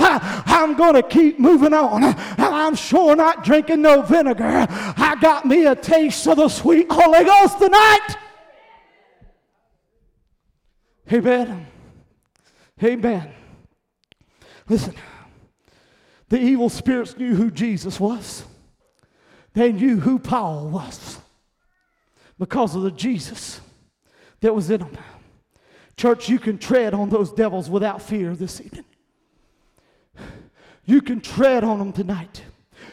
I'm 0.47 0.74
going 0.74 0.95
to 0.95 1.03
keep 1.03 1.39
moving 1.39 1.74
on. 1.74 2.14
I'm 2.39 2.74
sure 2.74 3.16
not 3.16 3.45
drinking 3.45 3.83
no 3.83 4.03
vinegar. 4.03 4.66
I 4.68 5.16
got 5.20 5.45
me 5.47 5.66
a 5.66 5.74
taste 5.74 6.26
of 6.26 6.37
the 6.37 6.49
sweet 6.49 6.87
Holy 6.91 7.24
Ghost 7.24 7.59
tonight. 7.59 8.09
Amen. 11.12 11.66
Amen. 12.83 13.35
Listen, 14.68 14.95
the 16.28 16.39
evil 16.39 16.68
spirits 16.68 17.16
knew 17.16 17.35
who 17.35 17.51
Jesus 17.51 17.99
was. 17.99 18.45
They 19.53 19.73
knew 19.73 20.01
who 20.01 20.19
Paul 20.19 20.69
was 20.69 21.19
because 22.39 22.75
of 22.75 22.83
the 22.83 22.91
Jesus 22.91 23.61
that 24.41 24.55
was 24.55 24.71
in 24.71 24.81
them. 24.81 24.97
Church, 25.97 26.29
you 26.29 26.39
can 26.39 26.57
tread 26.57 26.95
on 26.95 27.11
those 27.11 27.33
devils 27.33 27.69
without 27.69 28.01
fear 28.01 28.35
this 28.35 28.61
evening. 28.61 28.85
You 30.85 31.03
can 31.03 31.21
tread 31.21 31.63
on 31.63 31.79
them 31.79 31.93
tonight. 31.93 32.43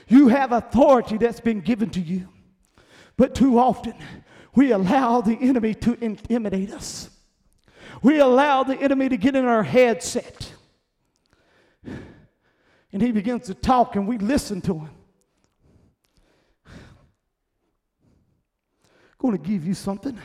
You 0.07 0.27
have 0.27 0.51
authority 0.51 1.17
that's 1.17 1.39
been 1.39 1.61
given 1.61 1.89
to 1.91 2.01
you. 2.01 2.27
But 3.15 3.33
too 3.33 3.57
often, 3.57 3.95
we 4.55 4.71
allow 4.71 5.21
the 5.21 5.35
enemy 5.35 5.73
to 5.75 5.97
intimidate 6.03 6.71
us. 6.71 7.09
We 8.01 8.19
allow 8.19 8.63
the 8.63 8.75
enemy 8.75 9.09
to 9.09 9.17
get 9.17 9.35
in 9.35 9.45
our 9.45 9.63
headset. 9.63 10.53
And 11.83 13.01
he 13.01 13.11
begins 13.11 13.47
to 13.47 13.53
talk, 13.53 13.95
and 13.95 14.07
we 14.07 14.17
listen 14.17 14.61
to 14.61 14.79
him. 14.79 14.89
Going 19.27 19.43
to 19.43 19.49
give 19.49 19.67
you 19.67 19.73
something. 19.73 20.17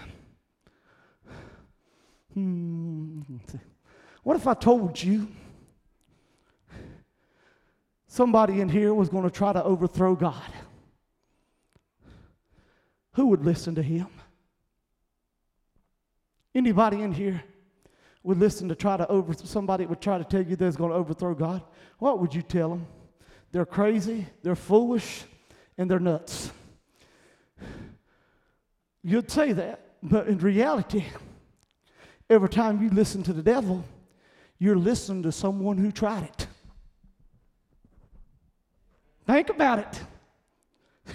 Hmm. 2.35 3.21
What 4.23 4.37
if 4.37 4.47
I 4.47 4.55
told 4.55 5.03
you 5.03 5.27
somebody 8.07 8.61
in 8.61 8.69
here 8.69 8.95
was 8.95 9.09
going 9.09 9.25
to 9.25 9.31
try 9.31 9.53
to 9.53 9.65
overthrow 9.65 10.15
God? 10.15 10.53
Who 13.15 13.27
would 13.27 13.45
listen 13.45 13.75
to 13.75 13.83
him? 13.83 14.07
Anybody 16.55 17.03
in 17.03 17.11
here 17.11 17.43
would 18.23 18.39
listen 18.39 18.69
to 18.69 18.77
try 18.77 18.97
to 18.97 19.09
over 19.09 19.35
somebody 19.35 19.85
would 19.85 20.01
try 20.01 20.17
to 20.17 20.25
tell 20.25 20.43
you 20.43 20.55
they're 20.55 20.71
going 20.71 20.91
to 20.91 20.97
overthrow 20.97 21.35
God? 21.35 21.63
What 21.99 22.21
would 22.21 22.33
you 22.33 22.43
tell 22.43 22.69
them? 22.69 22.87
They're 23.51 23.67
crazy, 23.67 24.27
they're 24.45 24.55
foolish, 24.55 25.25
and 25.77 25.91
they're 25.91 25.99
nuts. 25.99 26.53
You'd 29.03 29.31
say 29.31 29.53
that, 29.53 29.81
but 30.03 30.29
in 30.29 30.39
reality, 30.39 31.05
every 32.31 32.49
time 32.49 32.83
you 32.83 32.91
listen 32.91 33.23
to 33.25 33.33
the 33.33 33.43
devil, 33.43 33.85
you're 34.59 34.77
listening 34.77 35.25
to 35.25 35.33
someone 35.33 35.77
who 35.77 35.91
tried 35.91 36.25
it. 36.25 36.47
Think 39.27 39.51
about 39.51 39.79
it. 39.81 41.15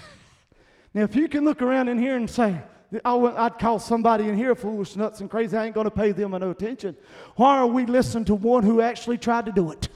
now, 0.94 1.02
if 1.02 1.16
you 1.16 1.28
can 1.28 1.44
look 1.44 1.62
around 1.62 1.88
in 1.88 1.98
here 1.98 2.16
and 2.16 2.28
say, 2.28 2.60
I'd 3.04 3.58
call 3.58 3.78
somebody 3.78 4.28
in 4.28 4.36
here 4.36 4.54
foolish, 4.54 4.96
nuts, 4.96 5.20
and 5.20 5.30
crazy. 5.30 5.56
I 5.56 5.66
ain't 5.66 5.74
going 5.74 5.84
to 5.84 5.90
pay 5.90 6.12
them 6.12 6.30
no 6.30 6.50
attention. 6.50 6.96
Why 7.36 7.58
are 7.58 7.66
we 7.66 7.84
listening 7.84 8.24
to 8.26 8.34
one 8.34 8.62
who 8.62 8.80
actually 8.80 9.18
tried 9.18 9.46
to 9.46 9.52
do 9.52 9.70
it? 9.72 9.88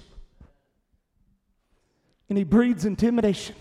And 2.28 2.36
he 2.36 2.44
breeds 2.44 2.84
intimidation. 2.84 3.56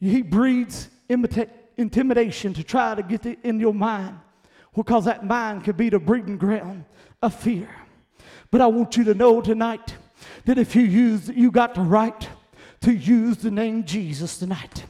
He 0.00 0.22
breeds 0.22 0.88
imitate 1.08 1.48
intimidation 1.76 2.54
to 2.54 2.62
try 2.62 2.94
to 2.94 3.02
get 3.02 3.26
in 3.42 3.60
your 3.60 3.74
mind 3.74 4.18
because 4.74 5.04
that 5.04 5.24
mind 5.24 5.64
could 5.64 5.76
be 5.76 5.88
the 5.88 5.98
breeding 5.98 6.38
ground 6.38 6.84
of 7.22 7.34
fear. 7.34 7.68
But 8.50 8.60
I 8.60 8.66
want 8.66 8.96
you 8.96 9.04
to 9.04 9.14
know 9.14 9.40
tonight 9.40 9.96
that 10.44 10.58
if 10.58 10.74
you 10.74 10.82
use, 10.82 11.28
you 11.28 11.50
got 11.50 11.74
the 11.74 11.80
right 11.82 12.28
to 12.82 12.92
use 12.92 13.38
the 13.38 13.50
name 13.50 13.84
Jesus 13.84 14.38
tonight. 14.38 14.84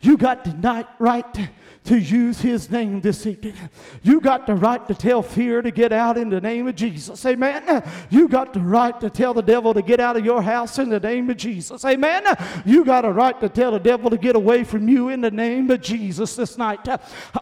You 0.00 0.16
got 0.16 0.44
the 0.44 0.86
right 0.98 1.48
to 1.86 1.98
use 1.98 2.40
his 2.40 2.68
name 2.70 3.00
this 3.00 3.26
evening. 3.26 3.54
You 4.02 4.20
got 4.20 4.46
the 4.46 4.54
right 4.54 4.86
to 4.88 4.94
tell 4.94 5.22
fear 5.22 5.62
to 5.62 5.70
get 5.70 5.92
out 5.92 6.18
in 6.18 6.28
the 6.28 6.40
name 6.40 6.66
of 6.66 6.74
Jesus. 6.74 7.24
Amen. 7.24 7.84
You 8.10 8.26
got 8.28 8.52
the 8.52 8.60
right 8.60 8.98
to 9.00 9.08
tell 9.08 9.32
the 9.32 9.42
devil 9.42 9.72
to 9.72 9.82
get 9.82 10.00
out 10.00 10.16
of 10.16 10.24
your 10.24 10.42
house 10.42 10.80
in 10.80 10.88
the 10.88 10.98
name 10.98 11.30
of 11.30 11.36
Jesus. 11.36 11.84
Amen. 11.84 12.24
You 12.64 12.84
got 12.84 13.04
a 13.04 13.12
right 13.12 13.40
to 13.40 13.48
tell 13.48 13.70
the 13.70 13.78
devil 13.78 14.10
to 14.10 14.18
get 14.18 14.34
away 14.34 14.64
from 14.64 14.88
you 14.88 15.10
in 15.10 15.20
the 15.20 15.30
name 15.30 15.70
of 15.70 15.80
Jesus 15.80 16.34
this 16.34 16.58
night. 16.58 16.88
I 16.88 16.98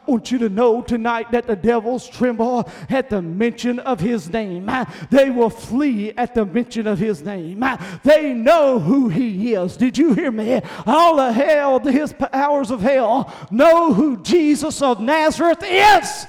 want 0.06 0.30
you 0.30 0.36
to 0.38 0.50
know 0.50 0.82
tonight 0.82 1.32
that 1.32 1.46
the 1.46 1.56
devils 1.56 2.06
tremble 2.06 2.68
at 2.90 3.08
the 3.08 3.22
mention 3.22 3.78
of 3.78 3.98
his 3.98 4.28
name. 4.30 4.70
They 5.10 5.30
will 5.30 5.48
flee 5.48 6.12
at 6.18 6.34
the 6.34 6.44
mention 6.44 6.86
of 6.86 6.98
his 6.98 7.22
name. 7.22 7.64
They 8.02 8.34
know 8.34 8.78
who 8.78 9.08
he 9.08 9.54
is. 9.54 9.78
Did 9.78 9.96
you 9.96 10.12
hear 10.12 10.30
me? 10.30 10.60
All 10.86 11.16
the 11.16 11.32
hell, 11.32 11.78
his 11.78 12.12
powers 12.12 12.70
of 12.70 12.82
hell 12.82 13.32
know 13.50 13.94
who 13.94 14.22
Jesus 14.22 14.33
Jesus 14.34 14.82
of 14.82 14.98
Nazareth 14.98 15.62
is. 15.62 16.26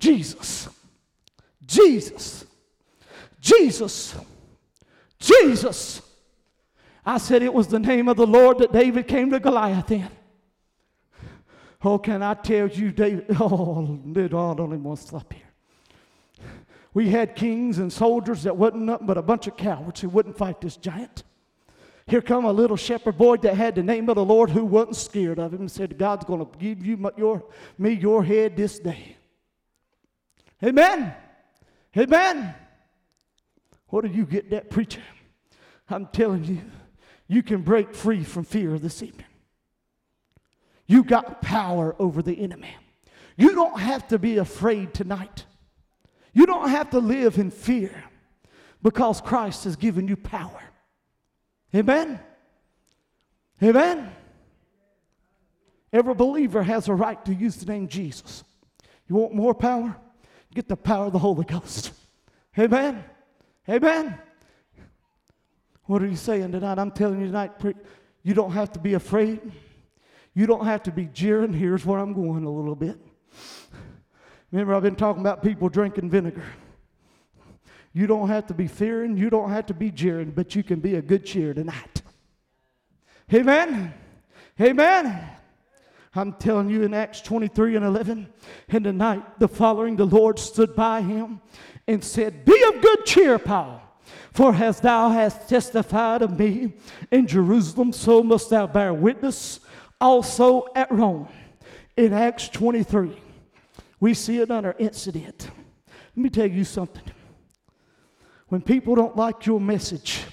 Jesus. 0.00 0.68
Jesus. 1.64 2.44
Jesus. 3.40 4.16
Jesus. 5.20 6.02
I 7.06 7.18
said 7.18 7.44
it 7.44 7.54
was 7.54 7.68
the 7.68 7.78
name 7.78 8.08
of 8.08 8.16
the 8.16 8.26
Lord 8.26 8.58
that 8.58 8.72
David 8.72 9.06
came 9.06 9.30
to 9.30 9.38
Goliath 9.38 9.92
in. 9.92 10.08
Oh, 11.84 11.98
can 11.98 12.20
I 12.20 12.34
tell 12.34 12.66
you, 12.66 12.90
David? 12.90 13.26
Oh, 13.40 13.84
I 13.84 14.26
don't 14.26 14.72
even 14.72 14.82
want 14.82 14.98
to 14.98 15.06
stop 15.06 15.32
here. 15.32 15.42
We 16.92 17.10
had 17.10 17.36
kings 17.36 17.78
and 17.78 17.92
soldiers 17.92 18.42
that 18.42 18.56
wasn't 18.56 18.82
nothing 18.82 19.06
but 19.06 19.16
a 19.16 19.22
bunch 19.22 19.46
of 19.46 19.56
cowards 19.56 20.00
who 20.00 20.08
wouldn't 20.08 20.36
fight 20.36 20.60
this 20.60 20.76
giant. 20.76 21.22
Here 22.10 22.20
come 22.20 22.44
a 22.44 22.52
little 22.52 22.76
shepherd 22.76 23.16
boy 23.16 23.36
that 23.36 23.54
had 23.54 23.76
the 23.76 23.84
name 23.84 24.08
of 24.08 24.16
the 24.16 24.24
Lord 24.24 24.50
who 24.50 24.64
wasn't 24.64 24.96
scared 24.96 25.38
of 25.38 25.54
him 25.54 25.60
and 25.60 25.70
said, 25.70 25.96
God's 25.96 26.24
going 26.24 26.44
to 26.44 26.58
give 26.58 26.84
you 26.84 26.96
my, 26.96 27.10
your, 27.16 27.44
me 27.78 27.92
your 27.92 28.24
head 28.24 28.56
this 28.56 28.80
day. 28.80 29.16
Amen. 30.60 31.14
Amen. 31.96 32.52
What 33.86 34.04
do 34.04 34.10
you 34.10 34.26
get 34.26 34.50
that 34.50 34.70
preacher? 34.70 35.04
I'm 35.88 36.06
telling 36.06 36.42
you, 36.42 36.62
you 37.28 37.44
can 37.44 37.62
break 37.62 37.94
free 37.94 38.24
from 38.24 38.42
fear 38.42 38.76
this 38.76 39.04
evening. 39.04 39.26
You 40.88 41.04
got 41.04 41.40
power 41.40 41.94
over 42.00 42.22
the 42.22 42.42
enemy. 42.42 42.74
You 43.36 43.54
don't 43.54 43.78
have 43.78 44.08
to 44.08 44.18
be 44.18 44.38
afraid 44.38 44.94
tonight. 44.94 45.44
You 46.32 46.44
don't 46.44 46.70
have 46.70 46.90
to 46.90 46.98
live 46.98 47.38
in 47.38 47.52
fear 47.52 48.02
because 48.82 49.20
Christ 49.20 49.62
has 49.62 49.76
given 49.76 50.08
you 50.08 50.16
power. 50.16 50.60
Amen? 51.74 52.20
Amen? 53.62 54.12
Every 55.92 56.14
believer 56.14 56.62
has 56.62 56.88
a 56.88 56.94
right 56.94 57.22
to 57.24 57.34
use 57.34 57.56
the 57.56 57.66
name 57.66 57.88
Jesus. 57.88 58.44
You 59.08 59.16
want 59.16 59.34
more 59.34 59.54
power? 59.54 59.96
Get 60.54 60.68
the 60.68 60.76
power 60.76 61.06
of 61.06 61.12
the 61.12 61.18
Holy 61.18 61.44
Ghost. 61.44 61.92
Amen? 62.58 63.04
Amen? 63.68 64.18
What 65.84 66.02
are 66.02 66.06
you 66.06 66.16
saying 66.16 66.52
tonight? 66.52 66.78
I'm 66.78 66.92
telling 66.92 67.20
you 67.20 67.26
tonight, 67.26 67.52
you 68.22 68.34
don't 68.34 68.52
have 68.52 68.72
to 68.72 68.78
be 68.78 68.94
afraid. 68.94 69.40
You 70.34 70.46
don't 70.46 70.64
have 70.64 70.84
to 70.84 70.92
be 70.92 71.06
jeering. 71.06 71.52
Here's 71.52 71.84
where 71.84 71.98
I'm 71.98 72.12
going 72.12 72.44
a 72.44 72.50
little 72.50 72.76
bit. 72.76 72.98
Remember, 74.52 74.74
I've 74.74 74.82
been 74.82 74.96
talking 74.96 75.20
about 75.20 75.42
people 75.42 75.68
drinking 75.68 76.10
vinegar. 76.10 76.44
You 77.92 78.06
don't 78.06 78.28
have 78.28 78.46
to 78.46 78.54
be 78.54 78.68
fearing, 78.68 79.16
you 79.16 79.30
don't 79.30 79.50
have 79.50 79.66
to 79.66 79.74
be 79.74 79.90
jeering, 79.90 80.30
but 80.30 80.54
you 80.54 80.62
can 80.62 80.80
be 80.80 80.94
a 80.94 81.02
good 81.02 81.26
cheer 81.26 81.52
tonight. 81.52 82.02
Amen. 83.32 83.92
Amen. 84.60 85.20
I'm 86.14 86.32
telling 86.34 86.68
you 86.68 86.82
in 86.82 86.92
Acts 86.92 87.20
23 87.20 87.76
and 87.76 87.84
11, 87.84 88.28
in 88.68 88.82
the 88.82 88.92
night 88.92 89.38
the 89.38 89.48
following, 89.48 89.96
the 89.96 90.06
Lord 90.06 90.38
stood 90.38 90.74
by 90.74 91.02
him 91.02 91.40
and 91.86 92.02
said, 92.02 92.44
Be 92.44 92.62
of 92.68 92.80
good 92.80 93.04
cheer, 93.04 93.38
Paul. 93.38 93.80
For 94.32 94.54
as 94.54 94.80
thou 94.80 95.10
hast 95.10 95.48
testified 95.48 96.22
of 96.22 96.38
me 96.38 96.74
in 97.10 97.26
Jerusalem, 97.26 97.92
so 97.92 98.22
must 98.22 98.50
thou 98.50 98.66
bear 98.66 98.94
witness 98.94 99.60
also 100.00 100.66
at 100.74 100.90
Rome. 100.90 101.28
In 101.96 102.12
Acts 102.12 102.48
23, 102.48 103.16
we 103.98 104.14
see 104.14 104.40
another 104.40 104.74
incident. 104.78 105.50
Let 105.86 106.16
me 106.16 106.30
tell 106.30 106.46
you 106.46 106.64
something. 106.64 107.02
When 108.50 108.60
people 108.60 108.96
don't 108.96 109.16
like 109.16 109.46
your 109.46 109.60
message, 109.60 110.24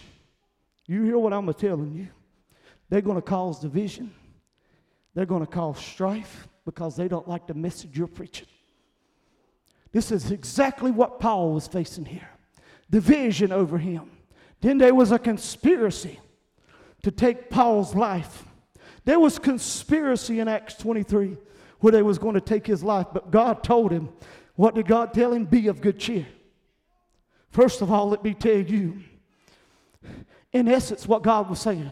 you 0.87 1.03
hear 1.03 1.19
what 1.19 1.33
I'm 1.33 1.53
telling 1.53 1.93
you, 1.93 2.07
they're 2.89 3.01
going 3.01 3.17
to 3.17 3.21
cause 3.21 3.59
division. 3.59 4.11
They're 5.13 5.27
going 5.27 5.45
to 5.45 5.51
cause 5.51 5.77
strife 5.77 6.47
because 6.65 6.95
they 6.95 7.07
don't 7.07 7.27
like 7.27 7.45
the 7.45 7.53
message 7.53 7.95
you're 7.95 8.07
preaching. 8.07 8.47
This 9.91 10.11
is 10.11 10.31
exactly 10.31 10.89
what 10.89 11.19
Paul 11.19 11.53
was 11.53 11.67
facing 11.67 12.05
here 12.05 12.27
division 12.89 13.51
over 13.51 13.77
him. 13.77 14.09
Then 14.61 14.77
there 14.77 14.95
was 14.95 15.11
a 15.11 15.19
conspiracy 15.19 16.19
to 17.03 17.11
take 17.11 17.49
Paul's 17.49 17.93
life. 17.93 18.45
There 19.05 19.19
was 19.19 19.37
conspiracy 19.37 20.39
in 20.39 20.47
Acts 20.47 20.73
23 20.75 21.37
where 21.81 21.91
they 21.91 22.01
was 22.01 22.17
going 22.17 22.33
to 22.33 22.41
take 22.41 22.65
his 22.65 22.83
life, 22.83 23.07
but 23.13 23.29
God 23.29 23.61
told 23.61 23.91
him, 23.91 24.09
what 24.55 24.73
did 24.73 24.87
God 24.87 25.13
tell 25.13 25.33
him? 25.33 25.45
Be 25.45 25.67
of 25.67 25.81
good 25.81 25.99
cheer. 25.99 26.25
First 27.49 27.81
of 27.81 27.91
all, 27.91 28.09
let 28.09 28.23
me 28.23 28.33
tell 28.33 28.57
you, 28.57 29.01
in 30.53 30.67
essence, 30.67 31.07
what 31.07 31.23
God 31.23 31.49
was 31.49 31.59
saying 31.59 31.91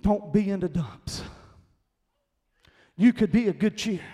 don't 0.00 0.32
be 0.32 0.50
in 0.50 0.60
the 0.60 0.68
dumps. 0.68 1.22
You 2.94 3.14
could 3.14 3.32
be 3.32 3.48
a 3.48 3.54
good 3.54 3.76
cheer. 3.76 4.04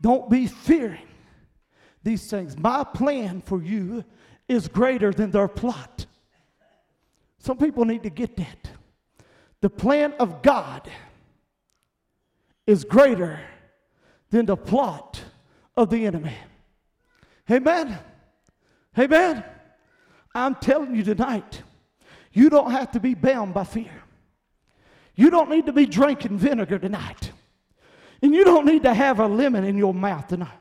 Don't 0.00 0.28
be 0.28 0.48
fearing 0.48 1.06
these 2.02 2.28
things. 2.28 2.58
My 2.58 2.82
plan 2.82 3.40
for 3.40 3.62
you 3.62 4.04
is 4.48 4.66
greater 4.66 5.12
than 5.12 5.30
their 5.30 5.46
plot. 5.46 6.06
Some 7.38 7.58
people 7.58 7.84
need 7.84 8.02
to 8.02 8.10
get 8.10 8.36
that. 8.36 8.70
The 9.60 9.70
plan 9.70 10.14
of 10.18 10.42
God 10.42 10.90
is 12.66 12.84
greater 12.84 13.40
than 14.30 14.46
the 14.46 14.56
plot 14.56 15.22
of 15.76 15.90
the 15.90 16.06
enemy. 16.06 16.34
Amen. 17.50 17.98
Amen. 18.98 19.44
I'm 20.34 20.54
telling 20.56 20.94
you 20.94 21.02
tonight, 21.02 21.62
you 22.32 22.50
don't 22.50 22.70
have 22.70 22.92
to 22.92 23.00
be 23.00 23.14
bound 23.14 23.54
by 23.54 23.64
fear. 23.64 23.90
You 25.14 25.30
don't 25.30 25.50
need 25.50 25.66
to 25.66 25.72
be 25.72 25.86
drinking 25.86 26.38
vinegar 26.38 26.78
tonight. 26.78 27.32
And 28.22 28.34
you 28.34 28.44
don't 28.44 28.66
need 28.66 28.82
to 28.82 28.94
have 28.94 29.20
a 29.20 29.26
lemon 29.26 29.64
in 29.64 29.78
your 29.78 29.94
mouth 29.94 30.26
tonight. 30.28 30.58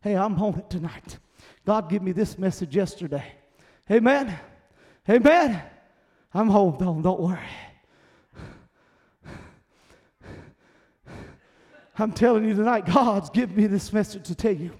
Hey, 0.00 0.16
I'm 0.16 0.40
on 0.40 0.58
it 0.58 0.70
tonight. 0.70 1.18
God 1.66 1.90
gave 1.90 2.02
me 2.02 2.12
this 2.12 2.38
message 2.38 2.74
yesterday. 2.74 3.24
Amen. 3.90 4.38
Amen. 5.08 5.62
I'm 6.32 6.48
home, 6.48 6.76
on, 6.76 7.02
don't 7.02 7.20
worry. 7.20 7.38
I'm 11.98 12.12
telling 12.12 12.44
you 12.44 12.54
tonight, 12.54 12.86
God's 12.86 13.28
given 13.30 13.56
me 13.56 13.66
this 13.66 13.92
message 13.92 14.26
to 14.28 14.34
tell 14.34 14.54
you. 14.54 14.72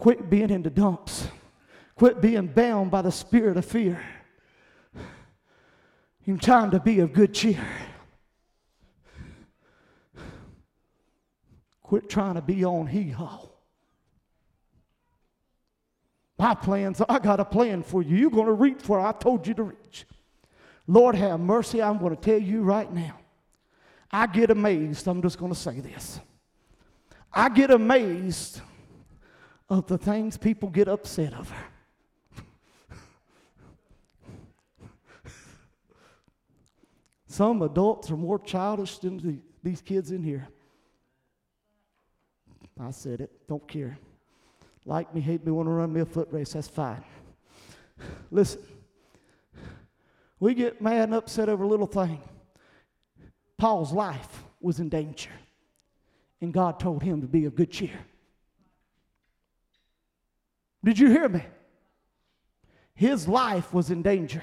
Quit 0.00 0.30
being 0.30 0.48
in 0.48 0.62
the 0.62 0.70
dumps. 0.70 1.28
Quit 1.94 2.22
being 2.22 2.46
bound 2.46 2.90
by 2.90 3.02
the 3.02 3.12
spirit 3.12 3.58
of 3.58 3.66
fear. 3.66 4.02
It's 6.24 6.46
time 6.46 6.70
to 6.70 6.80
be 6.80 7.00
of 7.00 7.12
good 7.12 7.34
cheer. 7.34 7.62
Quit 11.82 12.08
trying 12.08 12.36
to 12.36 12.40
be 12.40 12.64
on 12.64 12.86
hee 12.86 13.10
haw. 13.10 13.46
My 16.38 16.54
plans, 16.54 17.02
I 17.06 17.18
got 17.18 17.38
a 17.38 17.44
plan 17.44 17.82
for 17.82 18.02
you. 18.02 18.16
You're 18.16 18.30
going 18.30 18.46
to 18.46 18.54
reach 18.54 18.88
where 18.88 19.00
I 19.00 19.12
told 19.12 19.46
you 19.46 19.52
to 19.52 19.64
reach. 19.64 20.06
Lord, 20.86 21.14
have 21.14 21.40
mercy. 21.40 21.82
I'm 21.82 21.98
going 21.98 22.16
to 22.16 22.22
tell 22.22 22.40
you 22.40 22.62
right 22.62 22.90
now. 22.90 23.18
I 24.10 24.26
get 24.28 24.50
amazed. 24.50 25.06
I'm 25.06 25.20
just 25.20 25.38
going 25.38 25.52
to 25.52 25.58
say 25.58 25.80
this. 25.80 26.20
I 27.30 27.50
get 27.50 27.70
amazed 27.70 28.62
of 29.70 29.86
the 29.86 29.96
things 29.96 30.36
people 30.36 30.68
get 30.68 30.88
upset 30.88 31.32
over. 31.32 31.54
Some 37.28 37.62
adults 37.62 38.10
are 38.10 38.16
more 38.16 38.40
childish 38.40 38.98
than 38.98 39.18
the, 39.18 39.38
these 39.62 39.80
kids 39.80 40.10
in 40.10 40.24
here. 40.24 40.48
I 42.78 42.90
said 42.90 43.20
it, 43.20 43.30
don't 43.46 43.66
care. 43.68 43.96
Like 44.84 45.14
me, 45.14 45.20
hate 45.20 45.44
me, 45.46 45.52
want 45.52 45.68
to 45.68 45.70
run 45.70 45.92
me 45.92 46.00
a 46.00 46.04
foot 46.06 46.28
race, 46.32 46.54
that's 46.54 46.66
fine. 46.66 47.04
Listen, 48.32 48.62
we 50.40 50.54
get 50.54 50.82
mad 50.82 51.04
and 51.04 51.14
upset 51.14 51.48
over 51.48 51.62
a 51.62 51.68
little 51.68 51.86
thing. 51.86 52.20
Paul's 53.58 53.92
life 53.92 54.42
was 54.60 54.80
in 54.80 54.88
danger, 54.88 55.30
and 56.40 56.52
God 56.52 56.80
told 56.80 57.02
him 57.02 57.20
to 57.20 57.28
be 57.28 57.44
of 57.44 57.54
good 57.54 57.70
cheer. 57.70 57.98
Did 60.82 60.98
you 60.98 61.08
hear 61.08 61.28
me? 61.28 61.44
His 62.94 63.28
life 63.28 63.72
was 63.72 63.90
in 63.90 64.02
danger. 64.02 64.42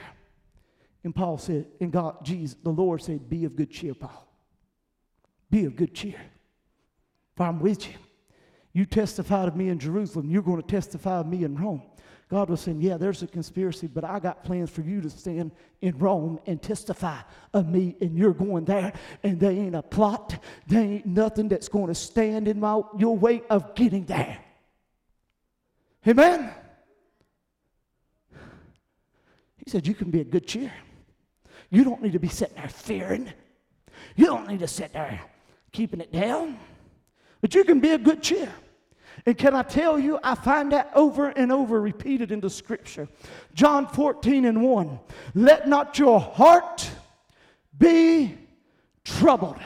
And 1.04 1.16
Paul 1.16 1.38
said, 1.38 1.68
and 1.80 1.92
God, 1.92 2.26
Jesus, 2.26 2.58
the 2.64 2.70
Lord 2.70 3.02
said, 3.02 3.30
Be 3.30 3.46
of 3.46 3.56
good 3.56 3.72
cheer, 3.72 3.94
Paul. 3.94 4.28
Be 5.50 5.66
of 5.66 5.76
good 5.76 5.94
cheer. 5.94 6.20
For 7.36 7.46
I'm 7.46 7.60
with 7.60 7.88
you. 7.88 7.94
You 8.74 8.86
testified 8.86 9.48
of 9.48 9.56
me 9.56 9.70
in 9.70 9.80
Jerusalem, 9.80 10.30
you're 10.30 10.42
going 10.42 10.62
to 10.62 10.68
testify 10.68 11.20
of 11.20 11.28
me 11.28 11.44
in 11.44 11.56
Rome. 11.56 11.82
God 12.30 12.50
was 12.50 12.62
saying, 12.62 12.82
Yeah, 12.82 12.98
there's 12.98 13.24
a 13.24 13.28
conspiracy, 13.28 13.88
but 13.88 14.04
I 14.04 14.20
got 14.20 14.44
plans 14.44 14.70
for 14.70 14.82
you 14.82 15.02
to 15.02 15.10
stand 15.10 15.52
in 15.82 15.98
Rome 15.98 16.40
and 16.46 16.62
testify 16.62 17.20
of 17.54 17.68
me, 17.68 17.96
and 18.02 18.18
you're 18.18 18.34
going 18.34 18.66
there, 18.66 18.92
and 19.24 19.40
there 19.40 19.52
ain't 19.52 19.76
a 19.76 19.82
plot, 19.82 20.44
there 20.68 20.82
ain't 20.82 21.06
nothing 21.06 21.48
that's 21.48 21.70
going 21.70 21.88
to 21.88 21.96
stand 21.96 22.48
in 22.48 22.60
my, 22.60 22.82
your 22.98 23.18
way 23.18 23.44
of 23.50 23.76
getting 23.76 24.06
there. 24.06 24.40
Amen? 26.08 26.50
He 29.58 29.70
said, 29.70 29.86
You 29.86 29.94
can 29.94 30.10
be 30.10 30.22
a 30.22 30.26
good 30.26 30.48
cheer. 30.48 30.72
You 31.70 31.84
don't 31.84 32.02
need 32.02 32.14
to 32.14 32.20
be 32.20 32.30
sitting 32.30 32.56
there 32.56 32.70
fearing. 32.70 33.32
You 34.16 34.28
don't 34.28 34.48
need 34.48 34.60
to 34.60 34.68
sit 34.68 34.94
there 34.94 35.20
keeping 35.72 36.00
it 36.00 36.12
down, 36.12 36.58
but 37.42 37.54
you 37.54 37.64
can 37.64 37.80
be 37.80 37.90
a 37.90 37.98
good 37.98 38.24
cheer. 38.24 38.52
And 39.26 39.38
can 39.38 39.56
I 39.56 39.64
tell 39.64 40.00
you, 40.00 40.20
I 40.24 40.36
find 40.36 40.72
that 40.72 40.92
over 40.96 41.30
and 41.30 41.52
over 41.52 41.82
repeated 41.82 42.32
in 42.32 42.40
the 42.40 42.50
scripture. 42.50 43.08
John 43.54 43.88
14 43.88 44.46
and 44.46 44.62
1. 44.62 45.00
Let 45.34 45.68
not 45.68 46.00
your 46.00 46.20
heart 46.20 46.90
be 47.78 48.38
troubled. 49.04 49.58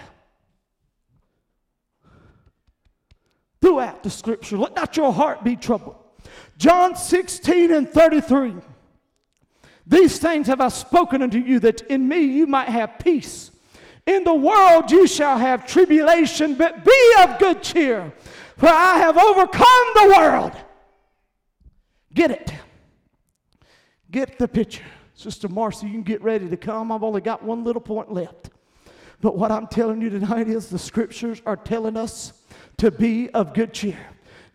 Throughout 3.62 4.02
the 4.04 4.10
scripture, 4.10 4.58
let 4.58 4.76
not 4.76 4.98
your 4.98 5.14
heart 5.14 5.44
be 5.44 5.56
troubled. 5.56 6.01
John 6.62 6.95
16 6.95 7.72
and 7.72 7.89
33. 7.89 8.53
These 9.88 10.20
things 10.20 10.45
have 10.45 10.62
I 10.62 10.68
spoken 10.68 11.24
unto 11.24 11.39
you, 11.39 11.59
that 11.62 11.82
in 11.82 12.07
me 12.07 12.22
you 12.22 12.45
might 12.45 12.70
have 12.70 12.99
peace. 12.99 13.49
In 14.05 14.24
the 14.24 14.36
world 14.36 14.91
you 14.91 15.07
shall 15.07 15.39
have 15.39 15.66
tribulation, 15.66 16.53
but 16.53 16.86
be 16.86 17.14
of 17.20 17.39
good 17.39 17.64
cheer 17.64 18.14
for 18.57 18.70
I 18.70 18.97
have 18.97 19.18
overcome 19.18 19.88
the 19.95 20.14
world. 20.16 20.51
Get 22.14 22.30
it. 22.30 22.53
Get 24.12 24.38
the 24.38 24.47
picture. 24.47 24.84
Sister 25.16 25.47
Marcy, 25.49 25.88
you 25.88 25.93
can 25.93 26.03
get 26.03 26.22
ready 26.22 26.47
to 26.47 26.57
come. 26.57 26.91
I've 26.91 27.01
only 27.01 27.22
got 27.22 27.41
one 27.41 27.64
little 27.64 27.82
point 27.82 28.14
left. 28.14 28.51
But 29.20 29.36
what 29.36 29.51
I'm 29.51 29.66
telling 29.66 29.99
you 29.99 30.12
tonight 30.12 30.47
is 30.47 30.70
the 30.70 30.78
scriptures 30.78 31.41
are 31.47 31.57
telling 31.57 31.97
us 31.97 32.34
to 32.78 32.91
be 32.91 33.32
of 33.32 33.55
good 33.55 33.74
cheer. 33.74 33.97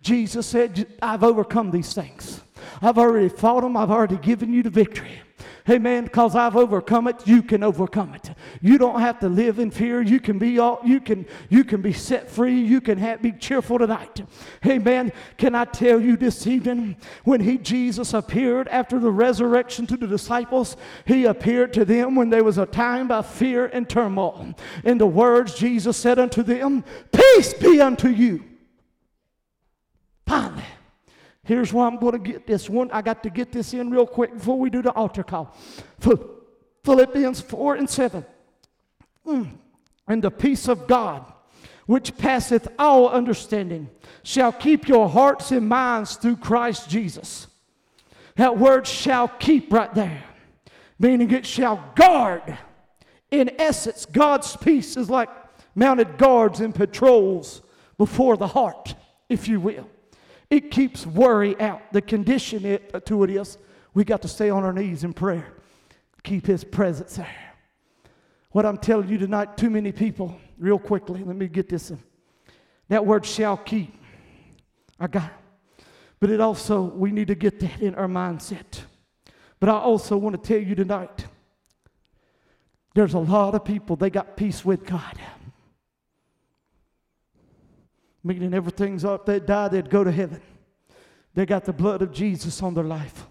Jesus 0.06 0.46
said, 0.46 0.86
I've 1.02 1.24
overcome 1.24 1.72
these 1.72 1.92
things. 1.92 2.40
I've 2.80 2.96
already 2.96 3.28
fought 3.28 3.62
them. 3.62 3.76
I've 3.76 3.90
already 3.90 4.18
given 4.18 4.52
you 4.52 4.62
the 4.62 4.70
victory. 4.70 5.20
Amen. 5.68 6.04
Because 6.04 6.36
I've 6.36 6.54
overcome 6.54 7.08
it, 7.08 7.26
you 7.26 7.42
can 7.42 7.64
overcome 7.64 8.14
it. 8.14 8.30
You 8.60 8.78
don't 8.78 9.00
have 9.00 9.18
to 9.18 9.28
live 9.28 9.58
in 9.58 9.72
fear. 9.72 10.00
You 10.00 10.20
can 10.20 10.38
be 10.38 10.60
all, 10.60 10.78
you 10.84 11.00
can 11.00 11.26
you 11.48 11.64
can 11.64 11.82
be 11.82 11.92
set 11.92 12.30
free. 12.30 12.60
You 12.60 12.80
can 12.80 12.98
have, 12.98 13.20
be 13.20 13.32
cheerful 13.32 13.80
tonight. 13.80 14.22
Amen. 14.64 15.12
Can 15.38 15.56
I 15.56 15.64
tell 15.64 16.00
you 16.00 16.16
this 16.16 16.46
evening 16.46 16.94
when 17.24 17.40
he 17.40 17.58
Jesus 17.58 18.14
appeared 18.14 18.68
after 18.68 19.00
the 19.00 19.10
resurrection 19.10 19.88
to 19.88 19.96
the 19.96 20.06
disciples, 20.06 20.76
he 21.04 21.24
appeared 21.24 21.72
to 21.72 21.84
them 21.84 22.14
when 22.14 22.30
there 22.30 22.44
was 22.44 22.58
a 22.58 22.66
time 22.66 23.10
of 23.10 23.26
fear 23.26 23.66
and 23.66 23.88
turmoil. 23.88 24.54
In 24.84 24.98
the 24.98 25.06
words 25.08 25.56
Jesus 25.56 25.96
said 25.96 26.20
unto 26.20 26.44
them, 26.44 26.84
Peace 27.10 27.54
be 27.54 27.80
unto 27.80 28.08
you. 28.08 28.44
Finally. 30.26 30.64
Here's 31.46 31.72
where 31.72 31.86
I'm 31.86 31.98
going 31.98 32.12
to 32.12 32.18
get 32.18 32.46
this 32.46 32.68
one. 32.68 32.90
I 32.90 33.02
got 33.02 33.22
to 33.22 33.30
get 33.30 33.52
this 33.52 33.72
in 33.72 33.90
real 33.90 34.06
quick 34.06 34.34
before 34.34 34.58
we 34.58 34.68
do 34.68 34.82
the 34.82 34.90
altar 34.90 35.22
call. 35.22 35.56
Philippians 36.84 37.40
4 37.40 37.76
and 37.76 37.88
7. 37.88 38.26
Mm. 39.24 39.50
And 40.08 40.22
the 40.22 40.30
peace 40.30 40.66
of 40.66 40.88
God, 40.88 41.24
which 41.86 42.16
passeth 42.16 42.66
all 42.80 43.08
understanding, 43.08 43.88
shall 44.24 44.52
keep 44.52 44.88
your 44.88 45.08
hearts 45.08 45.52
and 45.52 45.68
minds 45.68 46.16
through 46.16 46.36
Christ 46.36 46.90
Jesus. 46.90 47.46
That 48.34 48.58
word 48.58 48.86
shall 48.86 49.28
keep 49.28 49.72
right 49.72 49.92
there, 49.94 50.24
meaning 50.98 51.30
it 51.30 51.46
shall 51.46 51.92
guard. 51.94 52.58
In 53.30 53.52
essence, 53.58 54.04
God's 54.04 54.56
peace 54.56 54.96
is 54.96 55.08
like 55.08 55.28
mounted 55.76 56.18
guards 56.18 56.60
and 56.60 56.74
patrols 56.74 57.62
before 57.98 58.36
the 58.36 58.48
heart, 58.48 58.96
if 59.28 59.46
you 59.46 59.60
will. 59.60 59.88
It 60.50 60.70
keeps 60.70 61.06
worry 61.06 61.58
out. 61.60 61.92
The 61.92 62.02
condition 62.02 62.64
it, 62.64 62.90
uh, 62.94 63.00
to 63.00 63.24
it 63.24 63.30
is 63.30 63.58
we 63.94 64.04
got 64.04 64.22
to 64.22 64.28
stay 64.28 64.50
on 64.50 64.62
our 64.64 64.72
knees 64.72 65.04
in 65.04 65.12
prayer, 65.12 65.46
keep 66.22 66.46
His 66.46 66.64
presence 66.64 67.16
there. 67.16 67.54
What 68.50 68.64
I'm 68.64 68.78
telling 68.78 69.08
you 69.08 69.18
tonight, 69.18 69.56
too 69.56 69.70
many 69.70 69.92
people, 69.92 70.38
real 70.58 70.78
quickly, 70.78 71.22
let 71.24 71.36
me 71.36 71.48
get 71.48 71.68
this 71.68 71.90
in. 71.90 71.98
That 72.88 73.04
word 73.04 73.26
shall 73.26 73.56
keep. 73.56 73.94
I 74.98 75.08
got 75.08 75.24
it. 75.24 75.84
But 76.20 76.30
it 76.30 76.40
also, 76.40 76.80
we 76.80 77.10
need 77.10 77.28
to 77.28 77.34
get 77.34 77.60
that 77.60 77.80
in 77.80 77.94
our 77.94 78.06
mindset. 78.06 78.80
But 79.60 79.68
I 79.68 79.74
also 79.74 80.16
want 80.16 80.42
to 80.42 80.48
tell 80.48 80.62
you 80.66 80.74
tonight, 80.74 81.26
there's 82.94 83.14
a 83.14 83.18
lot 83.18 83.54
of 83.54 83.64
people, 83.64 83.96
they 83.96 84.08
got 84.08 84.36
peace 84.36 84.64
with 84.64 84.86
God 84.86 85.18
meaning 88.26 88.52
everything's 88.52 89.04
up. 89.04 89.24
They 89.24 89.38
die, 89.38 89.68
they'd 89.68 89.88
go 89.88 90.02
to 90.02 90.10
heaven. 90.10 90.40
They 91.34 91.46
got 91.46 91.64
the 91.64 91.72
blood 91.72 92.02
of 92.02 92.12
Jesus 92.12 92.62
on 92.62 92.74
their 92.74 92.84
life. 92.84 93.26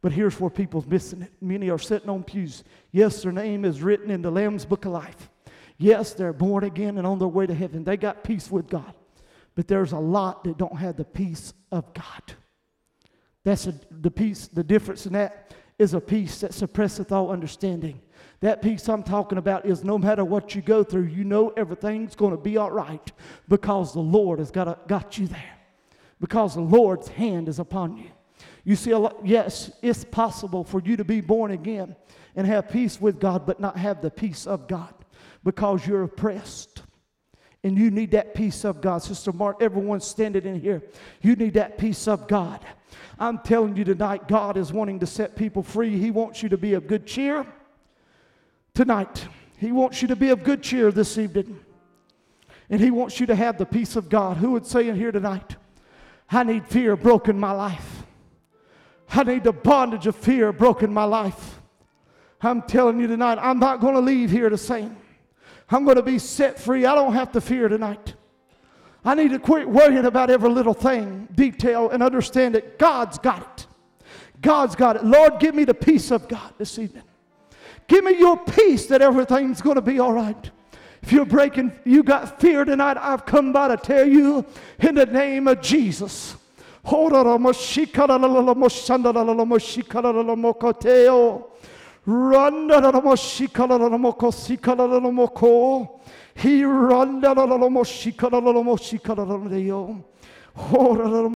But 0.00 0.12
here's 0.12 0.40
where 0.40 0.50
people's 0.50 0.86
missing 0.86 1.22
it. 1.22 1.32
Many 1.40 1.70
are 1.70 1.78
sitting 1.78 2.08
on 2.08 2.24
pews. 2.24 2.64
Yes, 2.90 3.22
their 3.22 3.32
name 3.32 3.64
is 3.64 3.82
written 3.82 4.10
in 4.10 4.22
the 4.22 4.30
Lamb's 4.30 4.64
Book 4.64 4.84
of 4.84 4.92
Life. 4.92 5.30
Yes, 5.78 6.14
they're 6.14 6.32
born 6.32 6.64
again 6.64 6.98
and 6.98 7.06
on 7.06 7.18
their 7.18 7.28
way 7.28 7.46
to 7.46 7.54
heaven. 7.54 7.84
They 7.84 7.96
got 7.96 8.24
peace 8.24 8.50
with 8.50 8.68
God. 8.68 8.94
But 9.54 9.68
there's 9.68 9.92
a 9.92 9.98
lot 9.98 10.44
that 10.44 10.58
don't 10.58 10.78
have 10.78 10.96
the 10.96 11.04
peace 11.04 11.52
of 11.70 11.92
God. 11.92 12.34
That's 13.44 13.66
a, 13.66 13.74
the 13.90 14.10
peace, 14.10 14.46
the 14.46 14.64
difference 14.64 15.06
in 15.06 15.12
that 15.12 15.54
is 15.78 15.94
a 15.94 16.00
peace 16.00 16.40
that 16.40 16.54
suppresseth 16.54 17.12
all 17.12 17.30
understanding. 17.30 18.00
That 18.40 18.60
peace 18.60 18.88
I'm 18.88 19.02
talking 19.02 19.38
about 19.38 19.66
is 19.66 19.84
no 19.84 19.98
matter 19.98 20.24
what 20.24 20.54
you 20.54 20.62
go 20.62 20.82
through, 20.82 21.04
you 21.04 21.24
know 21.24 21.50
everything's 21.56 22.16
going 22.16 22.32
to 22.32 22.36
be 22.36 22.56
all 22.56 22.70
right 22.70 23.12
because 23.48 23.92
the 23.92 24.00
Lord 24.00 24.40
has 24.40 24.50
got, 24.50 24.68
a, 24.68 24.78
got 24.88 25.16
you 25.18 25.28
there. 25.28 25.58
Because 26.20 26.54
the 26.54 26.60
Lord's 26.60 27.08
hand 27.08 27.48
is 27.48 27.58
upon 27.58 27.96
you. 27.96 28.10
You 28.64 28.76
see, 28.76 28.90
a 28.92 28.98
lot, 28.98 29.16
yes, 29.24 29.72
it's 29.82 30.04
possible 30.04 30.64
for 30.64 30.80
you 30.80 30.96
to 30.96 31.04
be 31.04 31.20
born 31.20 31.50
again 31.50 31.96
and 32.36 32.46
have 32.46 32.68
peace 32.68 33.00
with 33.00 33.20
God, 33.20 33.46
but 33.46 33.60
not 33.60 33.76
have 33.76 34.00
the 34.00 34.10
peace 34.10 34.46
of 34.46 34.68
God 34.68 34.94
because 35.44 35.86
you're 35.86 36.04
oppressed. 36.04 36.82
And 37.64 37.78
you 37.78 37.90
need 37.90 38.10
that 38.10 38.34
peace 38.34 38.64
of 38.64 38.80
God. 38.80 39.02
Sister 39.02 39.32
Mark, 39.32 39.62
everyone 39.62 40.00
standing 40.00 40.44
in 40.44 40.60
here, 40.60 40.82
you 41.20 41.36
need 41.36 41.54
that 41.54 41.78
peace 41.78 42.08
of 42.08 42.26
God. 42.26 42.60
I'm 43.18 43.38
telling 43.38 43.76
you 43.76 43.84
tonight, 43.84 44.26
God 44.26 44.56
is 44.56 44.72
wanting 44.72 44.98
to 45.00 45.06
set 45.06 45.36
people 45.36 45.62
free. 45.62 45.96
He 45.96 46.10
wants 46.10 46.42
you 46.42 46.48
to 46.48 46.58
be 46.58 46.74
of 46.74 46.86
good 46.86 47.06
cheer 47.06 47.46
tonight. 48.74 49.26
He 49.58 49.70
wants 49.70 50.02
you 50.02 50.08
to 50.08 50.16
be 50.16 50.30
of 50.30 50.42
good 50.42 50.62
cheer 50.62 50.90
this 50.90 51.18
evening. 51.18 51.60
And 52.68 52.80
He 52.80 52.90
wants 52.90 53.20
you 53.20 53.26
to 53.26 53.34
have 53.36 53.58
the 53.58 53.66
peace 53.66 53.94
of 53.94 54.08
God. 54.08 54.38
Who 54.38 54.52
would 54.52 54.66
say 54.66 54.88
in 54.88 54.96
here 54.96 55.12
tonight, 55.12 55.56
I 56.30 56.42
need 56.42 56.66
fear 56.66 56.96
broken 56.96 57.38
my 57.38 57.52
life? 57.52 58.02
I 59.10 59.22
need 59.24 59.44
the 59.44 59.52
bondage 59.52 60.06
of 60.06 60.16
fear 60.16 60.52
broken 60.52 60.92
my 60.92 61.04
life. 61.04 61.60
I'm 62.40 62.62
telling 62.62 62.98
you 62.98 63.06
tonight, 63.06 63.38
I'm 63.40 63.60
not 63.60 63.80
going 63.80 63.94
to 63.94 64.00
leave 64.00 64.30
here 64.30 64.50
the 64.50 64.58
same. 64.58 64.96
I'm 65.72 65.84
going 65.84 65.96
to 65.96 66.02
be 66.02 66.18
set 66.18 66.58
free. 66.58 66.84
I 66.84 66.94
don't 66.94 67.14
have 67.14 67.32
to 67.32 67.40
fear 67.40 67.68
tonight. 67.68 68.14
I 69.04 69.14
need 69.14 69.30
to 69.30 69.38
quit 69.38 69.68
worrying 69.68 70.04
about 70.04 70.30
every 70.30 70.50
little 70.50 70.74
thing, 70.74 71.26
detail, 71.34 71.90
and 71.90 72.02
understand 72.02 72.54
that 72.54 72.78
God's 72.78 73.18
got 73.18 73.40
it. 73.40 73.66
God's 74.40 74.76
got 74.76 74.96
it. 74.96 75.04
Lord, 75.04 75.40
give 75.40 75.54
me 75.54 75.64
the 75.64 75.74
peace 75.74 76.10
of 76.10 76.28
God 76.28 76.52
this 76.58 76.78
evening. 76.78 77.04
Give 77.88 78.04
me 78.04 78.18
your 78.18 78.36
peace 78.36 78.86
that 78.86 79.02
everything's 79.02 79.60
going 79.60 79.76
to 79.76 79.82
be 79.82 79.98
all 79.98 80.12
right. 80.12 80.50
If 81.02 81.10
you're 81.10 81.24
breaking, 81.24 81.72
you 81.84 82.02
got 82.04 82.40
fear 82.40 82.64
tonight, 82.64 82.96
I've 82.96 83.26
come 83.26 83.52
by 83.52 83.68
to 83.68 83.76
tell 83.76 84.06
you 84.06 84.46
in 84.78 84.94
the 84.94 85.06
name 85.06 85.48
of 85.48 85.60
Jesus. 85.60 86.36
He 96.34 96.64